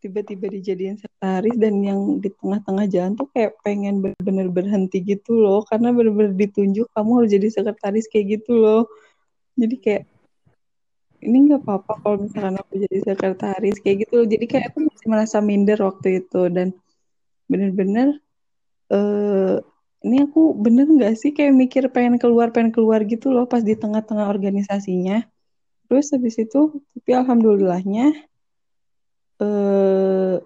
tiba-tiba 0.00 0.48
dijadiin 0.48 0.96
sekretaris 0.96 1.56
dan 1.60 1.74
yang 1.82 2.00
di 2.22 2.32
tengah-tengah 2.32 2.86
jalan 2.88 3.12
tuh 3.18 3.28
kayak 3.32 3.58
pengen 3.60 4.00
benar-benar 4.00 4.48
berhenti 4.48 5.04
gitu 5.04 5.36
loh. 5.36 5.60
Karena 5.68 5.92
benar-benar 5.92 6.32
ditunjuk 6.32 6.88
kamu 6.96 7.10
harus 7.22 7.30
jadi 7.30 7.48
sekretaris 7.52 8.06
kayak 8.08 8.40
gitu 8.40 8.52
loh. 8.56 8.82
Jadi 9.56 9.76
kayak 9.80 10.04
ini 11.24 11.48
nggak 11.48 11.64
apa-apa 11.64 11.92
kalau 12.04 12.16
misalkan 12.22 12.60
aku 12.60 12.72
jadi 12.76 12.96
sekretaris 13.02 13.76
kayak 13.82 14.06
gitu 14.06 14.24
loh. 14.24 14.26
Jadi 14.28 14.44
kayak 14.48 14.64
aku 14.72 14.78
masih 14.88 15.06
merasa 15.08 15.36
minder 15.44 15.78
waktu 15.80 16.24
itu. 16.24 16.48
Dan 16.52 16.76
benar-benar 17.46 18.20
uh, 18.92 19.58
ini 20.06 20.16
aku 20.22 20.54
bener 20.54 20.86
nggak 20.86 21.14
sih 21.18 21.30
kayak 21.34 21.54
mikir 21.56 21.84
pengen 21.90 22.20
keluar 22.22 22.54
pengen 22.54 22.70
keluar 22.70 23.02
gitu 23.02 23.34
loh 23.34 23.50
pas 23.50 23.62
di 23.64 23.74
tengah-tengah 23.74 24.30
organisasinya. 24.30 25.26
Terus 25.90 26.06
habis 26.14 26.38
itu 26.38 26.82
tapi 26.94 27.10
alhamdulillahnya 27.14 28.14
eh, 29.42 30.36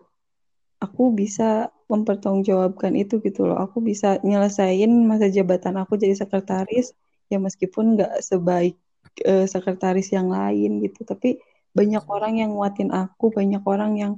aku 0.81 1.03
bisa 1.13 1.69
mempertanggungjawabkan 1.93 2.93
itu 2.97 3.21
gitu 3.21 3.49
loh. 3.49 3.61
Aku 3.61 3.85
bisa 3.85 4.17
nyelesain 4.25 4.91
masa 5.05 5.29
jabatan 5.29 5.77
aku 5.77 6.01
jadi 6.01 6.17
sekretaris 6.17 6.97
ya 7.29 7.37
meskipun 7.37 8.01
nggak 8.01 8.13
sebaik 8.25 8.77
eh, 9.27 9.45
sekretaris 9.45 10.09
yang 10.17 10.33
lain 10.33 10.81
gitu. 10.85 11.05
Tapi 11.05 11.37
banyak 11.77 12.05
orang 12.09 12.41
yang 12.41 12.51
nguatin 12.57 12.91
aku 12.97 13.29
banyak 13.29 13.63
orang 13.69 13.93
yang 14.01 14.13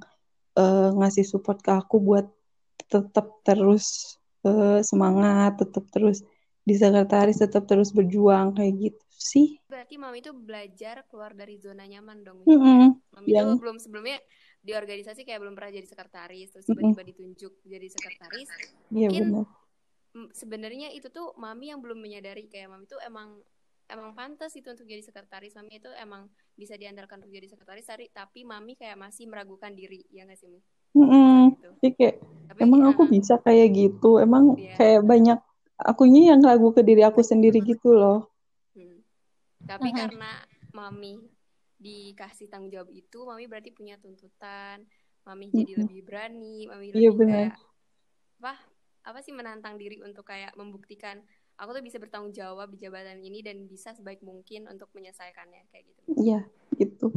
eh, 0.55 0.91
ngasih 0.95 1.27
support 1.27 1.59
ke 1.67 1.73
aku 1.75 1.99
buat 1.99 2.31
tetap 2.89 3.43
terus 3.47 4.19
uh, 4.47 4.81
semangat 4.83 5.59
tetap 5.61 5.87
terus 5.91 6.23
di 6.63 6.79
sekretaris 6.79 7.43
tetap 7.43 7.67
terus 7.67 7.91
berjuang 7.91 8.55
kayak 8.55 8.75
gitu 8.79 9.07
sih. 9.19 9.59
Berarti 9.67 9.99
mami 9.99 10.23
itu 10.23 10.31
belajar 10.31 11.03
keluar 11.11 11.35
dari 11.35 11.59
zona 11.59 11.87
nyaman 11.87 12.23
dong 12.23 12.39
mm 12.47 12.59
-hmm. 12.59 12.87
mami 13.19 13.27
yang... 13.31 13.55
itu 13.55 13.59
belum 13.59 13.77
sebelumnya 13.83 14.19
di 14.63 14.73
organisasi 14.79 15.27
kayak 15.27 15.43
belum 15.43 15.59
pernah 15.59 15.75
jadi 15.75 15.87
sekretaris 15.91 16.55
terus 16.55 16.65
tiba-tiba 16.71 17.03
ditunjuk 17.03 17.53
jadi 17.67 17.87
sekretaris 17.91 18.49
iya 18.95 19.11
benar. 19.11 19.47
sebenarnya 20.31 20.95
itu 20.95 21.11
tuh 21.11 21.35
mami 21.35 21.75
yang 21.75 21.83
belum 21.83 21.99
menyadari 21.99 22.47
kayak 22.47 22.71
mami 22.71 22.87
itu 22.87 22.95
emang 23.03 23.43
emang 23.91 24.15
pantas 24.15 24.55
itu 24.55 24.71
untuk 24.71 24.87
jadi 24.87 25.03
sekretaris 25.03 25.59
mami 25.59 25.83
itu 25.83 25.91
emang 25.99 26.31
bisa 26.55 26.79
diandalkan 26.79 27.19
untuk 27.19 27.35
jadi 27.35 27.51
sekretaris 27.51 27.91
tapi 28.15 28.47
mami 28.47 28.79
kayak 28.79 28.95
masih 28.95 29.27
meragukan 29.27 29.75
diri 29.75 30.07
ya 30.15 30.23
nggak 30.23 30.39
sih 30.39 30.47
mi 30.47 30.63
Mm 30.93 31.09
-mm. 31.57 31.75
Jadi 31.81 31.91
kayak 31.99 32.17
Tapi, 32.53 32.61
emang 32.65 32.81
uh, 32.85 32.91
aku 32.93 33.03
bisa 33.09 33.35
kayak 33.41 33.69
gitu. 33.73 34.21
Emang 34.21 34.57
yeah. 34.57 34.77
kayak 34.77 35.03
banyak 35.05 35.39
akunya 35.81 36.35
yang 36.35 36.41
ragu 36.45 36.71
ke 36.71 36.85
diri 36.85 37.03
aku 37.03 37.21
sendiri 37.25 37.59
gitu 37.65 37.97
loh. 37.97 38.31
Hmm. 38.77 39.03
Tapi 39.67 39.89
uh 39.89 39.93
-huh. 39.93 40.01
karena 40.07 40.31
mami 40.73 41.19
dikasih 41.83 42.47
tanggung 42.47 42.71
jawab 42.71 42.89
itu, 42.95 43.19
mami 43.27 43.51
berarti 43.51 43.75
punya 43.75 43.99
tuntutan. 43.99 44.87
Mami 45.23 45.51
jadi 45.51 45.73
uh 45.75 45.77
-huh. 45.79 45.83
lebih 45.87 46.03
berani, 46.07 46.57
mami 46.71 46.85
iya, 46.95 47.11
lebih 47.11 47.27
kayak 47.27 47.55
apa? 48.43 48.55
Apa 49.03 49.19
sih 49.23 49.35
menantang 49.35 49.79
diri 49.79 49.99
untuk 50.03 50.27
kayak 50.27 50.55
membuktikan 50.55 51.19
aku 51.59 51.75
tuh 51.79 51.85
bisa 51.85 51.99
bertanggung 51.99 52.35
jawab 52.35 52.71
di 52.75 52.79
jabatan 52.79 53.19
ini 53.23 53.43
dan 53.43 53.67
bisa 53.67 53.95
sebaik 53.95 54.23
mungkin 54.23 54.71
untuk 54.71 54.91
menyelesaikannya 54.95 55.69
kayak 55.75 55.85
gitu. 55.91 56.01
Iya, 56.19 56.41
gitu 56.79 57.11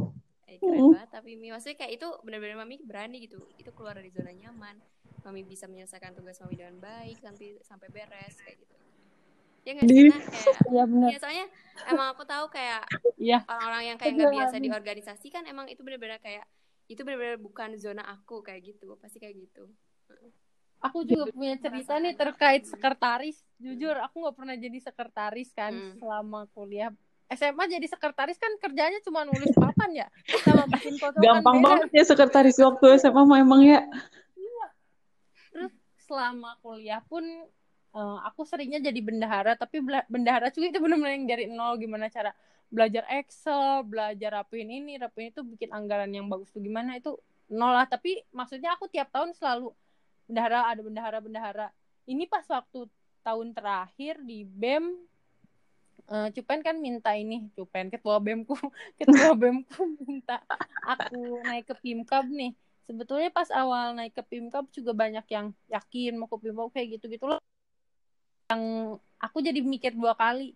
eh, 0.46 0.58
keren 0.62 0.78
mm. 0.78 0.92
banget 0.94 1.10
tapi 1.10 1.30
Mi 1.34 1.50
maksudnya 1.50 1.76
kayak 1.78 1.92
itu 1.98 2.08
benar-benar 2.22 2.56
mami 2.62 2.76
berani 2.82 3.16
gitu. 3.26 3.42
Itu 3.58 3.70
keluar 3.74 3.98
dari 3.98 4.10
zona 4.14 4.30
nyaman. 4.30 4.78
Mami 5.26 5.42
bisa 5.42 5.66
menyelesaikan 5.66 6.14
tugas 6.14 6.38
mami 6.38 6.54
dengan 6.54 6.78
baik 6.78 7.18
sampai 7.18 7.58
sampai 7.66 7.88
beres 7.90 8.36
kayak 8.42 8.56
gitu. 8.62 8.74
Ya 9.66 9.70
nggak 9.74 9.86
sih 9.90 10.06
nah, 10.06 10.22
kayak 10.22 10.58
ya, 10.78 10.84
bener. 10.86 11.08
ya 11.10 11.18
soalnya 11.18 11.46
emang 11.90 12.08
aku 12.14 12.22
tahu 12.22 12.46
kayak 12.54 12.86
ya. 13.18 13.42
orang-orang 13.50 13.84
yang 13.90 13.96
kayak 13.98 14.14
nggak 14.14 14.34
biasa 14.38 14.56
di 14.62 14.70
organisasi 14.70 15.26
kan 15.34 15.42
emang 15.50 15.66
itu 15.66 15.82
benar-benar 15.82 16.22
kayak 16.22 16.46
itu 16.86 17.02
benar-benar 17.02 17.42
bukan 17.42 17.74
zona 17.74 18.06
aku 18.06 18.46
kayak 18.46 18.62
gitu. 18.62 18.94
Pasti 19.02 19.18
kayak 19.18 19.34
gitu. 19.34 19.66
Aku 20.86 21.02
juga 21.02 21.26
punya 21.34 21.58
cerita 21.58 21.98
nih 21.98 22.14
terkait 22.14 22.62
sekretaris. 22.62 23.42
Jujur 23.58 23.98
aku 23.98 24.22
nggak 24.22 24.36
pernah 24.38 24.54
jadi 24.54 24.78
sekretaris 24.78 25.50
kan 25.50 25.74
hmm. 25.74 25.98
selama 25.98 26.46
kuliah 26.54 26.94
SMA 27.26 27.64
jadi 27.66 27.86
sekretaris 27.90 28.38
kan 28.38 28.52
kerjanya 28.62 29.02
cuma 29.02 29.26
nulis 29.26 29.50
papan 29.58 30.06
ya? 30.06 30.06
Sama 30.46 30.70
bikin 30.70 30.94
foto 30.94 31.18
gampang 31.18 31.58
banget 31.58 31.90
ya 31.90 32.04
sekretaris 32.06 32.54
waktu 32.62 33.02
SMA 33.02 33.22
memang 33.26 33.60
ya. 33.66 33.82
Iya. 34.38 34.66
terus 35.50 35.74
selama 36.06 36.54
kuliah 36.62 37.02
pun 37.02 37.26
uh, 37.90 38.18
aku 38.30 38.46
seringnya 38.46 38.78
jadi 38.78 39.00
bendahara 39.02 39.58
tapi 39.58 39.82
bendahara 40.06 40.54
juga 40.54 40.70
itu 40.70 40.78
benar-benar 40.78 41.12
yang 41.18 41.26
dari 41.26 41.44
nol. 41.50 41.74
Gimana 41.82 42.06
cara 42.06 42.30
belajar 42.70 43.02
Excel 43.10 43.82
belajar 43.82 44.42
rapin 44.42 44.70
ini 44.70 44.94
rapin 44.94 45.34
itu 45.34 45.42
bikin 45.42 45.70
anggaran 45.74 46.10
yang 46.14 46.30
bagus 46.30 46.54
tuh 46.54 46.62
gimana 46.62 46.94
itu 46.94 47.18
nol 47.50 47.74
lah. 47.74 47.90
Tapi 47.90 48.22
maksudnya 48.30 48.78
aku 48.78 48.86
tiap 48.86 49.10
tahun 49.10 49.34
selalu 49.34 49.74
bendahara 50.30 50.70
ada 50.70 50.78
bendahara 50.78 51.18
bendahara. 51.18 51.68
Ini 52.06 52.30
pas 52.30 52.46
waktu 52.46 52.86
tahun 53.26 53.50
terakhir 53.50 54.22
di 54.22 54.46
BEM 54.46 54.94
uh, 56.10 56.28
Cupen 56.30 56.60
kan 56.62 56.76
minta 56.78 57.14
ini 57.14 57.50
Cupen 57.54 57.90
ketua 57.90 58.18
BEMku 58.22 58.54
ketua 58.98 59.34
BEMku 59.34 59.80
minta 60.02 60.42
aku 60.86 61.42
naik 61.42 61.66
ke 61.70 61.74
Pimkab 61.78 62.26
nih. 62.30 62.54
Sebetulnya 62.86 63.34
pas 63.34 63.50
awal 63.50 63.98
naik 63.98 64.14
ke 64.14 64.22
Pimkab 64.22 64.70
juga 64.70 64.94
banyak 64.94 65.26
yang 65.26 65.50
yakin 65.66 66.14
mau 66.14 66.30
ke 66.30 66.38
Pimkab 66.38 66.70
kayak 66.70 66.98
gitu 66.98 67.10
gitu 67.10 67.24
loh. 67.26 67.42
Yang 68.46 68.62
aku 69.18 69.42
jadi 69.42 69.58
mikir 69.58 69.98
dua 69.98 70.14
kali 70.14 70.54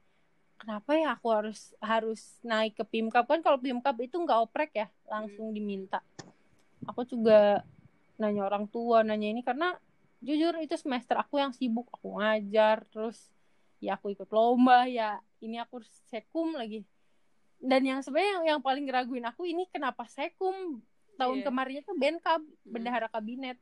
kenapa 0.61 0.93
ya 0.93 1.17
aku 1.17 1.33
harus 1.33 1.73
harus 1.81 2.21
naik 2.45 2.77
ke 2.77 2.85
Pimkab 2.87 3.25
kan 3.27 3.41
kalau 3.41 3.59
Pimkab 3.59 3.97
itu 3.99 4.21
nggak 4.21 4.41
oprek 4.47 4.71
ya 4.77 4.87
langsung 5.11 5.51
hmm. 5.51 5.57
diminta. 5.57 5.99
Aku 6.87 7.03
juga 7.03 7.67
nanya 8.21 8.47
orang 8.47 8.69
tua 8.69 9.03
nanya 9.03 9.33
ini 9.33 9.41
karena 9.41 9.75
jujur 10.21 10.53
itu 10.61 10.77
semester 10.79 11.19
aku 11.19 11.41
yang 11.43 11.51
sibuk. 11.51 11.89
Aku 11.99 12.21
ngajar 12.21 12.87
terus 12.93 13.27
ya 13.81 13.97
aku 13.97 14.13
ikut 14.13 14.29
lomba 14.31 14.85
ya 14.87 15.19
ini 15.41 15.61
aku 15.61 15.81
sekum 16.09 16.57
lagi. 16.57 16.85
Dan 17.61 17.85
yang 17.85 18.01
sebenarnya 18.01 18.57
yang, 18.57 18.61
paling 18.65 18.89
ngeraguin 18.89 19.27
aku 19.29 19.45
ini 19.45 19.69
kenapa 19.69 20.09
sekum? 20.09 20.81
Tahun 21.21 21.37
yeah. 21.41 21.45
kemarinnya 21.45 21.83
tuh 21.85 21.97
benkab 21.97 22.41
hmm. 22.41 22.73
bendahara 22.73 23.09
kabinet. 23.13 23.61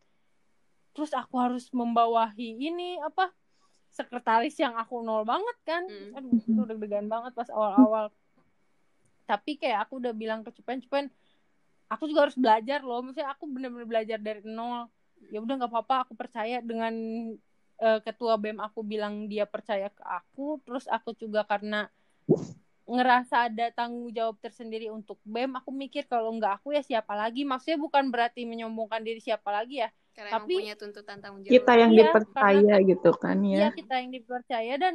Terus 0.95 1.11
aku 1.15 1.35
harus 1.39 1.67
membawahi 1.75 2.59
ini 2.59 2.99
apa 3.03 3.35
sekretaris 3.91 4.55
yang 4.61 4.79
aku 4.79 5.03
nol 5.03 5.27
banget 5.27 5.57
kan. 5.67 5.83
Mm. 5.87 6.15
aduh 6.15 6.39
itu 6.39 6.63
deg-degan 6.75 7.07
banget 7.11 7.33
pas 7.35 7.49
awal-awal. 7.51 8.15
Tapi 9.27 9.59
kayak 9.59 9.89
aku 9.89 9.99
udah 9.99 10.13
bilang 10.15 10.47
ke 10.47 10.55
Cupen 10.55 10.79
Cupen 10.85 11.07
aku 11.89 12.05
juga 12.07 12.29
harus 12.29 12.37
belajar 12.37 12.85
loh. 12.85 13.01
Misalnya 13.01 13.35
aku 13.35 13.49
bener-bener 13.49 13.89
belajar 13.89 14.19
dari 14.21 14.45
nol. 14.45 14.87
Ya 15.33 15.43
udah 15.43 15.59
nggak 15.59 15.73
apa-apa 15.73 16.07
aku 16.07 16.13
percaya 16.15 16.63
dengan 16.63 16.95
uh, 17.83 17.99
ketua 18.03 18.35
BEM 18.39 18.59
aku 18.63 18.83
bilang 18.83 19.27
dia 19.31 19.47
percaya 19.47 19.91
ke 19.91 20.03
aku 20.03 20.59
terus 20.67 20.87
aku 20.91 21.15
juga 21.15 21.43
karena 21.47 21.87
ngerasa 22.89 23.53
ada 23.53 23.69
tanggung 23.69 24.09
jawab 24.17 24.41
tersendiri 24.41 24.89
untuk 24.89 25.21
BEM 25.21 25.61
aku 25.61 25.69
mikir 25.69 26.09
kalau 26.09 26.33
nggak 26.41 26.65
aku 26.65 26.73
ya 26.73 26.81
siapa 26.81 27.13
lagi? 27.13 27.45
Maksudnya 27.45 27.77
bukan 27.77 28.09
berarti 28.09 28.49
menyombongkan 28.49 29.05
diri 29.05 29.21
siapa 29.21 29.53
lagi 29.53 29.85
ya 29.85 29.93
karena 30.17 30.41
tapi 30.41 30.55
punya 30.57 30.75
tuntutan 30.75 31.21
tanggung 31.21 31.45
jawab. 31.45 31.53
Kita 31.53 31.73
yang 31.77 31.93
iya, 31.93 31.99
dipercaya 32.01 32.75
gitu 32.81 33.11
kan 33.21 33.37
ya. 33.45 33.57
iya 33.61 33.69
kita 33.77 33.95
yang 34.01 34.11
dipercaya. 34.11 34.75
Dan 34.81 34.95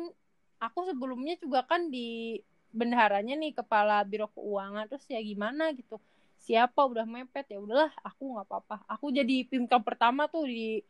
aku 0.57 0.79
sebelumnya 0.89 1.37
juga 1.37 1.61
kan 1.69 1.93
di 1.93 2.41
bendaharanya 2.73 3.37
nih 3.37 3.53
kepala 3.53 4.01
biro 4.01 4.25
keuangan 4.33 4.89
terus 4.89 5.05
ya 5.05 5.21
gimana 5.21 5.69
gitu. 5.77 6.01
Siapa 6.41 6.81
udah 6.89 7.05
mepet 7.05 7.45
ya 7.53 7.61
udahlah 7.61 7.93
aku 8.01 8.35
nggak 8.35 8.45
apa-apa. 8.49 8.77
Aku 8.89 9.13
jadi 9.13 9.45
pimkam 9.45 9.85
pertama 9.85 10.25
tuh 10.25 10.49
di 10.49 10.81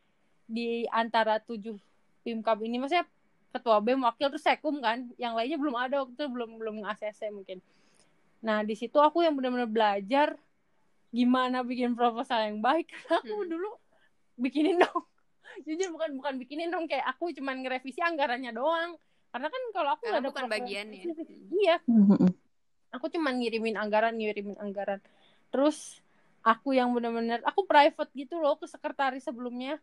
di 0.48 0.86
antara 0.92 1.40
tujuh 1.40 1.76
pimkab 2.24 2.64
ini 2.64 2.80
maksudnya 2.80 3.08
ketua 3.54 3.78
BEM 3.78 4.02
wakil 4.02 4.34
terus 4.34 4.44
sekum 4.44 4.82
kan. 4.82 5.06
Yang 5.22 5.34
lainnya 5.38 5.58
belum 5.62 5.76
ada 5.78 5.96
waktu 6.04 6.14
itu 6.18 6.26
belum 6.26 6.50
belum 6.58 6.76
ACC 6.82 7.30
mungkin. 7.30 7.62
Nah 8.42 8.66
di 8.66 8.74
situ 8.74 8.98
aku 8.98 9.22
yang 9.22 9.38
benar-benar 9.38 9.70
belajar 9.70 10.28
gimana 11.14 11.62
bikin 11.62 11.94
proposal 11.94 12.50
yang 12.50 12.60
baik. 12.60 12.90
Karena 12.90 13.16
aku 13.22 13.36
hmm. 13.46 13.50
dulu 13.54 13.70
bikinin 14.42 14.82
dong. 14.82 15.06
Jujur 15.70 15.94
bukan 15.94 16.18
bukan 16.18 16.34
bikinin 16.42 16.74
dong. 16.74 16.90
Kayak 16.90 17.14
aku 17.14 17.30
cuman 17.38 17.62
ngerevisi 17.62 18.02
anggarannya 18.02 18.52
doang. 18.52 18.98
Karena 19.30 19.48
kan 19.50 19.62
kalau 19.70 19.90
aku 19.94 20.04
nggak 20.10 20.22
ada 20.22 20.30
bukan 20.30 20.44
program 20.50 20.54
bagiannya. 20.58 21.02
spesifik. 21.06 21.38
iya. 21.54 21.78
Mm-mm. 21.90 22.32
aku 22.94 23.10
cuman 23.10 23.42
ngirimin 23.42 23.74
anggaran 23.78 24.14
ngirimin 24.18 24.58
anggaran. 24.62 25.02
Terus 25.50 26.02
aku 26.46 26.78
yang 26.78 26.94
bener-bener 26.94 27.42
aku 27.42 27.66
private 27.66 28.12
gitu 28.14 28.38
loh 28.38 28.60
ke 28.60 28.70
sekretaris 28.70 29.26
sebelumnya 29.26 29.82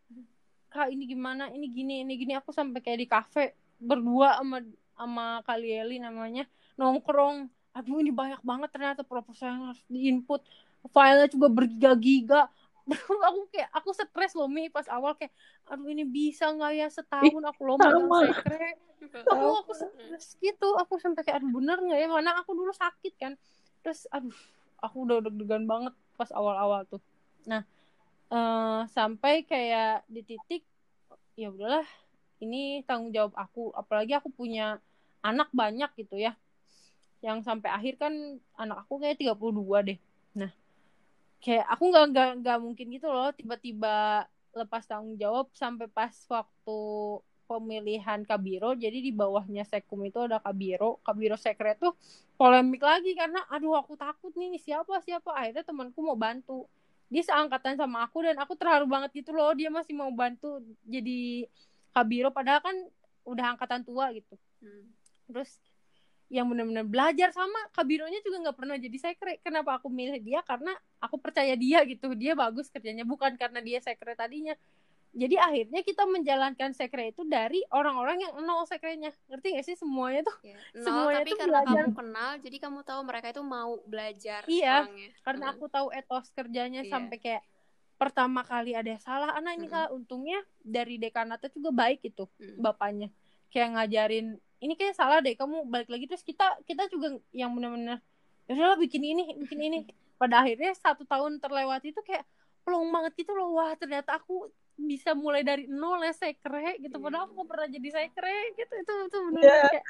kak 0.70 0.88
ini 0.94 1.04
gimana? 1.10 1.50
Ini 1.50 1.66
gini 1.66 1.94
ini 2.06 2.14
gini. 2.14 2.32
Aku 2.38 2.54
sampai 2.54 2.78
kayak 2.78 2.98
di 3.02 3.08
kafe 3.10 3.44
berdua 3.82 4.38
sama 4.38 4.62
sama 4.94 5.26
Kalieli 5.42 5.98
namanya. 5.98 6.46
Nongkrong. 6.78 7.50
Aduh 7.74 7.98
ini 7.98 8.14
banyak 8.14 8.40
banget 8.46 8.70
ternyata 8.70 9.02
proposal 9.02 9.50
yang 9.50 9.64
harus 9.74 9.82
diinput. 9.90 10.40
Filenya 10.94 11.26
juga 11.28 11.48
bergiga-giga. 11.50 12.48
Aku 13.28 13.46
kayak 13.52 13.70
aku 13.70 13.94
stres 13.94 14.34
loh 14.34 14.50
Mi. 14.50 14.66
Pas 14.72 14.86
awal 14.90 15.14
kayak 15.14 15.30
aduh 15.68 15.86
ini 15.86 16.02
bisa 16.02 16.50
nggak 16.50 16.72
ya? 16.74 16.86
Setahun 16.90 17.42
aku 17.46 17.60
loh 17.62 17.76
megang 17.78 18.08
sama. 18.08 18.18
sekre 18.34 18.70
aku 19.30 19.48
aku 19.62 19.72
stres 19.76 20.26
gitu. 20.42 20.68
Aku 20.80 20.98
sampai 20.98 21.22
kayak 21.22 21.38
aduh 21.38 21.50
bener 21.54 21.78
nggak 21.78 21.98
ya? 22.02 22.08
Mana 22.10 22.40
aku 22.42 22.50
dulu 22.56 22.72
sakit 22.74 23.14
kan. 23.20 23.32
Terus 23.86 24.10
aduh 24.10 24.34
aku 24.82 24.96
udah 25.06 25.22
deg-degan 25.22 25.68
banget 25.70 25.94
pas 26.18 26.32
awal-awal 26.34 26.82
tuh. 26.90 26.98
Nah 27.46 27.62
eh, 28.30 28.80
sampai 28.90 29.34
kayak 29.44 30.06
di 30.06 30.22
titik 30.26 30.62
ya 31.34 31.50
udahlah 31.50 31.86
ini 32.40 32.82
tanggung 32.88 33.12
jawab 33.12 33.34
aku. 33.36 33.74
Apalagi 33.76 34.16
aku 34.16 34.32
punya 34.32 34.80
anak 35.20 35.52
banyak 35.52 35.90
gitu 36.00 36.16
ya. 36.16 36.32
Yang 37.20 37.44
sampai 37.44 37.68
akhir 37.68 37.94
kan 38.00 38.14
anak 38.56 38.86
aku 38.88 39.02
kayak 39.02 39.20
32 39.20 39.78
deh. 39.84 39.98
Nah 40.38 40.50
kayak 41.40 41.66
aku 41.72 41.84
nggak 41.88 42.06
nggak 42.12 42.30
nggak 42.44 42.58
mungkin 42.60 42.86
gitu 42.92 43.08
loh 43.08 43.32
tiba-tiba 43.32 44.28
lepas 44.52 44.84
tanggung 44.84 45.16
jawab 45.16 45.48
sampai 45.56 45.88
pas 45.88 46.12
waktu 46.28 46.78
pemilihan 47.48 48.22
kabiro 48.28 48.76
jadi 48.76 49.00
di 49.00 49.10
bawahnya 49.10 49.64
sekum 49.66 50.04
itu 50.06 50.20
ada 50.20 50.38
kabiro 50.38 51.00
kabiro 51.02 51.34
sekret 51.40 51.80
tuh 51.80 51.96
polemik 52.36 52.84
lagi 52.84 53.16
karena 53.16 53.42
aduh 53.50 53.74
aku 53.74 53.98
takut 53.98 54.30
nih 54.36 54.60
siapa 54.60 55.00
siapa? 55.02 55.34
Akhirnya 55.34 55.64
temanku 55.66 55.98
mau 56.04 56.14
bantu 56.14 56.68
dia 57.10 57.22
seangkatan 57.26 57.74
sama 57.74 58.06
aku 58.06 58.22
dan 58.22 58.38
aku 58.38 58.54
terharu 58.54 58.86
banget 58.86 59.10
gitu 59.20 59.34
loh. 59.34 59.50
Dia 59.52 59.68
masih 59.68 59.98
mau 59.98 60.08
bantu 60.14 60.62
jadi 60.86 61.50
kabiro 61.90 62.30
padahal 62.30 62.62
kan 62.62 62.76
udah 63.26 63.58
angkatan 63.58 63.82
tua 63.82 64.14
gitu. 64.14 64.38
Hmm. 64.62 64.92
terus 65.30 65.56
yang 66.30 66.46
benar-benar 66.46 66.86
belajar 66.86 67.34
sama 67.34 67.58
kabironya 67.74 68.22
juga 68.22 68.38
nggak 68.44 68.56
pernah 68.58 68.76
jadi 68.78 68.98
sekre 69.02 69.42
kenapa 69.42 69.82
aku 69.82 69.90
milih 69.90 70.22
dia? 70.22 70.40
Karena 70.46 70.70
aku 71.02 71.18
percaya 71.18 71.58
dia 71.58 71.82
gitu. 71.82 72.14
Dia 72.14 72.38
bagus 72.38 72.70
kerjanya. 72.70 73.02
Bukan 73.02 73.34
karena 73.34 73.58
dia 73.58 73.82
sekre 73.82 74.14
tadinya 74.14 74.54
jadi 75.10 75.42
akhirnya 75.42 75.82
kita 75.82 76.06
menjalankan 76.06 76.70
sekre 76.70 77.10
itu 77.10 77.26
dari 77.26 77.58
orang-orang 77.68 78.22
yang 78.22 78.32
nol 78.40 78.62
sekrenya 78.62 79.10
ngerti 79.26 79.58
gak 79.58 79.66
sih 79.66 79.74
semuanya 79.74 80.22
tuh 80.22 80.36
Ya, 80.40 80.54
Nol, 80.72 80.84
Semuanya 80.86 81.18
tapi 81.20 81.30
tuh 81.30 81.38
karena 81.38 81.58
belajar. 81.60 81.74
kamu 81.82 81.92
kenal, 81.92 82.30
jadi 82.38 82.56
kamu 82.58 82.78
tahu 82.82 83.00
mereka 83.02 83.26
itu 83.28 83.42
mau 83.42 83.72
belajar 83.84 84.40
Iya, 84.46 84.76
orangnya. 84.86 85.08
karena 85.20 85.44
Hmm. 85.44 85.54
aku 85.54 85.64
tahu 85.66 85.86
etos 85.90 86.26
kerjanya 86.30 86.80
Iya. 86.80 86.90
sampai 86.90 87.16
kayak 87.18 87.42
pertama 87.96 88.40
kali 88.40 88.72
ada 88.72 88.94
salah 88.96 89.34
anak 89.34 89.52
ini 89.54 89.66
Mm-mm. 89.66 89.74
salah 89.76 89.90
untungnya 89.92 90.40
dari 90.58 90.96
dekanatnya 90.96 91.50
juga 91.50 91.70
baik 91.70 92.00
itu 92.02 92.24
Hmm. 92.38 92.56
bapaknya 92.58 93.12
kayak 93.48 93.76
ngajarin 93.76 94.26
ini 94.58 94.72
kayak 94.72 94.94
salah 94.94 95.20
deh 95.20 95.34
kamu 95.34 95.66
balik 95.66 95.90
lagi 95.90 96.06
terus 96.06 96.22
kita 96.22 96.56
kita 96.64 96.86
juga 96.86 97.18
yang 97.30 97.52
benar-benar 97.52 98.00
ya 98.46 98.56
udahlah 98.56 98.78
bikin 98.78 99.02
ini 99.02 99.36
bikin 99.36 99.60
ini 99.60 99.78
pada 100.16 100.40
akhirnya 100.40 100.72
satu 100.72 101.04
tahun 101.04 101.36
terlewati 101.38 101.92
itu 101.92 102.00
kayak 102.00 102.24
pelong 102.62 102.88
banget 102.88 103.12
gitu 103.20 103.32
loh 103.32 103.52
wah 103.52 103.72
ternyata 103.74 104.16
aku 104.16 104.48
bisa 104.80 105.12
mulai 105.12 105.44
dari 105.44 105.68
nol 105.68 106.00
ya 106.00 106.14
sekre 106.14 106.80
gitu. 106.80 106.96
Iya. 106.96 107.04
padahal 107.04 107.24
aku 107.28 107.44
pernah 107.44 107.68
jadi 107.68 107.88
sekre 107.92 108.36
gitu. 108.56 108.74
Itu 108.80 108.92
itu 109.06 109.18
benar 109.28 109.42
Iya, 109.42 109.58
kayak 109.68 109.84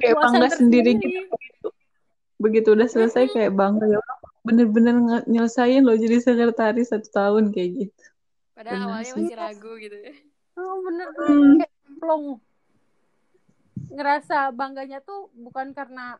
kayak 0.00 0.14
bangga 0.22 0.48
sendiri 0.54 0.90
gitu. 0.98 1.20
Begitu 1.30 1.68
begitu 2.36 2.68
udah 2.76 2.84
selesai 2.84 3.32
kayak 3.32 3.56
bangga 3.56 3.88
ya 3.88 4.00
bener-bener 4.44 5.24
nyelesain 5.26 5.80
loh 5.82 5.96
jadi 5.96 6.20
sekretaris 6.20 6.92
satu 6.92 7.08
tahun 7.10 7.50
kayak 7.50 7.70
gitu. 7.88 8.04
Padahal 8.54 8.76
Benar 8.76 8.88
awalnya 8.88 9.10
sih. 9.10 9.20
masih 9.24 9.36
ragu 9.36 9.72
gitu 9.76 9.96
ya. 9.96 10.12
Oh, 10.56 10.76
bener. 10.86 11.06
Hmm. 11.16 11.52
kayak 11.60 11.72
plong. 12.00 12.24
Ngerasa 13.92 14.38
bangganya 14.56 14.98
tuh 15.04 15.28
bukan 15.36 15.76
karena 15.76 16.16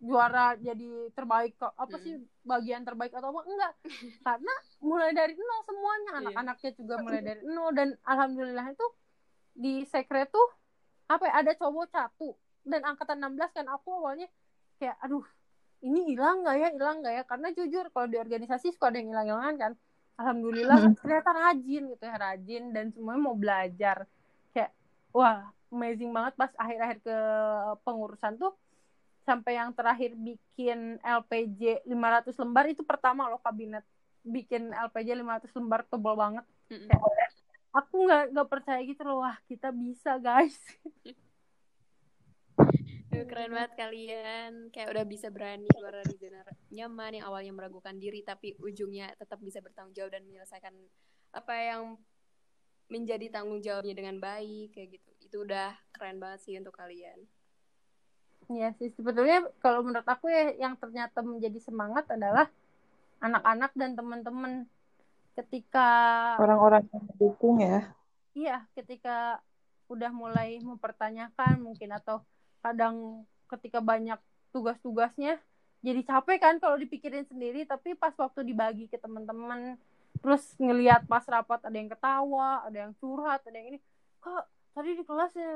juara 0.00 0.56
jadi 0.56 1.12
terbaik 1.12 1.60
kok. 1.60 1.76
Apa 1.76 1.94
Hmm. 1.94 2.02
sih 2.02 2.14
bagian 2.42 2.82
terbaik 2.82 3.12
atau 3.12 3.30
apa? 3.30 3.40
Enggak. 3.44 3.72
Karena 4.26 4.54
mulai 4.80 5.12
dari 5.12 5.36
nol 5.36 5.60
semuanya. 5.62 6.10
Iya. 6.10 6.18
anak-anaknya 6.24 6.70
juga 6.74 6.94
mulai 6.98 7.20
dari 7.20 7.42
nol. 7.44 7.70
Dan 7.76 7.88
alhamdulillah 8.02 8.66
itu 8.72 8.86
di 9.52 9.84
sekret 9.84 10.32
tuh 10.32 10.48
apa 11.06 11.28
ya, 11.28 11.32
ada 11.44 11.52
cowok 11.52 11.86
satu. 11.92 12.32
Dan 12.64 12.80
angkatan 12.82 13.20
16 13.20 13.52
kan 13.52 13.66
aku 13.68 13.88
awalnya 13.92 14.28
kayak 14.80 14.96
aduh 15.00 15.24
ini 15.80 16.12
hilang 16.12 16.44
nggak 16.44 16.56
ya? 16.56 16.68
Hilang 16.72 16.96
nggak 17.04 17.14
ya? 17.14 17.22
Karena 17.28 17.48
jujur 17.52 17.84
kalau 17.92 18.08
di 18.08 18.16
organisasi 18.16 18.72
suka 18.72 18.88
ada 18.88 18.98
yang 19.00 19.12
hilang-hilangan 19.12 19.54
kan. 19.60 19.72
Alhamdulillah 20.16 20.96
ternyata 21.00 21.30
rajin 21.32 21.82
gitu 21.92 22.04
ya 22.04 22.16
rajin. 22.16 22.62
Dan 22.72 22.88
semuanya 22.92 23.20
mau 23.20 23.36
belajar. 23.36 24.08
Kayak 24.52 24.72
wah 25.12 25.44
amazing 25.68 26.08
banget 26.10 26.34
pas 26.34 26.50
akhir-akhir 26.56 27.04
ke 27.04 27.16
pengurusan 27.84 28.40
tuh 28.40 28.56
sampai 29.30 29.62
yang 29.62 29.70
terakhir 29.70 30.10
bikin 30.18 30.98
LPJ 31.06 31.86
500 31.86 32.34
lembar 32.34 32.66
itu 32.66 32.82
pertama 32.82 33.30
loh 33.30 33.38
kabinet 33.38 33.86
bikin 34.26 34.74
LPJ 34.74 35.14
500 35.14 35.54
lembar 35.54 35.86
tebal 35.86 36.18
banget. 36.18 36.42
Mm-mm. 36.70 36.90
aku 37.70 38.02
nggak 38.02 38.34
nggak 38.34 38.48
percaya 38.50 38.82
gitu 38.82 39.06
loh 39.06 39.22
wah 39.22 39.38
kita 39.46 39.70
bisa 39.70 40.18
guys. 40.18 40.58
Keren 43.30 43.54
banget 43.54 43.78
kalian. 43.78 44.74
Kayak 44.74 44.90
udah 44.90 45.04
bisa 45.06 45.30
berani 45.30 45.70
keluar 45.70 46.02
dari 46.02 46.14
zona 46.18 46.42
nyaman 46.74 47.22
yang 47.22 47.30
awalnya 47.30 47.54
meragukan 47.54 47.94
diri 47.94 48.26
tapi 48.26 48.58
ujungnya 48.58 49.14
tetap 49.14 49.38
bisa 49.38 49.62
bertanggung 49.62 49.94
jawab 49.94 50.18
dan 50.18 50.26
menyelesaikan 50.26 50.74
apa 51.30 51.54
yang 51.54 51.94
menjadi 52.90 53.30
tanggung 53.30 53.62
jawabnya 53.62 53.94
dengan 53.94 54.18
baik 54.18 54.74
kayak 54.74 54.98
gitu. 54.98 55.10
Itu 55.22 55.36
udah 55.46 55.78
keren 55.94 56.18
banget 56.18 56.42
sih 56.42 56.58
untuk 56.58 56.74
kalian 56.74 57.22
Iya 58.50 58.74
sih 58.82 58.90
sebetulnya 58.98 59.46
kalau 59.62 59.86
menurut 59.86 60.02
aku 60.02 60.26
ya 60.26 60.50
yang 60.58 60.74
ternyata 60.74 61.22
menjadi 61.22 61.62
semangat 61.62 62.10
adalah 62.10 62.50
anak-anak 63.22 63.70
dan 63.78 63.94
teman-teman. 63.94 64.52
Ketika 65.38 65.88
orang-orang 66.42 66.84
yang 66.90 67.04
mendukung 67.06 67.62
ya. 67.62 67.94
Iya 68.34 68.66
ketika 68.74 69.38
udah 69.86 70.10
mulai 70.10 70.58
mempertanyakan 70.58 71.62
mungkin 71.62 71.94
atau 71.94 72.22
kadang 72.62 73.26
ketika 73.50 73.82
banyak 73.82 74.18
tugas-tugasnya 74.54 75.38
jadi 75.82 76.00
capek 76.04 76.38
kan 76.38 76.54
kalau 76.62 76.76
dipikirin 76.78 77.26
sendiri 77.26 77.66
tapi 77.66 77.98
pas 77.98 78.14
waktu 78.14 78.46
dibagi 78.46 78.86
ke 78.86 79.00
teman-teman 79.00 79.74
terus 80.20 80.54
ngelihat 80.62 81.08
pas 81.10 81.24
rapat 81.26 81.58
ada 81.66 81.74
yang 81.74 81.90
ketawa 81.90 82.62
ada 82.62 82.86
yang 82.86 82.92
curhat 83.02 83.42
ada 83.42 83.56
yang 83.56 83.74
ini 83.74 83.78
kok 84.22 84.44
tadi 84.76 84.94
di 84.94 85.02
kelas 85.02 85.32
ya 85.34 85.54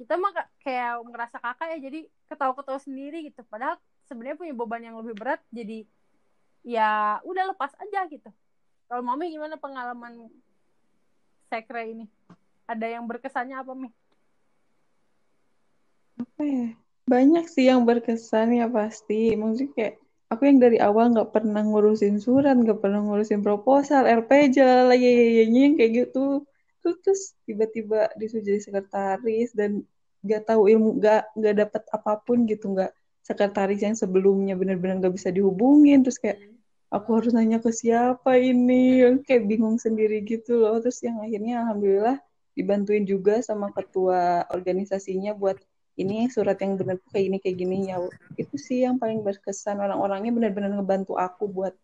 kita 0.00 0.16
mah 0.16 0.32
ka- 0.32 0.50
kayak 0.64 1.04
ngerasa 1.04 1.36
kakak 1.44 1.68
ya 1.76 1.78
jadi 1.92 2.00
ketawa-ketawa 2.32 2.80
sendiri 2.80 3.28
gitu. 3.28 3.44
Padahal 3.52 3.76
sebenarnya 4.08 4.40
punya 4.40 4.54
beban 4.56 4.80
yang 4.80 4.96
lebih 4.96 5.12
berat 5.12 5.40
jadi 5.52 5.84
ya 6.64 7.20
udah 7.28 7.52
lepas 7.52 7.76
aja 7.76 8.08
gitu. 8.08 8.32
Kalau 8.88 9.02
mami 9.04 9.28
gimana 9.28 9.60
pengalaman 9.60 10.32
sekre 11.52 11.92
ini? 11.92 12.08
Ada 12.64 12.86
yang 12.96 13.04
berkesannya 13.04 13.60
apa 13.60 13.72
mi? 13.76 13.92
Apa 16.16 16.42
ya? 16.48 16.66
Banyak 17.10 17.44
sih 17.50 17.68
yang 17.68 17.84
berkesan 17.84 18.56
ya 18.56 18.66
pasti. 18.70 19.34
Maksudnya 19.36 19.72
kayak 19.76 19.94
aku 20.32 20.42
yang 20.48 20.58
dari 20.62 20.78
awal 20.78 21.10
nggak 21.12 21.30
pernah 21.34 21.62
ngurusin 21.66 22.22
surat 22.22 22.54
nggak 22.54 22.78
pernah 22.80 23.02
ngurusin 23.02 23.42
proposal 23.42 24.06
RPJ 24.06 24.86
lagi 24.88 25.44
yang 25.44 25.74
kayak 25.76 25.92
gitu 26.06 26.46
terus 26.80 26.96
terus 27.04 27.22
tiba-tiba 27.44 28.08
disuruh 28.16 28.44
jadi 28.44 28.60
sekretaris 28.60 29.52
dan 29.52 29.84
nggak 30.20 30.42
tahu 30.48 30.68
ilmu 30.68 31.00
nggak 31.00 31.22
nggak 31.36 31.54
dapat 31.66 31.82
apa 31.92 32.12
pun 32.20 32.44
gitu 32.44 32.72
nggak 32.76 32.92
sekretaris 33.24 33.80
yang 33.84 33.96
sebelumnya 33.96 34.58
benar-benar 34.58 34.98
nggak 35.00 35.14
bisa 35.14 35.30
dihubungin. 35.30 36.02
Terus 36.04 36.18
kayak 36.18 36.38
Hmm. 36.40 36.56
aku 36.90 37.08
harus 37.20 37.30
nanya 37.36 37.62
ke 37.62 37.70
siapa 37.70 38.36
ini? 38.40 39.04
Yang 39.04 39.16
kayak 39.28 39.42
bingung 39.46 39.76
sendiri 39.78 40.24
gitu 40.24 40.60
loh. 40.60 40.80
Terus 40.82 40.98
yang 41.04 41.20
akhirnya 41.22 41.62
alhamdulillah 41.62 42.16
dibantuin 42.56 43.04
juga 43.06 43.38
sama 43.44 43.70
ketua 43.70 44.44
organisasinya 44.50 45.32
buat 45.38 45.56
ini 46.00 46.32
surat 46.32 46.56
yang 46.58 46.80
benar 46.80 46.96
kayak 47.12 47.24
gini 47.28 47.38
kayak 47.38 47.56
gini. 47.60 47.76
Ya 47.92 47.96
itu 48.40 48.56
sih 48.56 48.82
yang 48.82 48.96
paling 48.98 49.20
berkesan. 49.22 49.78
Orang-orangnya 49.78 50.32
benar-benar 50.34 50.74
ngebantu 50.74 51.14
aku 51.20 51.44
buat 51.46 51.74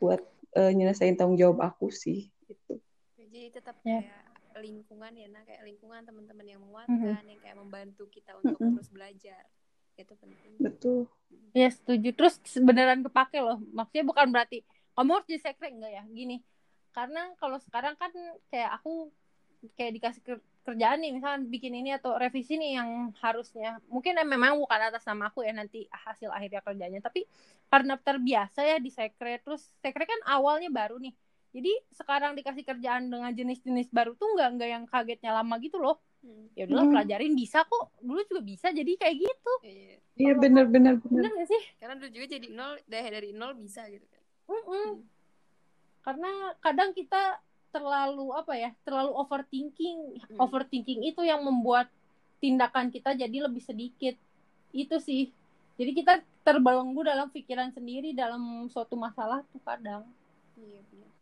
buat 0.00 0.20
eh, 0.56 0.72
nyelesain 0.72 1.16
tanggung 1.16 1.36
jawab 1.36 1.60
aku 1.64 1.92
sih 1.92 2.32
gitu 2.48 2.80
jadi 3.36 3.50
tetap 3.52 3.76
Ya. 3.84 4.00
kayak 4.00 4.24
lingkungan 4.56 5.12
ya 5.12 5.28
nah 5.28 5.44
kayak 5.44 5.62
lingkungan 5.68 6.00
teman-teman 6.00 6.46
yang 6.48 6.60
menguatkan 6.64 7.22
yang 7.28 7.40
kayak 7.44 7.56
membantu 7.60 8.08
kita 8.08 8.32
untuk 8.40 8.56
Mm-mm. 8.56 8.80
terus 8.80 8.88
belajar. 8.88 9.44
Itu 9.96 10.12
penting. 10.16 10.52
Betul. 10.56 11.08
Ya 11.52 11.68
setuju. 11.68 12.16
Terus 12.16 12.40
beneran 12.56 13.04
kepake 13.04 13.40
loh. 13.40 13.60
Maksudnya 13.72 14.04
bukan 14.08 14.32
berarti 14.32 14.64
kamu 14.96 15.12
harus 15.12 15.28
jadi 15.28 15.40
sekre 15.52 15.68
enggak 15.68 15.92
ya? 15.92 16.04
Gini 16.08 16.40
karena 16.96 17.28
kalau 17.36 17.60
sekarang 17.60 17.92
kan 18.00 18.08
kayak 18.48 18.80
aku 18.80 19.12
kayak 19.76 20.00
dikasih 20.00 20.22
kerjaan 20.64 20.98
nih 21.04 21.12
misalnya 21.12 21.44
bikin 21.44 21.76
ini 21.76 21.92
atau 21.92 22.16
revisi 22.16 22.56
nih 22.56 22.80
yang 22.80 23.12
harusnya 23.20 23.76
mungkin 23.92 24.16
memang 24.24 24.56
bukan 24.56 24.80
atas 24.88 25.04
nama 25.04 25.28
aku 25.28 25.44
ya 25.44 25.52
nanti 25.52 25.84
hasil 25.92 26.32
akhirnya 26.32 26.64
kerjanya 26.64 27.00
tapi 27.04 27.28
karena 27.68 28.00
terbiasa 28.00 28.64
ya 28.64 28.80
di 28.80 28.88
sekret. 28.88 29.44
Terus 29.44 29.68
sekret 29.84 30.08
kan 30.08 30.20
awalnya 30.24 30.72
baru 30.72 30.96
nih 30.96 31.12
jadi 31.56 31.72
sekarang 31.96 32.36
dikasih 32.36 32.68
kerjaan 32.68 33.08
dengan 33.08 33.32
jenis-jenis 33.32 33.88
baru 33.88 34.12
tuh 34.12 34.28
nggak 34.36 34.48
nggak 34.60 34.68
yang 34.68 34.84
kagetnya 34.84 35.32
lama 35.32 35.56
gitu 35.56 35.80
loh. 35.80 35.96
Hmm. 36.20 36.50
ya 36.58 36.66
udahlah 36.68 36.84
hmm. 36.84 36.92
pelajarin 36.92 37.32
bisa 37.32 37.64
kok. 37.64 37.96
Dulu 38.04 38.20
juga 38.28 38.42
bisa 38.44 38.68
jadi 38.76 38.92
kayak 38.92 39.16
gitu. 39.24 39.52
Iya, 39.64 39.96
iya 40.20 40.32
benar-benar 40.36 41.00
benar 41.00 41.32
gak 41.32 41.48
sih? 41.48 41.62
Karena 41.80 41.96
dulu 41.96 42.10
juga 42.12 42.26
jadi 42.36 42.46
nol 42.52 42.76
dari 42.84 43.08
dari 43.08 43.30
nol 43.32 43.56
bisa 43.56 43.88
gitu 43.88 44.04
kan. 44.04 44.22
Mm 44.46 44.52
-mm. 44.52 44.68
Hmm. 44.68 44.94
karena 46.06 46.30
kadang 46.62 46.94
kita 46.94 47.42
terlalu 47.74 48.30
apa 48.36 48.52
ya 48.52 48.70
terlalu 48.84 49.16
overthinking. 49.16 50.20
Hmm. 50.28 50.38
overthinking 50.44 51.08
itu 51.08 51.24
yang 51.24 51.40
membuat 51.40 51.88
tindakan 52.36 52.92
kita 52.92 53.16
jadi 53.16 53.48
lebih 53.48 53.64
sedikit. 53.64 54.12
Itu 54.76 55.00
sih. 55.00 55.32
Jadi 55.80 56.04
kita 56.04 56.20
terbelenggu 56.44 57.00
dalam 57.00 57.32
pikiran 57.32 57.72
sendiri 57.72 58.12
dalam 58.12 58.68
suatu 58.68 58.92
masalah 58.92 59.40
tuh 59.48 59.62
kadang. 59.64 60.04
Iya 60.60 60.84
benar 60.92 61.15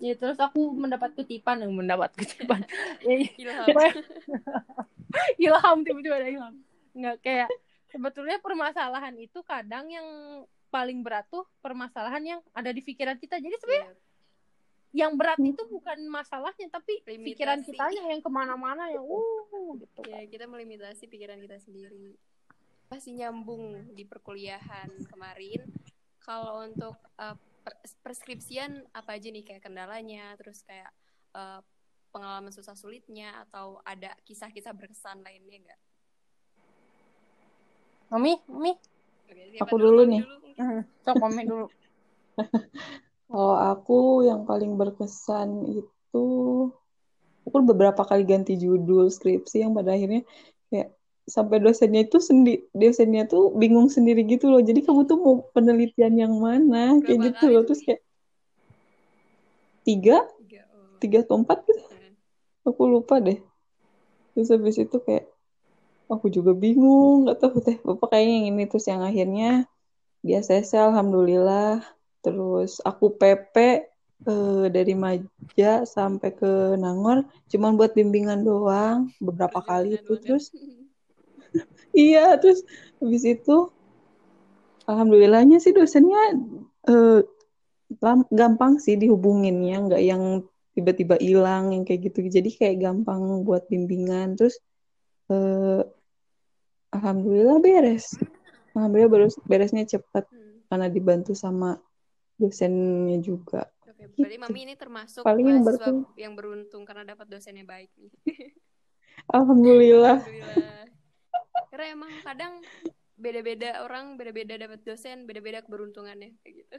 ya 0.00 0.16
terus 0.16 0.40
aku 0.40 0.72
mendapat 0.72 1.12
kutipan 1.12 1.60
yang 1.60 1.72
mendapat 1.76 2.10
kutipan. 2.16 2.64
Ya, 3.04 3.16
ilham. 3.36 3.66
Ilham 5.44 5.76
tiba-tiba 5.84 6.16
ada 6.16 6.28
ilham. 6.28 6.54
Nggak 6.96 7.16
kayak 7.20 7.48
sebetulnya 7.92 8.40
permasalahan 8.40 9.14
itu 9.20 9.44
kadang 9.44 9.86
yang 9.92 10.08
paling 10.70 11.02
berat 11.04 11.26
tuh 11.28 11.44
permasalahan 11.60 12.22
yang 12.22 12.40
ada 12.56 12.70
di 12.72 12.80
pikiran 12.80 13.18
kita. 13.20 13.38
Jadi 13.38 13.56
sebenarnya 13.60 13.86
yeah 13.92 14.08
yang 14.90 15.14
berat 15.14 15.38
itu 15.38 15.62
bukan 15.70 16.02
masalahnya 16.10 16.66
tapi 16.66 16.98
Limitasi. 17.06 17.26
pikiran 17.34 17.58
kita 17.62 17.84
yang 17.94 18.18
ke 18.18 18.30
mana-mana 18.30 18.90
yang 18.90 19.06
uh 19.06 19.70
gitu. 19.78 20.02
Ya 20.10 20.26
kita 20.26 20.50
melimitasi 20.50 21.06
pikiran 21.06 21.38
kita 21.38 21.62
sendiri. 21.62 22.18
Masih 22.90 23.14
nyambung 23.14 23.94
di 23.94 24.02
perkuliahan 24.02 24.90
kemarin. 25.06 25.62
Kalau 26.18 26.66
untuk 26.66 26.98
uh, 27.22 27.38
preskripsian 28.04 28.84
apa 28.94 29.16
aja 29.16 29.28
nih 29.30 29.44
kayak 29.46 29.62
kendalanya 29.64 30.34
terus 30.36 30.62
kayak 30.66 30.90
uh, 31.34 31.62
pengalaman 32.10 32.50
susah 32.50 32.74
sulitnya 32.74 33.46
atau 33.46 33.78
ada 33.86 34.14
kisah-kisah 34.26 34.74
berkesan 34.74 35.22
lainnya 35.22 35.58
enggak 35.62 35.80
Mami, 38.10 38.42
Mami. 38.50 38.74
Oke, 38.74 39.62
aku 39.62 39.78
dulu, 39.78 40.02
dulu 40.02 40.10
nih. 40.10 40.22
Dulu. 40.26 40.38
Cok, 41.06 41.14
Mami 41.22 41.42
dulu. 41.46 41.66
Kalau 43.30 43.54
aku 43.70 44.26
yang 44.26 44.42
paling 44.42 44.74
berkesan 44.74 45.62
itu 45.70 46.26
aku 47.46 47.56
beberapa 47.62 48.02
kali 48.02 48.26
ganti 48.26 48.58
judul 48.58 49.14
skripsi 49.14 49.62
yang 49.62 49.78
pada 49.78 49.94
akhirnya 49.94 50.26
kayak 50.74 50.90
sampai 51.30 51.62
dosennya 51.62 52.02
itu 52.02 52.18
sendi 52.18 52.66
dosennya 52.74 53.30
tuh 53.30 53.54
bingung 53.54 53.86
sendiri 53.86 54.26
gitu 54.26 54.50
loh. 54.50 54.58
Jadi 54.58 54.82
kamu 54.82 55.06
tuh 55.06 55.18
mau 55.22 55.34
penelitian 55.54 56.18
yang 56.18 56.34
mana 56.34 56.98
Berapa 56.98 57.06
kayak 57.06 57.18
gitu 57.30 57.44
loh. 57.54 57.62
Terus 57.62 57.80
kayak 57.86 58.02
tiga, 59.86 60.16
tiga, 60.42 60.60
oh. 60.74 60.98
tiga 60.98 61.18
atau 61.22 61.38
empat 61.38 61.58
gitu. 61.70 61.82
Hmm. 61.86 62.14
Aku 62.66 62.82
lupa 62.90 63.22
deh. 63.22 63.38
Terus 64.34 64.50
habis 64.50 64.76
itu 64.82 64.98
kayak 64.98 65.30
aku 66.10 66.26
juga 66.26 66.50
bingung 66.52 67.24
nggak 67.24 67.38
tahu 67.38 67.62
teh 67.62 67.78
bapak 67.86 68.10
kayaknya 68.10 68.34
yang 68.42 68.46
ini 68.50 68.62
terus 68.66 68.86
yang 68.90 69.02
akhirnya 69.06 69.50
biasa 70.26 70.50
sih 70.66 70.76
alhamdulillah 70.76 71.86
terus 72.20 72.82
aku 72.82 73.14
PP 73.14 73.86
uh, 74.26 74.66
dari 74.68 74.92
Maja 74.98 75.86
sampai 75.86 76.34
ke 76.34 76.76
Nangor 76.76 77.24
cuman 77.48 77.78
buat 77.78 77.94
bimbingan 77.94 78.42
doang 78.42 79.14
beberapa 79.22 79.62
kali 79.62 80.02
itu 80.02 80.18
terus 80.18 80.50
iya 81.94 82.36
terus 82.38 82.62
habis 82.98 83.22
itu 83.26 83.70
alhamdulillahnya 84.86 85.62
sih 85.62 85.74
dosennya 85.74 86.38
uh, 86.90 87.20
gampang 88.30 88.78
sih 88.78 88.94
dihubunginnya 88.94 89.90
nggak 89.90 90.02
yang 90.02 90.46
tiba-tiba 90.74 91.18
hilang 91.18 91.74
yang 91.74 91.82
kayak 91.82 92.10
gitu 92.10 92.26
jadi 92.30 92.50
kayak 92.50 92.76
gampang 92.78 93.42
buat 93.42 93.66
bimbingan 93.66 94.38
terus 94.38 94.62
uh, 95.28 95.82
alhamdulillah 96.94 97.58
beres 97.58 98.14
alhamdulillah 98.74 99.10
beres 99.10 99.34
beresnya 99.46 99.84
cepat 99.86 100.30
hmm. 100.30 100.70
karena 100.70 100.86
dibantu 100.86 101.34
sama 101.34 101.78
dosennya 102.40 103.20
juga. 103.20 103.68
Oke, 103.84 104.08
berarti 104.16 104.36
gitu. 104.40 104.40
Mami 104.40 104.60
ini 104.64 104.74
termasuk 104.80 105.20
Paling 105.20 105.44
yang, 105.44 105.60
beruntung. 105.60 105.98
yang 106.16 106.32
beruntung 106.32 106.82
karena 106.88 107.04
dapat 107.04 107.28
dosennya 107.28 107.68
baik 107.68 107.92
nih. 108.00 108.12
Alhamdulillah. 109.36 110.24
Alhamdulillah. 110.24 110.88
Karena 111.70 111.86
emang 111.94 112.10
kadang 112.26 112.58
beda-beda 113.14 113.86
orang, 113.86 114.18
beda-beda 114.18 114.58
dapat 114.58 114.82
dosen, 114.82 115.24
beda-beda 115.24 115.62
keberuntungannya 115.62 116.34
kayak 116.42 116.54
gitu. 116.66 116.78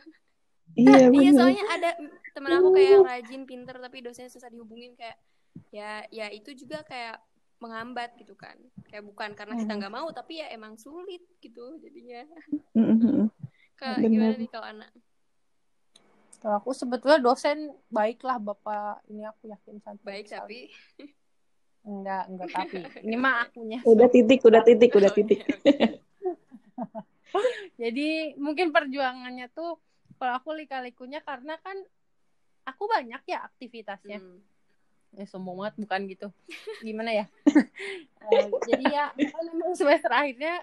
Iya, 0.75 1.11
iya 1.11 1.31
soalnya 1.35 1.65
ada 1.67 1.89
teman 2.31 2.51
aku 2.59 2.69
kayak 2.75 2.89
yang 2.95 3.07
rajin, 3.07 3.41
pinter 3.43 3.75
tapi 3.79 4.03
dosennya 4.03 4.31
susah 4.31 4.47
dihubungin 4.47 4.95
kayak 4.95 5.19
ya 5.71 6.03
ya 6.11 6.31
itu 6.31 6.55
juga 6.55 6.83
kayak 6.87 7.19
menghambat 7.59 8.15
gitu 8.17 8.33
kan. 8.35 8.55
Kayak 8.87 9.03
bukan 9.05 9.35
karena 9.37 9.53
kita 9.59 9.73
nggak 9.77 9.93
mau 9.93 10.07
tapi 10.11 10.41
ya 10.41 10.47
emang 10.51 10.75
sulit 10.75 11.21
gitu 11.39 11.77
jadinya. 11.79 12.25
Ke 13.75 13.99
gimana 14.01 14.35
nih 14.35 14.49
kalau 14.49 14.67
anak? 14.67 14.91
Kalau 16.41 16.57
aku 16.57 16.73
sebetulnya 16.73 17.21
dosen 17.21 17.69
baiklah 17.93 18.41
Bapak. 18.41 19.05
Ini 19.11 19.29
aku 19.29 19.51
yakin 19.53 19.77
sangat 19.83 20.01
baik 20.01 20.25
tapi 20.25 20.73
enggak 21.81 22.23
enggak 22.29 22.47
tapi 22.55 22.77
ini 23.01 23.15
mah 23.17 23.47
akunya. 23.47 23.79
Udah 23.85 24.07
titik, 24.09 24.41
udah 24.45 24.61
titik, 24.61 24.91
udah 24.93 25.11
titik. 25.11 25.39
Jadi 27.81 28.37
mungkin 28.37 28.69
perjuangannya 28.69 29.49
tuh 29.53 29.79
kalau 30.21 30.37
aku 30.37 30.53
lika-likunya 30.53 31.23
karena 31.25 31.57
kan 31.65 31.73
aku 32.67 32.85
banyak 32.85 33.21
ya 33.25 33.41
aktivitasnya. 33.47 34.21
Hmm. 34.21 34.39
Ya 35.17 35.25
sombong 35.27 35.59
banget 35.59 35.75
bukan 35.81 36.01
gitu. 36.07 36.27
Gimana 36.87 37.11
ya? 37.11 37.25
uh, 38.21 38.47
jadi 38.69 38.85
ya 38.85 39.05
memang 39.17 39.73
semester 39.73 40.11
akhirnya 40.13 40.61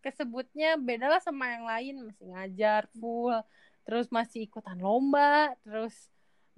kesebutnya 0.00 0.80
beda 0.80 1.12
lah 1.12 1.20
sama 1.20 1.52
yang 1.52 1.64
lain 1.68 1.94
masih 2.08 2.32
ngajar 2.32 2.88
full 2.96 3.36
terus 3.84 4.08
masih 4.08 4.48
ikutan 4.48 4.80
lomba 4.80 5.52
terus 5.60 5.92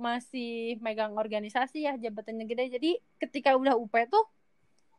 masih 0.01 0.81
megang 0.81 1.15
organisasi 1.15 1.87
ya 1.87 1.95
jabatannya 1.97 2.49
gede. 2.49 2.65
Jadi 2.79 2.91
ketika 3.21 3.55
udah 3.55 3.77
UP 3.77 3.93
tuh 4.09 4.25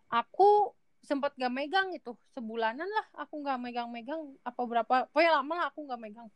aku 0.09 0.71
sempat 1.03 1.35
gak 1.35 1.51
megang 1.51 1.91
itu. 1.91 2.15
Sebulanan 2.31 2.87
lah 2.87 3.05
aku 3.25 3.43
gak 3.43 3.59
megang-megang 3.59 4.33
apa 4.41 4.61
berapa. 4.63 4.95
Pokoknya 5.11 5.43
lama 5.43 5.53
lah 5.59 5.65
aku 5.69 5.83
gak 5.85 6.01
megang. 6.01 6.29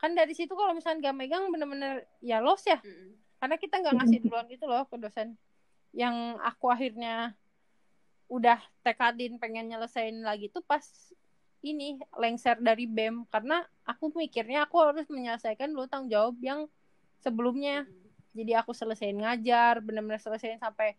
Kan 0.00 0.16
dari 0.16 0.32
situ 0.32 0.56
kalau 0.56 0.72
misalnya 0.72 1.12
gak 1.12 1.16
megang 1.16 1.52
bener-bener 1.52 2.08
ya 2.24 2.40
los 2.40 2.64
ya. 2.64 2.80
Mm. 2.80 3.22
karena 3.44 3.60
kita 3.60 3.76
nggak 3.76 3.96
ngasih 4.00 4.18
duluan 4.24 4.48
gitu 4.48 4.64
loh 4.64 4.88
ke 4.88 4.96
dosen. 4.96 5.36
Yang 5.92 6.16
aku 6.40 6.72
akhirnya 6.72 7.36
udah 8.32 8.56
tekadin 8.80 9.36
pengen 9.36 9.68
nyelesain 9.68 10.16
lagi 10.24 10.48
tuh 10.48 10.64
pas 10.64 10.80
ini 11.60 12.00
lengser 12.16 12.56
dari 12.60 12.88
BEM 12.88 13.28
karena 13.28 13.64
aku 13.84 14.12
mikirnya 14.16 14.64
aku 14.64 14.80
harus 14.80 15.04
menyelesaikan 15.12 15.72
dulu 15.72 15.84
tanggung 15.88 16.12
jawab 16.12 16.36
yang 16.40 16.64
sebelumnya. 17.24 17.88
Jadi 18.36 18.52
aku 18.52 18.76
selesaiin 18.76 19.16
ngajar, 19.16 19.80
benar-benar 19.80 20.20
selesaiin 20.20 20.60
sampai 20.60 20.92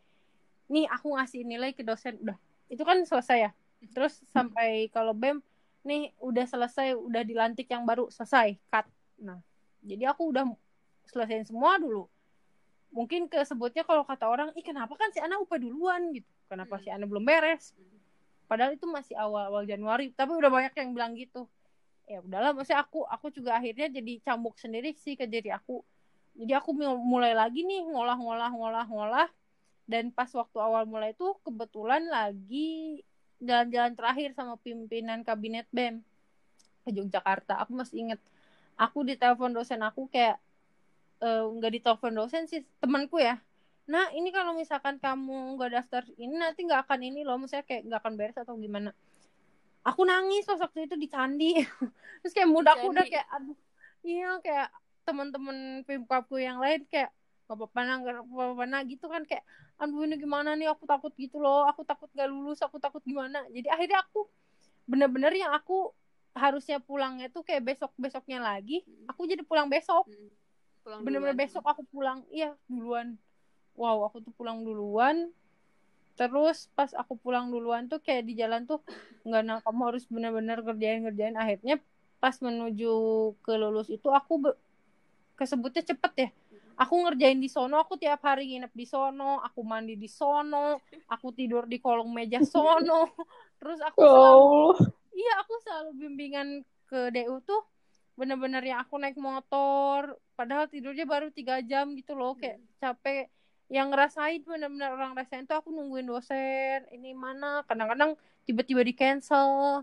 nih 0.66 0.90
aku 0.90 1.14
ngasih 1.14 1.46
nilai 1.46 1.78
ke 1.78 1.86
dosen 1.86 2.18
udah. 2.18 2.34
Itu 2.72 2.82
kan 2.82 2.98
selesai 3.06 3.38
ya. 3.38 3.52
Terus 3.94 4.26
sampai 4.34 4.90
kalau 4.90 5.14
BEM 5.14 5.46
nih 5.86 6.10
udah 6.18 6.46
selesai, 6.50 6.98
udah 6.98 7.22
dilantik 7.22 7.70
yang 7.70 7.86
baru 7.86 8.10
selesai, 8.10 8.58
cut. 8.74 8.90
Nah, 9.22 9.38
jadi 9.86 10.10
aku 10.10 10.34
udah 10.34 10.50
selesaiin 11.06 11.46
semua 11.46 11.78
dulu. 11.78 12.10
Mungkin 12.90 13.30
kesebutnya 13.30 13.86
kalau 13.86 14.02
kata 14.08 14.26
orang, 14.26 14.50
ih 14.58 14.66
kenapa 14.66 14.98
kan 14.98 15.14
si 15.14 15.22
anak 15.22 15.46
upah 15.46 15.62
duluan 15.62 16.10
gitu. 16.16 16.26
Kenapa 16.50 16.82
si 16.82 16.90
anak 16.90 17.12
belum 17.12 17.28
beres? 17.28 17.76
padahal 18.46 18.78
itu 18.78 18.86
masih 18.86 19.18
awal-awal 19.18 19.66
Januari 19.66 20.14
tapi 20.14 20.38
udah 20.38 20.50
banyak 20.50 20.74
yang 20.78 20.90
bilang 20.94 21.12
gitu 21.18 21.50
ya 22.06 22.22
udahlah 22.22 22.54
maksudnya 22.54 22.86
aku 22.86 23.02
aku 23.10 23.34
juga 23.34 23.58
akhirnya 23.58 23.90
jadi 23.90 24.22
cambuk 24.22 24.54
sendiri 24.62 24.94
sih 24.94 25.18
ke 25.18 25.26
diri 25.26 25.50
aku 25.50 25.82
jadi 26.36 26.60
aku 26.60 26.76
mulai 27.00 27.32
lagi 27.32 27.64
nih 27.64 27.88
ngolah-ngolah 27.88 28.52
ngolah-ngolah 28.52 29.28
dan 29.88 30.12
pas 30.12 30.28
waktu 30.36 30.58
awal 30.60 30.84
mulai 30.90 31.16
itu 31.16 31.26
kebetulan 31.46 32.04
lagi 32.10 33.02
jalan-jalan 33.40 33.94
terakhir 33.94 34.34
sama 34.34 34.60
pimpinan 34.60 35.22
kabinet 35.22 35.70
BEM 35.70 36.02
ke 36.84 36.90
Yogyakarta. 36.92 37.62
Aku 37.64 37.78
masih 37.78 38.04
inget 38.04 38.20
aku 38.76 39.06
di 39.08 39.16
telepon 39.16 39.56
dosen 39.56 39.80
aku 39.86 40.12
kayak 40.12 40.42
eh, 41.24 41.44
nggak 41.46 41.72
uh, 41.72 41.76
ditelepon 41.80 42.14
dosen 42.18 42.50
sih 42.50 42.66
temanku 42.82 43.22
ya. 43.22 43.40
Nah 43.86 44.10
ini 44.18 44.34
kalau 44.34 44.58
misalkan 44.58 44.98
kamu 44.98 45.56
nggak 45.56 45.72
daftar 45.72 46.04
ini 46.18 46.36
nanti 46.36 46.66
nggak 46.66 46.90
akan 46.90 47.00
ini 47.06 47.22
loh. 47.22 47.38
Misalnya 47.38 47.66
kayak 47.70 47.82
nggak 47.88 48.00
akan 48.02 48.14
beres 48.18 48.38
atau 48.42 48.58
gimana. 48.58 48.92
Aku 49.86 50.02
nangis 50.02 50.50
pas 50.50 50.58
waktu 50.58 50.90
itu 50.90 50.98
di 50.98 51.06
candi 51.06 51.62
terus 52.26 52.34
kayak 52.34 52.50
muda 52.50 52.74
aku 52.74 52.90
udah 52.90 53.06
kayak 53.06 53.28
aduh. 53.30 53.58
Iya 54.06 54.38
kayak 54.42 54.70
teman-teman 55.06 55.86
pimkapku 55.86 56.42
yang 56.42 56.58
lain 56.58 56.84
kayak 56.90 57.14
gak 57.46 57.56
apa-apa 57.62 57.80
nah 57.86 57.96
gak 58.02 58.26
apa-apa 58.26 58.64
nah 58.66 58.82
gitu 58.82 59.06
kan 59.06 59.22
kayak 59.22 59.46
aduh 59.78 60.02
ini 60.04 60.18
gimana 60.18 60.58
nih? 60.58 60.68
Aku 60.74 60.90
takut 60.90 61.14
gitu 61.14 61.38
loh 61.38 61.70
aku 61.70 61.86
takut 61.86 62.10
gak 62.18 62.26
lulus 62.26 62.60
aku 62.66 62.82
takut 62.82 63.06
gimana. 63.06 63.46
Jadi 63.54 63.70
akhirnya 63.70 64.02
aku 64.02 64.26
bener-bener 64.90 65.34
yang 65.38 65.54
aku 65.54 65.94
harusnya 66.36 66.84
pulangnya 66.84 67.32
tuh 67.32 67.48
kayak 67.48 67.64
besok 67.64 67.96
besoknya 67.96 68.44
lagi 68.44 68.84
Hmm. 68.84 69.08
aku 69.14 69.30
jadi 69.30 69.46
pulang 69.46 69.70
besok. 69.70 70.10
Hmm. 70.10 71.02
Bener-bener 71.06 71.38
besok 71.38 71.64
aku 71.64 71.86
pulang 71.94 72.26
iya 72.34 72.58
duluan. 72.66 73.16
Wow 73.78 74.10
aku 74.10 74.26
tuh 74.26 74.34
pulang 74.34 74.66
duluan. 74.66 75.30
Terus 76.16 76.72
pas 76.74 76.90
aku 76.96 77.20
pulang 77.20 77.52
duluan 77.52 77.92
tuh 77.92 78.00
kayak 78.00 78.24
di 78.24 78.40
jalan 78.40 78.64
tuh 78.64 78.80
nggak 79.28 79.42
nah 79.44 79.58
kamu 79.60 79.82
harus 79.92 80.04
bener-bener 80.08 80.62
kerjain 80.64 81.02
kerjain 81.04 81.36
akhirnya 81.36 81.82
pas 82.22 82.36
menuju 82.40 82.94
ke 83.44 83.54
lulus 83.58 83.90
itu 83.92 84.08
aku 84.08 84.40
kesebutnya 85.36 85.84
cepet 85.86 86.14
ya. 86.18 86.30
Aku 86.76 87.00
ngerjain 87.08 87.40
di 87.40 87.48
sono 87.48 87.80
aku 87.80 87.96
tiap 87.96 88.20
hari 88.28 88.52
nginep 88.52 88.74
di 88.76 88.84
sono 88.84 89.40
aku 89.40 89.64
mandi 89.64 89.96
di 89.96 90.12
sono 90.12 90.84
aku 91.08 91.32
tidur 91.32 91.64
di 91.68 91.80
kolong 91.80 92.12
meja 92.12 92.44
sono. 92.44 93.08
Terus 93.60 93.80
aku 93.80 94.04
Ya 94.04 94.12
selalu 94.12 94.44
Allah. 94.44 94.76
iya 95.16 95.34
aku 95.40 95.54
selalu 95.64 95.90
bimbingan 95.96 96.48
ke 96.86 97.12
DU 97.16 97.40
tuh 97.42 97.64
bener-bener 98.16 98.64
yang 98.64 98.80
aku 98.84 98.96
naik 98.96 99.16
motor 99.20 100.16
padahal 100.36 100.68
tidurnya 100.68 101.04
baru 101.08 101.32
tiga 101.32 101.60
jam 101.64 101.96
gitu 101.96 102.12
loh 102.16 102.36
kayak 102.36 102.60
capek. 102.80 103.32
Yang 103.66 103.88
ngerasain 103.96 104.42
bener-bener 104.46 104.94
orang 104.94 105.16
rasain 105.18 105.48
tuh 105.48 105.58
aku 105.58 105.72
nungguin 105.72 106.06
dosen 106.06 106.86
ini 106.92 107.16
mana 107.16 107.64
kadang-kadang 107.66 108.14
tiba-tiba 108.44 108.84
di 108.84 108.94
cancel. 108.94 109.82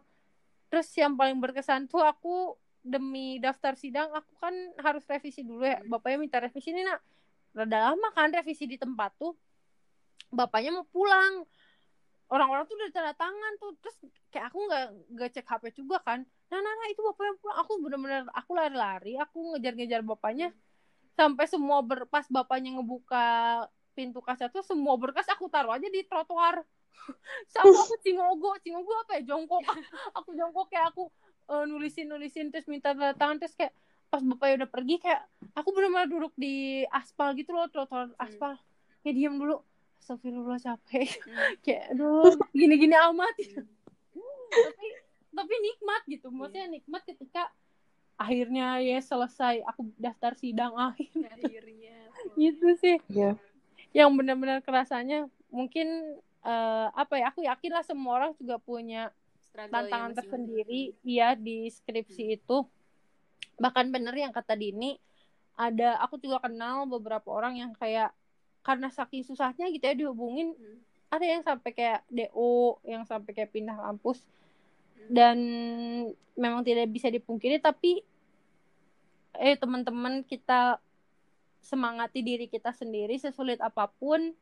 Terus 0.69 0.89
yang 0.97 1.17
paling 1.17 1.41
berkesan 1.41 1.89
tuh 1.89 2.01
aku 2.01 2.57
demi 2.83 3.39
daftar 3.39 3.79
sidang 3.79 4.11
aku 4.11 4.35
kan 4.43 4.55
harus 4.83 5.07
revisi 5.07 5.47
dulu 5.47 5.63
ya. 5.63 5.81
Bapaknya 5.87 6.19
minta 6.19 6.39
revisi 6.43 6.75
ini 6.75 6.83
nak. 6.83 7.01
Rada 7.55 7.91
lama 7.91 8.09
kan 8.13 8.35
revisi 8.35 8.67
di 8.67 8.77
tempat 8.77 9.15
tuh. 9.17 9.39
Bapaknya 10.35 10.75
mau 10.75 10.87
pulang. 10.91 11.47
Orang-orang 12.33 12.67
tuh 12.67 12.75
udah 12.75 12.91
tanda 12.91 13.15
tangan 13.15 13.53
tuh. 13.63 13.73
Terus 13.79 13.97
kayak 14.35 14.51
aku 14.51 14.59
nggak 14.67 14.85
nggak 15.15 15.31
cek 15.39 15.47
HP 15.47 15.65
juga 15.79 16.03
kan. 16.03 16.27
Nah 16.51 16.59
nah, 16.59 16.75
nah 16.75 16.89
itu 16.91 17.01
bapaknya 17.07 17.35
pulang. 17.39 17.57
Aku 17.63 17.73
bener-bener 17.79 18.23
aku 18.35 18.51
lari-lari 18.59 19.15
aku 19.17 19.39
ngejar-ngejar 19.57 20.03
bapaknya. 20.03 20.51
Sampai 21.15 21.47
semua 21.47 21.81
berpas 21.87 22.27
bapaknya 22.27 22.83
ngebuka 22.83 23.27
pintu 23.93 24.25
kaca 24.25 24.49
tuh 24.49 24.65
semua 24.65 24.97
berkas 24.97 25.29
aku 25.29 25.47
taruh 25.47 25.71
aja 25.71 25.87
di 25.87 26.03
trotoar. 26.03 26.67
Sama 27.53 27.79
aku 27.79 27.95
cingogo 28.03 28.59
cingogo 28.65 28.91
apa 29.07 29.21
ya? 29.21 29.23
Jongkok. 29.31 29.63
Aku 30.19 30.35
jongkok 30.39 30.71
kayak 30.71 30.95
aku 30.95 31.11
eh, 31.49 31.65
nulisin 31.67 32.07
nulisin 32.11 32.51
terus 32.53 32.69
minta 32.71 32.95
tanda 32.95 33.17
tangan 33.17 33.37
terus 33.43 33.55
kayak 33.57 33.75
pas 34.13 34.21
bapaknya 34.21 34.65
udah 34.65 34.71
pergi 34.71 35.01
kayak 35.01 35.25
aku 35.57 35.73
benar-benar 35.73 36.05
duduk 36.05 36.37
di 36.37 36.85
aspal 36.93 37.33
gitu 37.33 37.57
loh 37.57 37.65
trotoar 37.73 38.13
aspal. 38.21 38.61
Kayak 39.01 39.15
diem 39.17 39.35
dulu. 39.41 39.57
Astagfirullah 40.03 40.59
capek. 40.61 41.09
Kayak 41.65 41.95
aduh 41.97 42.35
gini-gini 42.53 42.93
amat. 42.93 43.35
Tapi 44.53 44.87
tapi 45.33 45.55
nikmat 45.65 46.03
gitu. 46.13 46.29
Maksudnya 46.29 46.69
nikmat 46.69 47.03
ketika 47.09 47.49
akhirnya 48.21 48.85
ya 48.85 49.01
selesai 49.01 49.65
aku 49.65 49.89
daftar 49.97 50.37
sidang 50.37 50.77
akhir. 50.77 51.09
Akhirnya 51.41 51.97
gitu 52.37 52.69
sih. 52.79 53.01
Iya. 53.09 53.35
yang 53.93 54.09
benar-benar 54.17 54.65
kerasanya 54.65 55.29
mungkin 55.53 56.17
eh, 56.45 56.89
apa 56.93 57.15
ya 57.21 57.29
aku 57.29 57.45
yakin 57.45 57.73
lah 57.73 57.85
semua 57.85 58.13
orang 58.21 58.33
juga 58.41 58.57
punya 58.57 59.13
Struggle 59.53 59.69
tantangan 59.69 60.13
tersendiri 60.17 60.97
ya 61.05 61.37
di 61.37 61.69
skripsi 61.69 62.41
itu. 62.41 62.65
Bahkan 63.61 63.93
bener 63.93 64.17
yang 64.17 64.33
kata 64.33 64.57
Dini 64.57 64.97
ada 65.61 66.01
aku 66.01 66.17
juga 66.17 66.41
kenal 66.41 66.89
beberapa 66.89 67.29
orang 67.29 67.61
yang 67.61 67.77
kayak 67.77 68.17
karena 68.65 68.89
saking 68.89 69.29
susahnya 69.29 69.69
gitu 69.69 69.85
ya 69.85 69.93
dihubungin 69.93 70.57
Hmm. 70.57 70.81
ada 71.13 71.27
yang 71.29 71.45
sampai 71.45 71.71
kayak 71.77 72.01
DO 72.09 72.81
yang 72.89 73.05
sampai 73.05 73.37
kayak 73.37 73.53
pindah 73.53 73.77
kampus. 73.77 74.25
Dan 75.13 75.37
memang 76.33 76.65
tidak 76.65 76.89
bisa 76.89 77.13
dipungkiri 77.13 77.61
tapi 77.61 78.01
eh 79.37 79.57
teman-teman 79.61 80.25
kita 80.25 80.81
semangati 81.61 82.25
diri 82.25 82.49
kita 82.49 82.73
sendiri 82.73 83.21
sesulit 83.21 83.61
apa 83.61 83.93
pun 84.01 84.33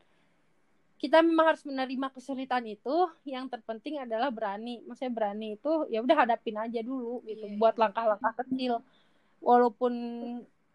kita 1.01 1.24
memang 1.24 1.57
harus 1.57 1.64
menerima 1.64 2.12
kesulitan 2.12 2.61
itu 2.68 3.09
yang 3.24 3.48
terpenting 3.48 3.96
adalah 3.96 4.28
berani. 4.28 4.84
Maksudnya 4.84 5.09
berani 5.16 5.57
itu 5.57 5.88
ya 5.88 6.05
udah 6.05 6.28
hadapin 6.28 6.61
aja 6.61 6.84
dulu 6.84 7.24
gitu 7.24 7.48
Iya, 7.48 7.57
buat 7.57 7.80
langkah-langkah 7.80 8.44
kecil. 8.44 8.84
Walaupun 9.40 9.92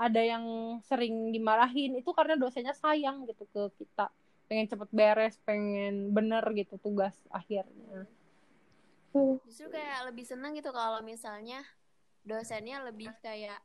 ada 0.02 0.22
yang 0.26 0.44
sering 0.82 1.30
dimarahin 1.30 2.02
itu 2.02 2.10
karena 2.10 2.34
dosennya 2.34 2.74
sayang 2.74 3.30
gitu 3.30 3.46
ke 3.54 3.70
kita. 3.78 4.10
Pengen 4.50 4.66
cepet 4.66 4.90
beres 4.90 5.38
pengen 5.46 6.10
bener 6.10 6.42
gitu 6.58 6.82
tugas 6.82 7.14
akhirnya. 7.30 8.10
Justru 9.46 9.70
kayak 9.70 10.10
lebih 10.10 10.26
seneng 10.26 10.58
gitu 10.58 10.74
kalau 10.74 11.06
misalnya 11.06 11.62
dosennya 12.26 12.82
lebih 12.82 13.14
kayak 13.22 13.62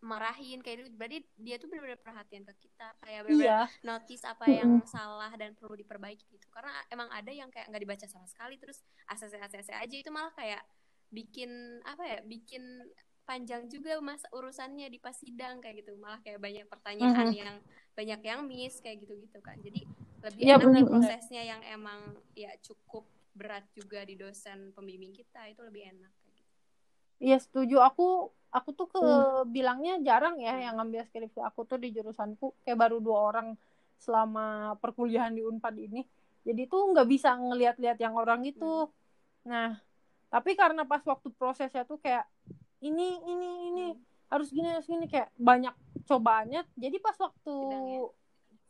marahin 0.00 0.64
kayak 0.64 0.84
gitu. 0.84 0.90
Berarti 0.96 1.18
dia 1.36 1.56
tuh 1.60 1.68
benar-benar 1.68 2.00
perhatian 2.00 2.42
ke 2.48 2.54
kita 2.68 2.96
kayak 3.04 3.20
benar-benar 3.28 3.46
iya. 3.46 3.60
notice 3.84 4.24
apa 4.24 4.46
yang 4.48 4.80
salah 4.88 5.32
dan 5.36 5.52
perlu 5.56 5.76
diperbaiki 5.76 6.24
gitu. 6.32 6.46
Karena 6.48 6.72
emang 6.88 7.08
ada 7.12 7.28
yang 7.32 7.52
kayak 7.52 7.68
nggak 7.68 7.82
dibaca 7.84 8.06
sama 8.08 8.26
sekali 8.28 8.56
terus 8.56 8.80
ACC 9.12 9.36
ACC 9.36 9.68
aja. 9.76 9.96
Itu 10.00 10.10
malah 10.12 10.32
kayak 10.32 10.64
bikin 11.12 11.82
apa 11.84 12.02
ya 12.06 12.18
bikin 12.24 12.62
panjang 13.28 13.70
juga 13.70 14.00
mas 14.02 14.24
urusannya 14.34 14.90
di 14.90 14.98
pas 14.98 15.14
sidang 15.14 15.60
kayak 15.60 15.84
gitu. 15.84 15.94
Malah 16.00 16.18
kayak 16.24 16.40
banyak 16.40 16.66
pertanyaan 16.66 17.28
Mhm. 17.30 17.36
yang 17.36 17.56
banyak 17.94 18.20
yang 18.24 18.40
miss 18.48 18.80
kayak 18.80 19.04
gitu 19.04 19.12
gitu 19.20 19.38
kan 19.44 19.60
jadi 19.60 19.84
lebih 20.24 20.42
Iya, 20.44 20.56
enak 20.60 20.88
prosesnya 20.88 21.42
yang 21.44 21.60
emang 21.64 22.00
ya 22.36 22.52
cukup 22.64 23.04
berat 23.36 23.64
juga 23.72 24.04
di 24.04 24.16
dosen 24.16 24.72
pembimbing 24.76 25.12
kita. 25.16 25.48
Itu 25.48 25.64
lebih 25.64 25.84
enak 25.96 26.12
Iya 27.20 27.36
setuju. 27.38 27.84
Aku 27.84 28.32
aku 28.50 28.70
tuh 28.74 28.88
ke 28.90 29.00
bilangnya 29.46 30.00
jarang 30.02 30.40
ya 30.42 30.58
yang 30.58 30.80
ngambil 30.80 31.06
skripsi 31.06 31.38
aku 31.44 31.68
tuh 31.68 31.78
di 31.78 31.92
jurusanku. 31.92 32.56
Kayak 32.64 32.88
baru 32.88 32.98
dua 32.98 33.18
orang 33.30 33.48
selama 34.00 34.74
perkuliahan 34.80 35.36
di 35.36 35.44
Unpad 35.44 35.76
ini. 35.76 36.02
Jadi 36.42 36.64
tuh 36.66 36.90
nggak 36.96 37.06
bisa 37.06 37.36
ngelihat-lihat 37.36 38.00
yang 38.00 38.16
orang 38.16 38.42
itu. 38.48 38.88
Nah 39.44 39.76
tapi 40.32 40.56
karena 40.56 40.88
pas 40.88 41.04
waktu 41.04 41.28
prosesnya 41.36 41.84
tuh 41.84 42.00
kayak 42.00 42.24
ini 42.80 43.20
ini 43.28 43.50
ini 43.68 43.84
harus 44.30 44.48
gini 44.48 44.72
harus 44.72 44.88
gini 44.88 45.04
kayak 45.04 45.28
banyak 45.36 45.76
cobaannya. 46.08 46.64
Jadi 46.80 46.96
pas 46.98 47.16
waktu 47.20 47.54
Sidangnya. 47.60 48.00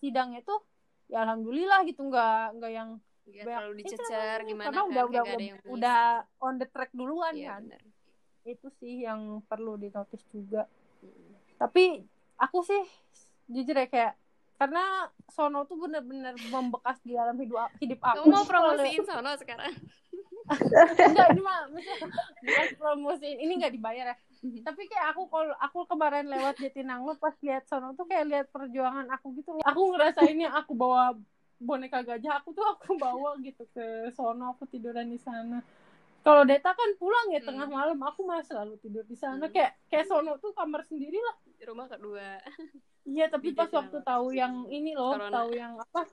sidangnya 0.03 0.41
tuh 0.43 0.61
ya 1.07 1.23
alhamdulillah 1.23 1.87
gitu. 1.87 2.03
Nggak 2.11 2.59
nggak 2.59 2.73
yang 2.75 2.91
banyak- 3.31 3.47
terlalu 3.47 3.73
eh, 3.73 3.79
dicecer 3.87 4.39
gimana 4.43 4.67
karena 4.67 4.81
kan 4.83 4.87
udah 4.91 5.05
udah 5.07 5.23
udah, 5.23 5.39
udah 5.71 6.01
on 6.43 6.55
the 6.59 6.67
track 6.67 6.91
duluan 6.91 7.31
Iya, 7.39 7.55
kan. 7.55 7.63
bener. 7.71 7.83
Itu 8.45 8.68
sih 8.80 9.05
yang 9.05 9.45
perlu 9.45 9.76
dinotis 9.76 10.22
juga. 10.32 10.64
Tapi 11.61 12.01
aku 12.41 12.59
sih 12.64 12.82
jujur 13.51 13.76
ya 13.76 13.86
kayak 13.91 14.14
karena 14.61 15.09
Sono 15.32 15.64
tuh 15.64 15.80
bener-bener 15.80 16.36
membekas 16.53 17.01
di 17.01 17.16
dalam 17.16 17.36
hidup 17.41 17.72
hidup 17.80 18.01
aku. 18.05 18.28
Kamu 18.28 18.32
mau 18.32 18.45
promosiin 18.45 19.01
sono 19.09 19.32
sekarang? 19.41 19.72
Enggak 21.09 21.26
ini 21.32 21.41
mah 21.41 21.70
bukan 21.72 22.68
promosiin 22.76 23.38
ini 23.41 23.53
nggak 23.57 23.72
dibayar 23.72 24.12
ya. 24.12 24.16
Tapi 24.41 24.82
kayak 24.88 25.16
aku 25.16 25.32
kalau 25.32 25.57
aku 25.61 25.78
kemarin 25.88 26.28
lewat 26.28 26.61
Jatinangor 26.61 27.16
pas 27.16 27.32
lihat 27.41 27.64
Sono 27.68 27.93
tuh 27.97 28.05
kayak 28.05 28.24
lihat 28.28 28.47
perjuangan 28.53 29.09
aku 29.12 29.36
gitu 29.36 29.61
aku 29.64 29.80
ngerasainnya 29.97 30.53
aku 30.57 30.72
bawa 30.72 31.16
boneka 31.61 32.01
gajah 32.01 32.41
aku 32.41 32.57
tuh 32.57 32.64
aku 32.64 32.97
bawa 32.97 33.36
gitu 33.45 33.68
ke 33.72 34.09
Sono 34.16 34.57
aku 34.57 34.64
tiduran 34.64 35.12
di 35.12 35.20
sana 35.20 35.61
kalau 36.21 36.43
Deta 36.45 36.71
kan 36.71 36.91
pulang 36.97 37.33
ya 37.33 37.41
Hmm. 37.41 37.49
tengah 37.49 37.66
malam 37.66 37.99
aku 37.99 38.21
malah 38.23 38.45
selalu 38.45 38.77
tidur 38.79 39.05
di 39.05 39.14
sana 39.14 39.47
Hmm. 39.47 39.53
kayak 39.53 39.73
kayak 39.89 40.07
Sono 40.07 40.37
tuh 40.37 40.53
kamar 40.53 40.85
sendiri 40.85 41.16
lah 41.16 41.37
rumah 41.64 41.87
kedua 41.87 42.41
Iya, 43.01 43.27
tapi 43.27 43.57
pas 43.57 43.66
waktu 43.66 44.05
tahu 44.05 44.31
yang 44.31 44.68
ini 44.68 44.93
loh, 44.93 45.16
Corona. 45.16 45.33
tahu 45.43 45.51
yang 45.57 45.73
apa? 45.75 46.05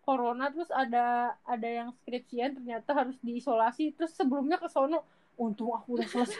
Corona 0.00 0.46
terus 0.48 0.70
ada 0.70 1.34
ada 1.42 1.66
yang 1.68 1.90
skripsian 2.00 2.54
ternyata 2.54 2.94
harus 2.94 3.18
diisolasi 3.18 3.92
terus 3.92 4.14
sebelumnya 4.14 4.54
ke 4.56 4.70
sono 4.70 5.02
untung 5.36 5.74
aku 5.74 5.98
udah 5.98 6.06
selesai. 6.06 6.38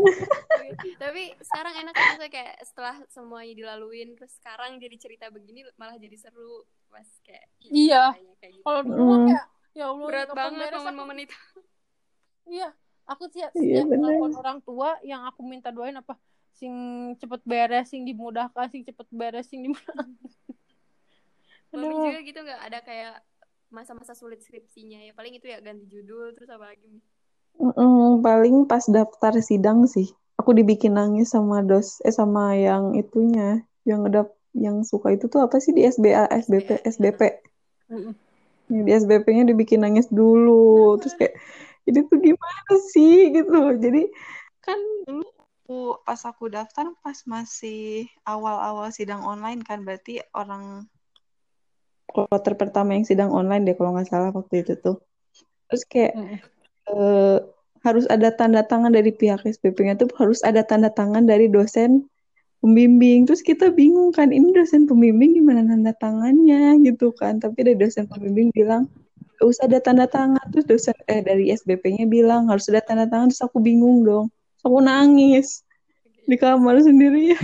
tapi 1.00 1.32
sekarang 1.40 1.74
enak 1.80 1.94
kan 1.96 2.12
kayak 2.28 2.60
setelah 2.62 3.00
semuanya 3.08 3.56
dilaluin 3.56 4.12
terus 4.14 4.36
sekarang 4.36 4.76
jadi 4.76 4.96
cerita 5.00 5.26
begini 5.32 5.64
malah 5.80 5.96
jadi 5.96 6.16
seru 6.20 6.64
pas 6.92 7.08
kayak 7.24 7.48
Iya. 7.66 8.14
gitu. 8.20 8.60
Kalau 8.60 8.80
dulu 8.84 9.00
mah 9.00 9.16
Mm. 9.16 9.26
kayak 9.32 9.46
ya 9.72 9.84
Allah 9.88 10.06
berat 10.06 10.28
banget 10.36 10.68
momen-momen 10.76 11.18
itu 11.24 11.36
Iya, 12.50 12.68
aku 13.06 13.24
siap 13.30 13.50
Iya, 13.54 13.80
siap 13.80 13.86
bener. 13.90 14.10
telepon 14.10 14.32
orang 14.34 14.58
tua 14.66 14.88
yang 15.06 15.22
aku 15.28 15.40
minta 15.46 15.70
doain 15.70 15.94
apa 15.94 16.14
sing 16.58 16.74
cepet 17.20 17.40
beres, 17.46 17.86
sing 17.88 18.02
dimudahkan, 18.04 18.66
sing 18.68 18.82
cepet 18.84 19.08
beres, 19.14 19.46
sing 19.48 19.60
dimudahkan. 19.64 20.08
Mami 21.70 21.94
juga 22.02 22.20
gitu 22.26 22.38
nggak 22.42 22.62
ada 22.66 22.78
kayak 22.82 23.14
masa-masa 23.70 24.18
sulit 24.18 24.42
skripsinya 24.42 24.98
ya 25.06 25.12
paling 25.14 25.38
itu 25.38 25.46
ya 25.46 25.62
ganti 25.62 25.86
judul 25.86 26.34
terus 26.34 26.50
apa 26.50 26.74
lagi 26.74 26.98
Mm-mm, 27.60 28.24
paling 28.24 28.64
pas 28.70 28.84
daftar 28.88 29.34
sidang 29.44 29.84
sih. 29.84 30.08
Aku 30.40 30.50
dibikin 30.56 30.96
nangis 30.96 31.28
sama 31.34 31.60
dos 31.60 32.00
eh 32.08 32.14
sama 32.20 32.56
yang 32.56 32.96
itunya, 32.96 33.60
yang 33.84 34.00
ngedap 34.02 34.32
yang 34.56 34.76
suka 34.90 35.12
itu 35.14 35.28
tuh 35.32 35.40
apa 35.46 35.56
sih 35.64 35.72
di 35.76 35.84
SBA, 35.84 36.24
SBP, 36.42 36.68
SBP. 36.88 37.20
Yang 38.72 38.82
di 38.86 38.90
SBP-nya 39.02 39.44
dibikin 39.50 39.80
nangis 39.84 40.08
dulu. 40.08 40.96
Terus 41.02 41.14
kayak 41.18 41.34
ini 41.90 42.00
tuh 42.06 42.18
gimana 42.22 42.72
sih 42.94 43.34
gitu. 43.34 43.74
Jadi 43.76 44.02
kan 44.62 44.78
dulu 45.04 45.98
pas 46.02 46.18
aku 46.26 46.50
daftar 46.50 46.90
pas 46.98 47.18
masih 47.30 48.10
awal-awal 48.26 48.90
sidang 48.90 49.22
online 49.22 49.62
kan 49.62 49.86
berarti 49.86 50.18
orang 50.34 50.90
kloter 52.10 52.58
pertama 52.58 52.98
yang 52.98 53.06
sidang 53.06 53.30
online 53.30 53.62
deh 53.62 53.78
kalau 53.78 53.94
nggak 53.94 54.10
salah 54.10 54.34
waktu 54.34 54.66
itu 54.66 54.74
tuh. 54.82 54.98
Terus 55.70 55.82
kayak 55.86 56.12
mm. 56.18 56.38
uh, 56.90 57.38
harus 57.86 58.04
ada 58.10 58.34
tanda 58.34 58.66
tangan 58.66 58.92
dari 58.92 59.14
pihak 59.14 59.46
SPP-nya 59.46 59.96
tuh 59.96 60.10
harus 60.18 60.42
ada 60.42 60.66
tanda 60.66 60.90
tangan 60.90 61.24
dari 61.24 61.46
dosen 61.46 62.10
pembimbing. 62.60 63.24
Terus 63.30 63.40
kita 63.40 63.70
bingung 63.70 64.10
kan 64.10 64.34
ini 64.34 64.50
dosen 64.50 64.84
pembimbing 64.90 65.38
gimana 65.38 65.64
tanda 65.64 65.94
tangannya 65.96 66.82
gitu 66.82 67.14
kan. 67.14 67.38
Tapi 67.38 67.62
dari 67.62 67.78
dosen 67.78 68.10
pembimbing 68.10 68.50
bilang 68.50 68.90
usah 69.46 69.64
ada 69.70 69.78
tanda 69.80 70.06
tangan. 70.10 70.42
Terus 70.52 70.66
dosen 70.66 70.96
eh 71.08 71.22
dari 71.24 71.48
SBP-nya 71.54 72.04
bilang 72.10 72.50
harus 72.50 72.68
ada 72.68 72.82
tanda 72.84 73.06
tangan. 73.08 73.30
Terus 73.32 73.42
aku 73.46 73.62
bingung 73.62 74.04
dong. 74.04 74.28
Terus 74.28 74.64
aku 74.66 74.78
nangis 74.84 75.64
di 76.28 76.36
kamar 76.36 76.76
sendiri. 76.82 77.32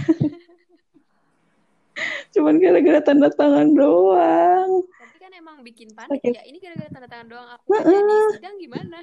Cuman 2.36 2.60
gara-gara 2.60 3.00
tanda 3.00 3.32
tangan 3.32 3.72
doang 3.72 4.84
emang 5.46 5.62
bikin 5.62 5.88
panik 5.94 6.20
ya 6.26 6.42
ini 6.42 6.58
gara-gara 6.58 6.90
tanda 6.90 7.06
tangan 7.06 7.26
doang 7.30 7.48
aku 7.54 7.70
uh 7.70 7.78
-uh. 7.78 7.86
jadi 7.86 8.14
sidang 8.34 8.56
gimana 8.58 8.96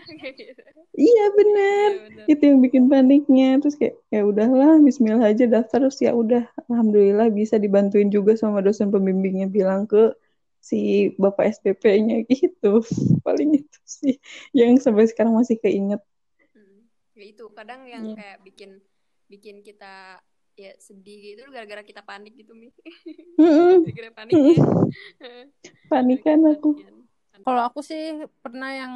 iya 1.08 1.26
bener. 1.40 1.90
ya, 2.04 2.24
itu 2.30 2.44
yang 2.44 2.60
bikin 2.60 2.84
paniknya 2.92 3.50
terus 3.64 3.80
kayak 3.80 3.96
ya 4.12 4.28
udahlah 4.28 4.76
Bismillah 4.84 5.32
aja 5.32 5.48
daftar 5.48 5.88
terus 5.88 6.04
ya 6.04 6.12
udah 6.12 6.44
Alhamdulillah 6.68 7.32
bisa 7.32 7.56
dibantuin 7.56 8.12
juga 8.12 8.36
sama 8.36 8.60
dosen 8.60 8.92
pembimbingnya 8.92 9.48
bilang 9.48 9.88
ke 9.88 10.12
si 10.64 11.12
bapak 11.20 11.60
SPP-nya 11.60 12.24
gitu. 12.32 12.80
Paling 13.28 13.60
itu 13.60 13.80
sih 13.84 14.16
yang 14.56 14.80
sampai 14.80 15.12
sekarang 15.12 15.36
masih 15.36 15.60
keinget. 15.60 16.00
Hmm. 16.56 16.88
ya 17.20 17.24
itu 17.28 17.46
kadang 17.52 17.84
yang 17.84 18.16
yeah. 18.16 18.16
kayak 18.16 18.38
bikin 18.48 18.80
bikin 19.28 19.60
kita 19.60 20.24
ya 20.54 20.72
sedih 20.78 21.34
gitu 21.34 21.50
gara-gara 21.52 21.84
kita 21.84 22.00
panik 22.00 22.32
gitu 22.40 22.56
mi. 22.56 22.72
Gara-gara 23.84 24.12
panik. 24.16 24.32
Ya 24.32 24.56
panikan 25.92 26.48
aku. 26.48 26.80
kalau 27.44 27.68
aku 27.68 27.84
sih 27.84 28.24
pernah 28.40 28.72
yang 28.72 28.94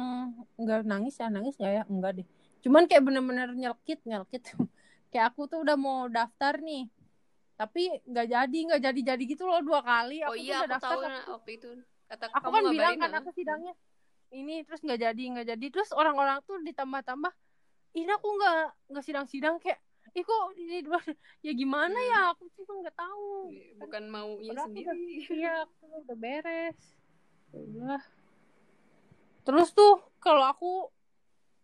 enggak 0.56 0.88
nangis 0.88 1.20
ya 1.20 1.28
nangis 1.28 1.60
ya 1.60 1.68
ya? 1.68 1.84
Enggak 1.84 2.24
deh. 2.24 2.26
Cuman 2.64 2.88
kayak 2.88 3.04
bener-bener 3.04 3.52
nyelkit 3.52 4.00
nyelkit. 4.08 4.56
Kayak 5.12 5.36
aku 5.36 5.44
tuh 5.52 5.60
udah 5.60 5.76
mau 5.76 6.08
daftar 6.08 6.56
nih 6.64 6.88
tapi 7.58 7.90
nggak 8.06 8.26
jadi 8.30 8.58
nggak 8.70 8.82
jadi 8.86 9.00
jadi 9.14 9.22
gitu 9.26 9.42
loh 9.50 9.58
dua 9.66 9.82
kali. 9.82 10.22
Aku 10.22 10.32
oh 10.32 10.36
iya 10.38 10.62
aku 10.62 10.70
daftar, 10.70 10.94
tahu 10.94 11.00
aku, 11.02 11.30
waktu 11.34 11.50
itu. 11.58 11.68
Kata 12.06 12.24
aku 12.30 12.48
kan 12.54 12.62
bilang 12.70 12.94
kan 13.02 13.12
aku 13.18 13.30
sidangnya 13.34 13.74
ini 14.30 14.62
terus 14.62 14.80
nggak 14.86 15.00
jadi 15.10 15.22
nggak 15.34 15.46
jadi. 15.58 15.66
Terus 15.74 15.90
orang-orang 15.90 16.38
tuh 16.46 16.62
ditambah-tambah 16.62 17.32
ini 17.98 18.10
aku 18.14 18.28
nggak 18.38 18.62
nggak 18.94 19.04
sidang-sidang 19.04 19.58
kayak 19.58 19.82
ih 20.16 20.24
kok 20.24 20.44
ini 20.56 20.86
ya 21.46 21.52
gimana 21.52 21.98
hmm. 21.98 22.10
ya 22.14 22.20
aku 22.30 22.46
juga 22.54 22.72
nggak 22.86 22.96
tahu. 22.96 23.28
Iya, 23.50 23.70
bukan 23.82 24.04
mau 24.06 24.30
ya 24.38 24.52
sendiri. 24.62 25.04
iya 25.42 25.66
aku 25.66 25.84
udah 26.06 26.16
beres. 26.16 26.78
Ya 27.50 27.58
udah 27.58 28.02
terus 29.48 29.72
tuh 29.72 30.04
kalau 30.20 30.44
aku 30.44 30.92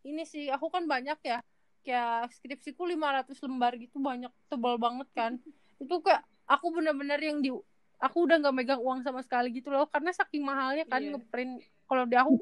ini 0.09 0.25
sih 0.25 0.49
aku 0.49 0.73
kan 0.73 0.89
banyak 0.89 1.21
ya 1.21 1.45
kayak 1.85 2.33
skripsiku 2.33 2.89
500 2.89 3.37
lembar 3.45 3.77
gitu 3.77 4.01
banyak 4.01 4.33
tebal 4.49 4.81
banget 4.81 5.05
kan 5.13 5.37
itu 5.81 5.95
kayak 6.03 6.22
aku 6.45 6.66
bener-bener 6.75 7.20
yang 7.20 7.39
di 7.41 7.51
aku 7.99 8.16
udah 8.29 8.37
nggak 8.43 8.55
megang 8.55 8.83
uang 8.83 9.01
sama 9.01 9.25
sekali 9.25 9.55
gitu 9.55 9.72
loh. 9.72 9.89
Karena 9.89 10.11
saking 10.12 10.43
mahalnya 10.45 10.85
kan 10.85 11.01
yeah. 11.01 11.12
ngeprint 11.16 11.53
kalau 11.85 12.05
di 12.05 12.16
aku 12.16 12.33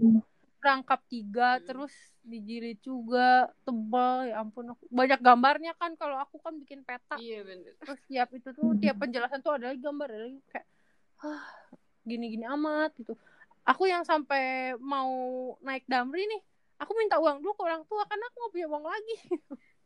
rangkap 0.63 1.03
tiga 1.11 1.59
hmm. 1.59 1.65
terus 1.67 1.95
dijilid 2.23 2.79
juga 2.83 3.51
tebal 3.67 4.31
ya 4.31 4.43
ampun. 4.43 4.75
Aku 4.75 4.83
banyak 4.89 5.21
gambarnya 5.21 5.73
kan 5.75 5.99
kalau 5.99 6.17
aku 6.19 6.39
kan 6.39 6.55
bikin 6.59 6.87
peta. 6.87 7.19
Iya 7.19 7.43
bener. 7.43 7.75
Terus 7.83 8.01
tiap 8.07 8.29
itu 8.31 8.49
tuh 8.55 8.79
tiap 8.79 8.97
penjelasan 9.03 9.43
tuh 9.43 9.59
ada 9.59 9.75
lagi 9.75 9.83
gambar 9.83 10.09
ada 10.09 10.23
lagi 10.31 10.41
kayak 10.51 10.67
ah 11.23 11.45
gini-gini 12.07 12.47
amat 12.47 12.95
gitu. 12.99 13.19
Aku 13.63 13.87
yang 13.87 14.03
sampai 14.03 14.75
mau 14.83 15.15
naik 15.63 15.87
damri 15.87 16.27
nih 16.27 16.43
aku 16.83 16.99
minta 16.99 17.23
uang 17.23 17.39
dulu 17.39 17.55
ke 17.55 17.63
orang 17.63 17.83
tua 17.87 18.03
karena 18.11 18.27
aku 18.27 18.37
nggak 18.43 18.53
punya 18.55 18.67
uang 18.71 18.85
lagi. 18.87 19.17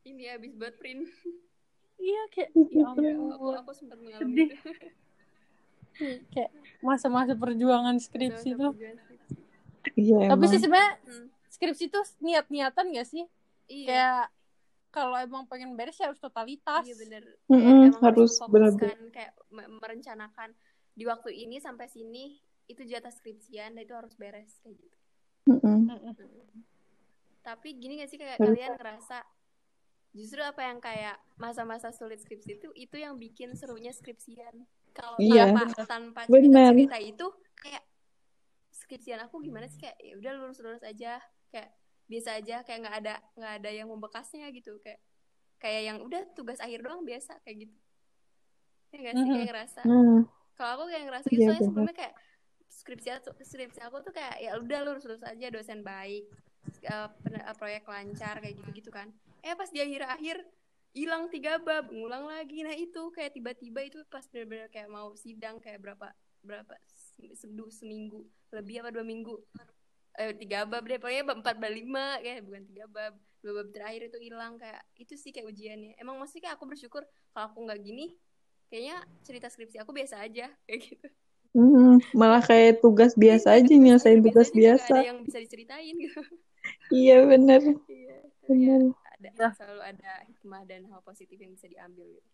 Ini 0.09 0.23
habis 0.39 0.53
buat 0.57 0.75
print 0.81 1.05
iya 1.97 2.23
kayak 2.33 2.51
ya 2.53 2.65
iya, 2.69 2.85
ampun 2.87 3.33
aku, 3.33 3.47
aku 3.61 3.73
sempat 3.73 3.99
mengalami 4.01 4.53
itu 4.53 4.57
kayak 6.37 6.51
masa-masa 6.85 7.33
perjuangan 7.33 7.97
skripsi 7.97 8.53
tuh 8.57 8.77
Iya, 9.95 10.35
Tapi 10.35 10.45
sih 10.51 10.59
sebenarnya 10.59 10.99
hmm. 11.07 11.27
skripsi 11.47 11.85
itu 11.87 12.01
niat-niatan 12.19 12.91
gak 12.91 13.07
sih? 13.07 13.25
Iya. 13.71 13.87
Kayak 13.87 14.25
kalau 14.91 15.17
emang 15.21 15.45
pengen 15.47 15.77
beres 15.79 16.01
ya 16.01 16.11
harus 16.11 16.19
totalitas. 16.19 16.83
Iya 16.83 16.97
bener. 16.99 17.23
Mm 17.47 17.61
-hmm, 17.61 17.81
harus 18.01 18.33
benar 18.49 18.73
kayak 19.13 19.33
merencanakan 19.53 20.57
di 20.97 21.05
waktu 21.05 21.31
ini 21.37 21.61
sampai 21.61 21.87
sini 21.87 22.41
itu 22.67 22.83
jatah 22.83 23.13
skripsian 23.13 23.77
dan 23.77 23.83
itu 23.85 23.95
harus 23.95 24.17
beres 24.17 24.57
kayak 24.65 24.81
gitu. 24.81 24.97
Mm 25.47 25.59
-hmm. 25.63 25.81
Tapi 27.45 27.69
gini 27.79 28.03
gak 28.03 28.11
sih 28.11 28.19
kayak 28.19 28.43
kalian 28.43 28.75
ngerasa 28.75 29.23
justru 30.17 30.41
apa 30.41 30.65
yang 30.65 30.81
kayak 30.81 31.21
masa-masa 31.37 31.93
sulit 31.93 32.25
skripsi 32.25 32.57
itu 32.57 32.69
itu 32.73 32.97
yang 32.97 33.21
bikin 33.21 33.53
serunya 33.53 33.93
skripsian. 33.93 34.65
Kalau 34.97 35.21
iya. 35.21 35.53
tanpa 35.53 35.85
tanpa 35.85 36.21
cerita-cerita 36.25 36.99
itu 37.05 37.27
kayak 37.61 37.85
skripsian 38.73 39.21
aku 39.29 39.45
gimana 39.45 39.69
sih? 39.69 39.77
Kayak 39.77 39.97
ya 40.01 40.15
udah 40.17 40.33
lurus 40.41 40.59
lurus 40.65 40.83
aja. 40.83 41.21
Kayak 41.53 41.69
biasa 42.09 42.29
aja 42.41 42.57
kayak 42.65 42.79
nggak 42.81 42.97
ada 43.05 43.15
nggak 43.37 43.53
ada 43.61 43.71
yang 43.71 43.89
membekasnya 43.93 44.49
gitu. 44.57 44.81
Kayak 44.81 45.05
kayak 45.61 45.83
yang 45.93 45.99
udah 46.01 46.23
tugas 46.33 46.59
akhir 46.65 46.81
doang 46.81 47.05
biasa 47.05 47.37
kayak 47.45 47.69
gitu. 47.69 47.77
Ya 48.97 49.13
gak 49.13 49.15
sih? 49.15 49.21
Kayak 49.21 49.29
mm-hmm. 49.29 49.49
ngerasa. 49.53 49.81
Mm. 49.85 50.21
kalau 50.57 50.71
aku 50.81 50.85
kayak 50.89 51.05
ngerasa 51.05 51.27
gitu 51.29 51.37
yeah, 51.37 51.49
soalnya 51.53 51.67
sebelumnya 51.69 51.97
kayak 52.01 52.15
skripsi 52.73 53.09
aku 53.13 53.29
skripsi 53.45 53.81
aku 53.85 53.97
tuh 54.01 54.13
kayak 54.17 54.41
ya 54.41 54.57
udah 54.57 54.79
lurus 54.89 55.05
lurus 55.05 55.21
aja 55.21 55.53
dosen 55.53 55.85
baik 55.85 56.25
uh, 56.89 57.13
proyek 57.61 57.85
lancar 57.85 58.41
kayak 58.41 58.57
gitu 58.57 58.71
gitu 58.73 58.89
kan 58.89 59.13
eh 59.47 59.55
pas 59.55 59.71
di 59.71 59.79
akhir 59.79 60.03
akhir 60.11 60.37
hilang 60.97 61.31
tiga 61.31 61.61
bab 61.63 61.87
ngulang 61.93 62.27
lagi 62.27 62.67
nah 62.67 62.75
itu 62.75 63.13
kayak 63.15 63.37
tiba-tiba 63.37 63.81
itu 63.87 63.99
pas 64.11 64.25
bener-bener 64.33 64.67
kayak 64.73 64.89
mau 64.91 65.13
sidang 65.15 65.63
kayak 65.63 65.79
berapa 65.79 66.09
berapa 66.43 66.75
seminggu 67.37 67.71
seminggu 67.71 68.21
lebih 68.51 68.83
apa 68.83 68.91
dua 68.91 69.05
minggu 69.07 69.37
eh, 70.19 70.33
tiga 70.35 70.65
bab 70.67 70.83
deh 70.89 70.99
pokoknya 70.99 71.23
bab 71.23 71.39
empat 71.45 71.57
bab 71.63 71.73
lima 71.73 72.19
kayak 72.25 72.43
bukan 72.43 72.63
tiga 72.67 72.85
bab 72.91 73.15
dua 73.45 73.53
bab 73.63 73.69
terakhir 73.71 74.09
itu 74.11 74.19
hilang 74.19 74.59
kayak 74.59 74.83
itu 74.99 75.15
sih 75.15 75.31
kayak 75.31 75.47
ujiannya 75.53 75.95
emang 76.01 76.17
masih 76.19 76.43
kayak 76.43 76.59
aku 76.59 76.67
bersyukur 76.67 77.05
kalau 77.31 77.53
aku 77.53 77.59
nggak 77.69 77.81
gini 77.85 78.17
kayaknya 78.73 78.99
cerita 79.23 79.47
skripsi 79.47 79.79
aku 79.79 79.93
biasa 79.95 80.25
aja 80.27 80.51
kayak 80.67 80.81
gitu 80.83 81.09
Hmm, 81.57 82.05
malah 82.13 82.45
kayak 82.45 82.85
tugas 82.85 83.17
biasa 83.17 83.57
aja 83.57 83.73
nyelesain 83.73 84.21
tugas 84.21 84.53
biasa. 84.53 84.93
Ada 84.93 85.09
yang 85.09 85.25
bisa 85.25 85.41
diceritain 85.41 85.97
gitu. 85.97 86.21
iya 86.93 87.25
benar. 87.25 87.65
Iya, 87.89 88.17
benar. 88.45 88.93
Ya. 89.35 89.51
selalu 89.57 89.83
ada 89.83 90.13
hikmah 90.31 90.63
dan 90.69 90.87
hal 90.91 91.01
positif 91.03 91.41
yang 91.41 91.51
bisa 91.55 91.67
diambil 91.67 92.07
gitu. 92.07 92.31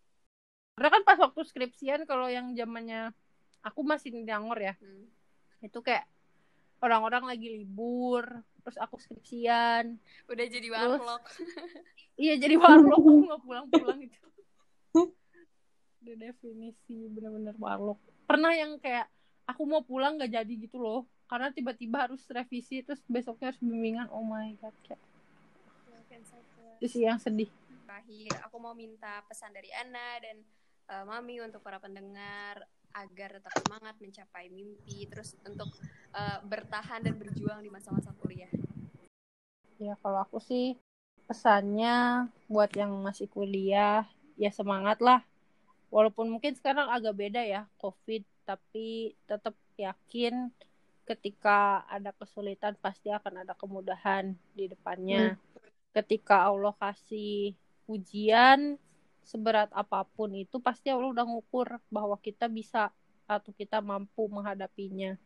Karena 0.76 0.88
kan 0.88 1.03
pas 1.05 1.18
waktu 1.20 1.40
skripsian 1.45 2.09
kalau 2.09 2.28
yang 2.28 2.53
zamannya 2.57 3.12
aku 3.62 3.80
masih 3.86 4.11
di 4.11 4.26
Nangor 4.26 4.59
ya 4.59 4.74
hmm. 4.74 5.07
itu 5.62 5.78
kayak 5.80 6.05
orang-orang 6.82 7.30
lagi 7.30 7.47
libur 7.62 8.26
terus 8.62 8.78
aku 8.78 8.99
skripsian 8.99 9.99
udah 10.26 10.47
jadi 10.51 10.68
warlock 10.70 11.22
iya 12.22 12.34
jadi 12.38 12.59
warlock 12.59 12.99
aku 12.99 13.11
nggak 13.30 13.43
pulang-pulang 13.47 13.99
itu 14.03 14.18
udah 16.03 16.14
definisi 16.18 17.07
bener-bener 17.11 17.55
warlock 17.59 18.03
pernah 18.26 18.51
yang 18.51 18.78
kayak 18.82 19.07
aku 19.47 19.62
mau 19.66 19.82
pulang 19.82 20.18
gak 20.18 20.30
jadi 20.30 20.55
gitu 20.55 20.78
loh 20.78 21.07
karena 21.26 21.51
tiba-tiba 21.51 22.07
harus 22.11 22.22
revisi 22.30 22.82
terus 22.86 23.03
besoknya 23.07 23.55
harus 23.55 23.62
bimbingan 23.62 24.11
oh 24.11 24.22
my 24.22 24.55
god 24.59 24.74
kayak 24.86 25.03
itu 26.83 26.99
sih 26.99 27.07
yang 27.07 27.22
sedih. 27.22 27.47
Terakhir 27.87 28.43
aku 28.43 28.59
mau 28.59 28.74
minta 28.74 29.22
pesan 29.30 29.55
dari 29.55 29.70
Ana 29.70 30.18
dan 30.18 30.43
uh, 30.91 31.07
Mami 31.07 31.39
untuk 31.39 31.62
para 31.62 31.78
pendengar 31.78 32.66
agar 32.91 33.39
tetap 33.39 33.55
semangat 33.62 33.95
mencapai 34.03 34.51
mimpi 34.51 35.07
terus 35.07 35.39
untuk 35.47 35.70
uh, 36.11 36.43
bertahan 36.43 37.07
dan 37.07 37.14
berjuang 37.22 37.62
di 37.62 37.70
masa-masa 37.70 38.11
kuliah. 38.18 38.51
Ya 39.78 39.95
kalau 40.03 40.26
aku 40.26 40.43
sih 40.43 40.74
pesannya 41.30 42.26
buat 42.51 42.74
yang 42.74 42.91
masih 42.99 43.30
kuliah 43.30 44.03
ya 44.35 44.51
semangat 44.51 44.99
lah. 44.99 45.22
Walaupun 45.95 46.35
mungkin 46.35 46.59
sekarang 46.59 46.91
agak 46.91 47.14
beda 47.14 47.47
ya 47.47 47.70
covid 47.78 48.26
tapi 48.43 49.14
tetap 49.30 49.55
yakin 49.78 50.51
ketika 51.07 51.87
ada 51.87 52.11
kesulitan 52.11 52.74
pasti 52.83 53.14
akan 53.14 53.47
ada 53.47 53.55
kemudahan 53.55 54.35
di 54.59 54.66
depannya. 54.66 55.39
Hmm. 55.39 55.61
Ketika 55.93 56.49
Allah 56.49 56.72
kasih 56.80 57.57
ujian 57.86 58.80
seberat 59.22 59.70
apa 59.70 60.03
pun 60.03 60.34
itu 60.34 60.59
pasti 60.59 60.90
Allah 60.90 61.12
udah 61.12 61.26
ngukur 61.28 61.78
bahwa 61.93 62.18
kita 62.18 62.51
bisa 62.51 62.90
atau 63.28 63.55
kita 63.55 63.78
mampu 63.78 64.26
menghadapinya. 64.26 65.16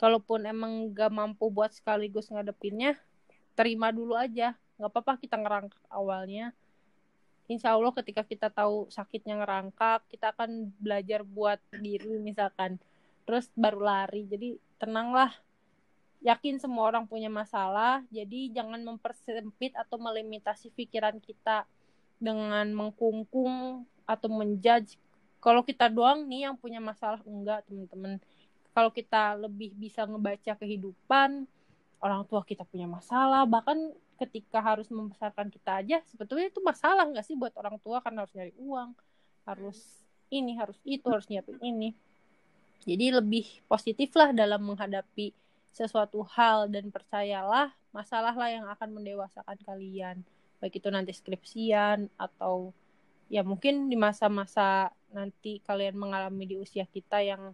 Kalaupun 0.00 0.42
emang 0.48 0.90
gak 0.90 1.12
mampu 1.12 1.46
buat 1.52 1.70
sekaligus 1.70 2.32
ngadepinnya 2.32 2.98
terima 3.54 3.94
dulu 3.94 4.18
aja. 4.18 4.58
Nggak 4.74 4.90
apa-apa 4.90 5.12
kita 5.22 5.38
ngerangkak 5.38 5.84
awalnya. 5.86 6.50
Insya 7.46 7.76
Allah 7.76 7.94
ketika 7.94 8.26
kita 8.26 8.50
tahu 8.50 8.90
sakitnya 8.90 9.38
ngerangkak 9.38 10.02
kita 10.10 10.34
akan 10.34 10.74
belajar 10.82 11.22
buat 11.22 11.62
diri 11.70 12.18
misalkan. 12.18 12.82
Terus 13.22 13.48
baru 13.54 13.80
lari. 13.80 14.26
Jadi 14.26 14.58
tenanglah 14.82 15.30
yakin 16.24 16.56
semua 16.56 16.88
orang 16.88 17.04
punya 17.04 17.28
masalah 17.28 18.00
jadi 18.08 18.48
jangan 18.48 18.80
mempersempit 18.80 19.76
atau 19.76 20.00
melimitasi 20.00 20.72
pikiran 20.72 21.20
kita 21.20 21.68
dengan 22.16 22.64
mengkungkung 22.72 23.84
atau 24.08 24.28
menjudge. 24.32 24.96
Kalau 25.44 25.60
kita 25.60 25.92
doang 25.92 26.24
nih 26.24 26.48
yang 26.48 26.56
punya 26.56 26.80
masalah 26.80 27.20
enggak 27.28 27.68
teman-teman. 27.68 28.16
Kalau 28.72 28.88
kita 28.88 29.36
lebih 29.36 29.76
bisa 29.76 30.08
ngebaca 30.08 30.56
kehidupan 30.56 31.44
orang 32.00 32.22
tua 32.24 32.40
kita 32.44 32.64
punya 32.64 32.88
masalah 32.88 33.44
bahkan 33.44 33.76
ketika 34.20 34.60
harus 34.60 34.88
membesarkan 34.92 35.48
kita 35.48 35.80
aja 35.80 35.98
sebetulnya 36.04 36.52
itu 36.52 36.60
masalah 36.60 37.08
nggak 37.08 37.24
sih 37.28 37.36
buat 37.36 37.52
orang 37.60 37.76
tua? 37.84 38.00
Karena 38.00 38.24
harus 38.24 38.32
nyari 38.32 38.56
uang 38.56 38.96
harus 39.44 39.78
ini 40.32 40.56
harus 40.56 40.80
itu 40.88 41.04
harus 41.04 41.28
nyiapin 41.28 41.60
ini. 41.60 41.92
Jadi 42.88 43.12
lebih 43.12 43.44
positif 43.68 44.12
lah 44.16 44.32
dalam 44.32 44.64
menghadapi 44.64 45.43
sesuatu 45.74 46.22
hal 46.22 46.70
dan 46.70 46.88
percayalah 46.94 47.74
masalah 47.90 48.32
lah 48.32 48.48
yang 48.50 48.66
akan 48.70 48.94
mendewasakan 48.94 49.58
kalian 49.66 50.22
baik 50.62 50.78
itu 50.78 50.88
nanti 50.88 51.10
skripsian 51.10 52.08
atau 52.14 52.70
ya 53.26 53.42
mungkin 53.42 53.90
di 53.90 53.98
masa-masa 53.98 54.94
nanti 55.10 55.58
kalian 55.66 55.98
mengalami 55.98 56.46
di 56.46 56.56
usia 56.56 56.86
kita 56.86 57.20
yang 57.20 57.52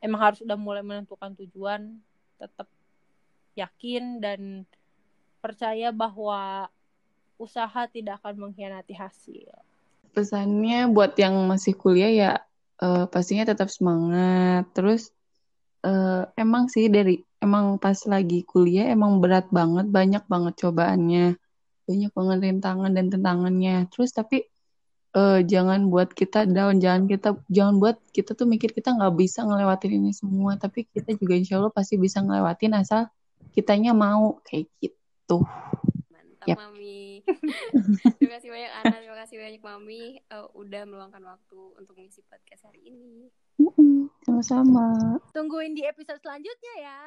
emang 0.00 0.20
harus 0.32 0.40
udah 0.40 0.56
mulai 0.56 0.80
menentukan 0.80 1.36
tujuan 1.44 2.00
tetap 2.40 2.66
yakin 3.58 4.22
dan 4.22 4.64
percaya 5.42 5.90
bahwa 5.90 6.70
usaha 7.38 7.86
tidak 7.90 8.18
akan 8.22 8.50
mengkhianati 8.50 8.94
hasil. 8.94 9.50
Pesannya 10.14 10.90
buat 10.90 11.14
yang 11.14 11.34
masih 11.46 11.78
kuliah 11.78 12.10
ya 12.10 12.30
uh, 12.82 13.06
pastinya 13.06 13.46
tetap 13.46 13.70
semangat. 13.70 14.66
Terus 14.74 15.14
uh, 15.86 16.26
emang 16.34 16.66
sih 16.66 16.90
dari 16.90 17.22
emang 17.38 17.78
pas 17.78 17.96
lagi 18.10 18.42
kuliah 18.42 18.90
emang 18.90 19.22
berat 19.22 19.48
banget, 19.50 19.86
banyak 19.88 20.24
banget 20.26 20.54
cobaannya, 20.58 21.38
banyak 21.86 22.10
banget 22.12 22.38
rintangan 22.42 22.90
dan 22.92 23.06
tentangannya. 23.08 23.76
Terus 23.90 24.10
tapi 24.12 24.46
uh, 25.14 25.40
jangan 25.42 25.88
buat 25.88 26.12
kita 26.12 26.50
down 26.50 26.82
jangan 26.82 27.06
kita 27.06 27.38
jangan 27.48 27.74
buat 27.78 27.96
kita 28.10 28.34
tuh 28.34 28.46
mikir 28.50 28.74
kita 28.74 28.94
nggak 28.94 29.14
bisa 29.14 29.46
ngelewatin 29.46 29.92
ini 30.02 30.12
semua. 30.12 30.58
Tapi 30.58 30.86
kita 30.90 31.14
juga 31.14 31.34
insya 31.38 31.62
Allah 31.62 31.72
pasti 31.72 31.94
bisa 31.96 32.20
ngelewatin 32.20 32.74
asal 32.76 33.06
kitanya 33.54 33.94
mau 33.94 34.42
kayak 34.44 34.66
gitu. 34.82 35.46
Mantap 36.10 36.46
yep. 36.46 36.58
mami. 36.58 37.22
Terima 38.18 38.40
kasih 38.40 38.50
banyak 38.50 38.72
Ana. 38.82 38.96
Terima 38.98 39.18
kasih 39.20 39.36
banyak 39.38 39.62
mami. 39.62 40.02
Uh, 40.32 40.48
udah 40.58 40.82
meluangkan 40.88 41.22
waktu 41.22 41.58
untuk 41.78 41.94
mengisi 41.94 42.24
podcast 42.26 42.66
hari 42.66 42.82
ini 42.88 43.30
sama-sama. 44.28 45.16
Tungguin 45.32 45.72
di 45.72 45.88
episode 45.88 46.20
selanjutnya 46.20 46.74
ya 46.84 47.00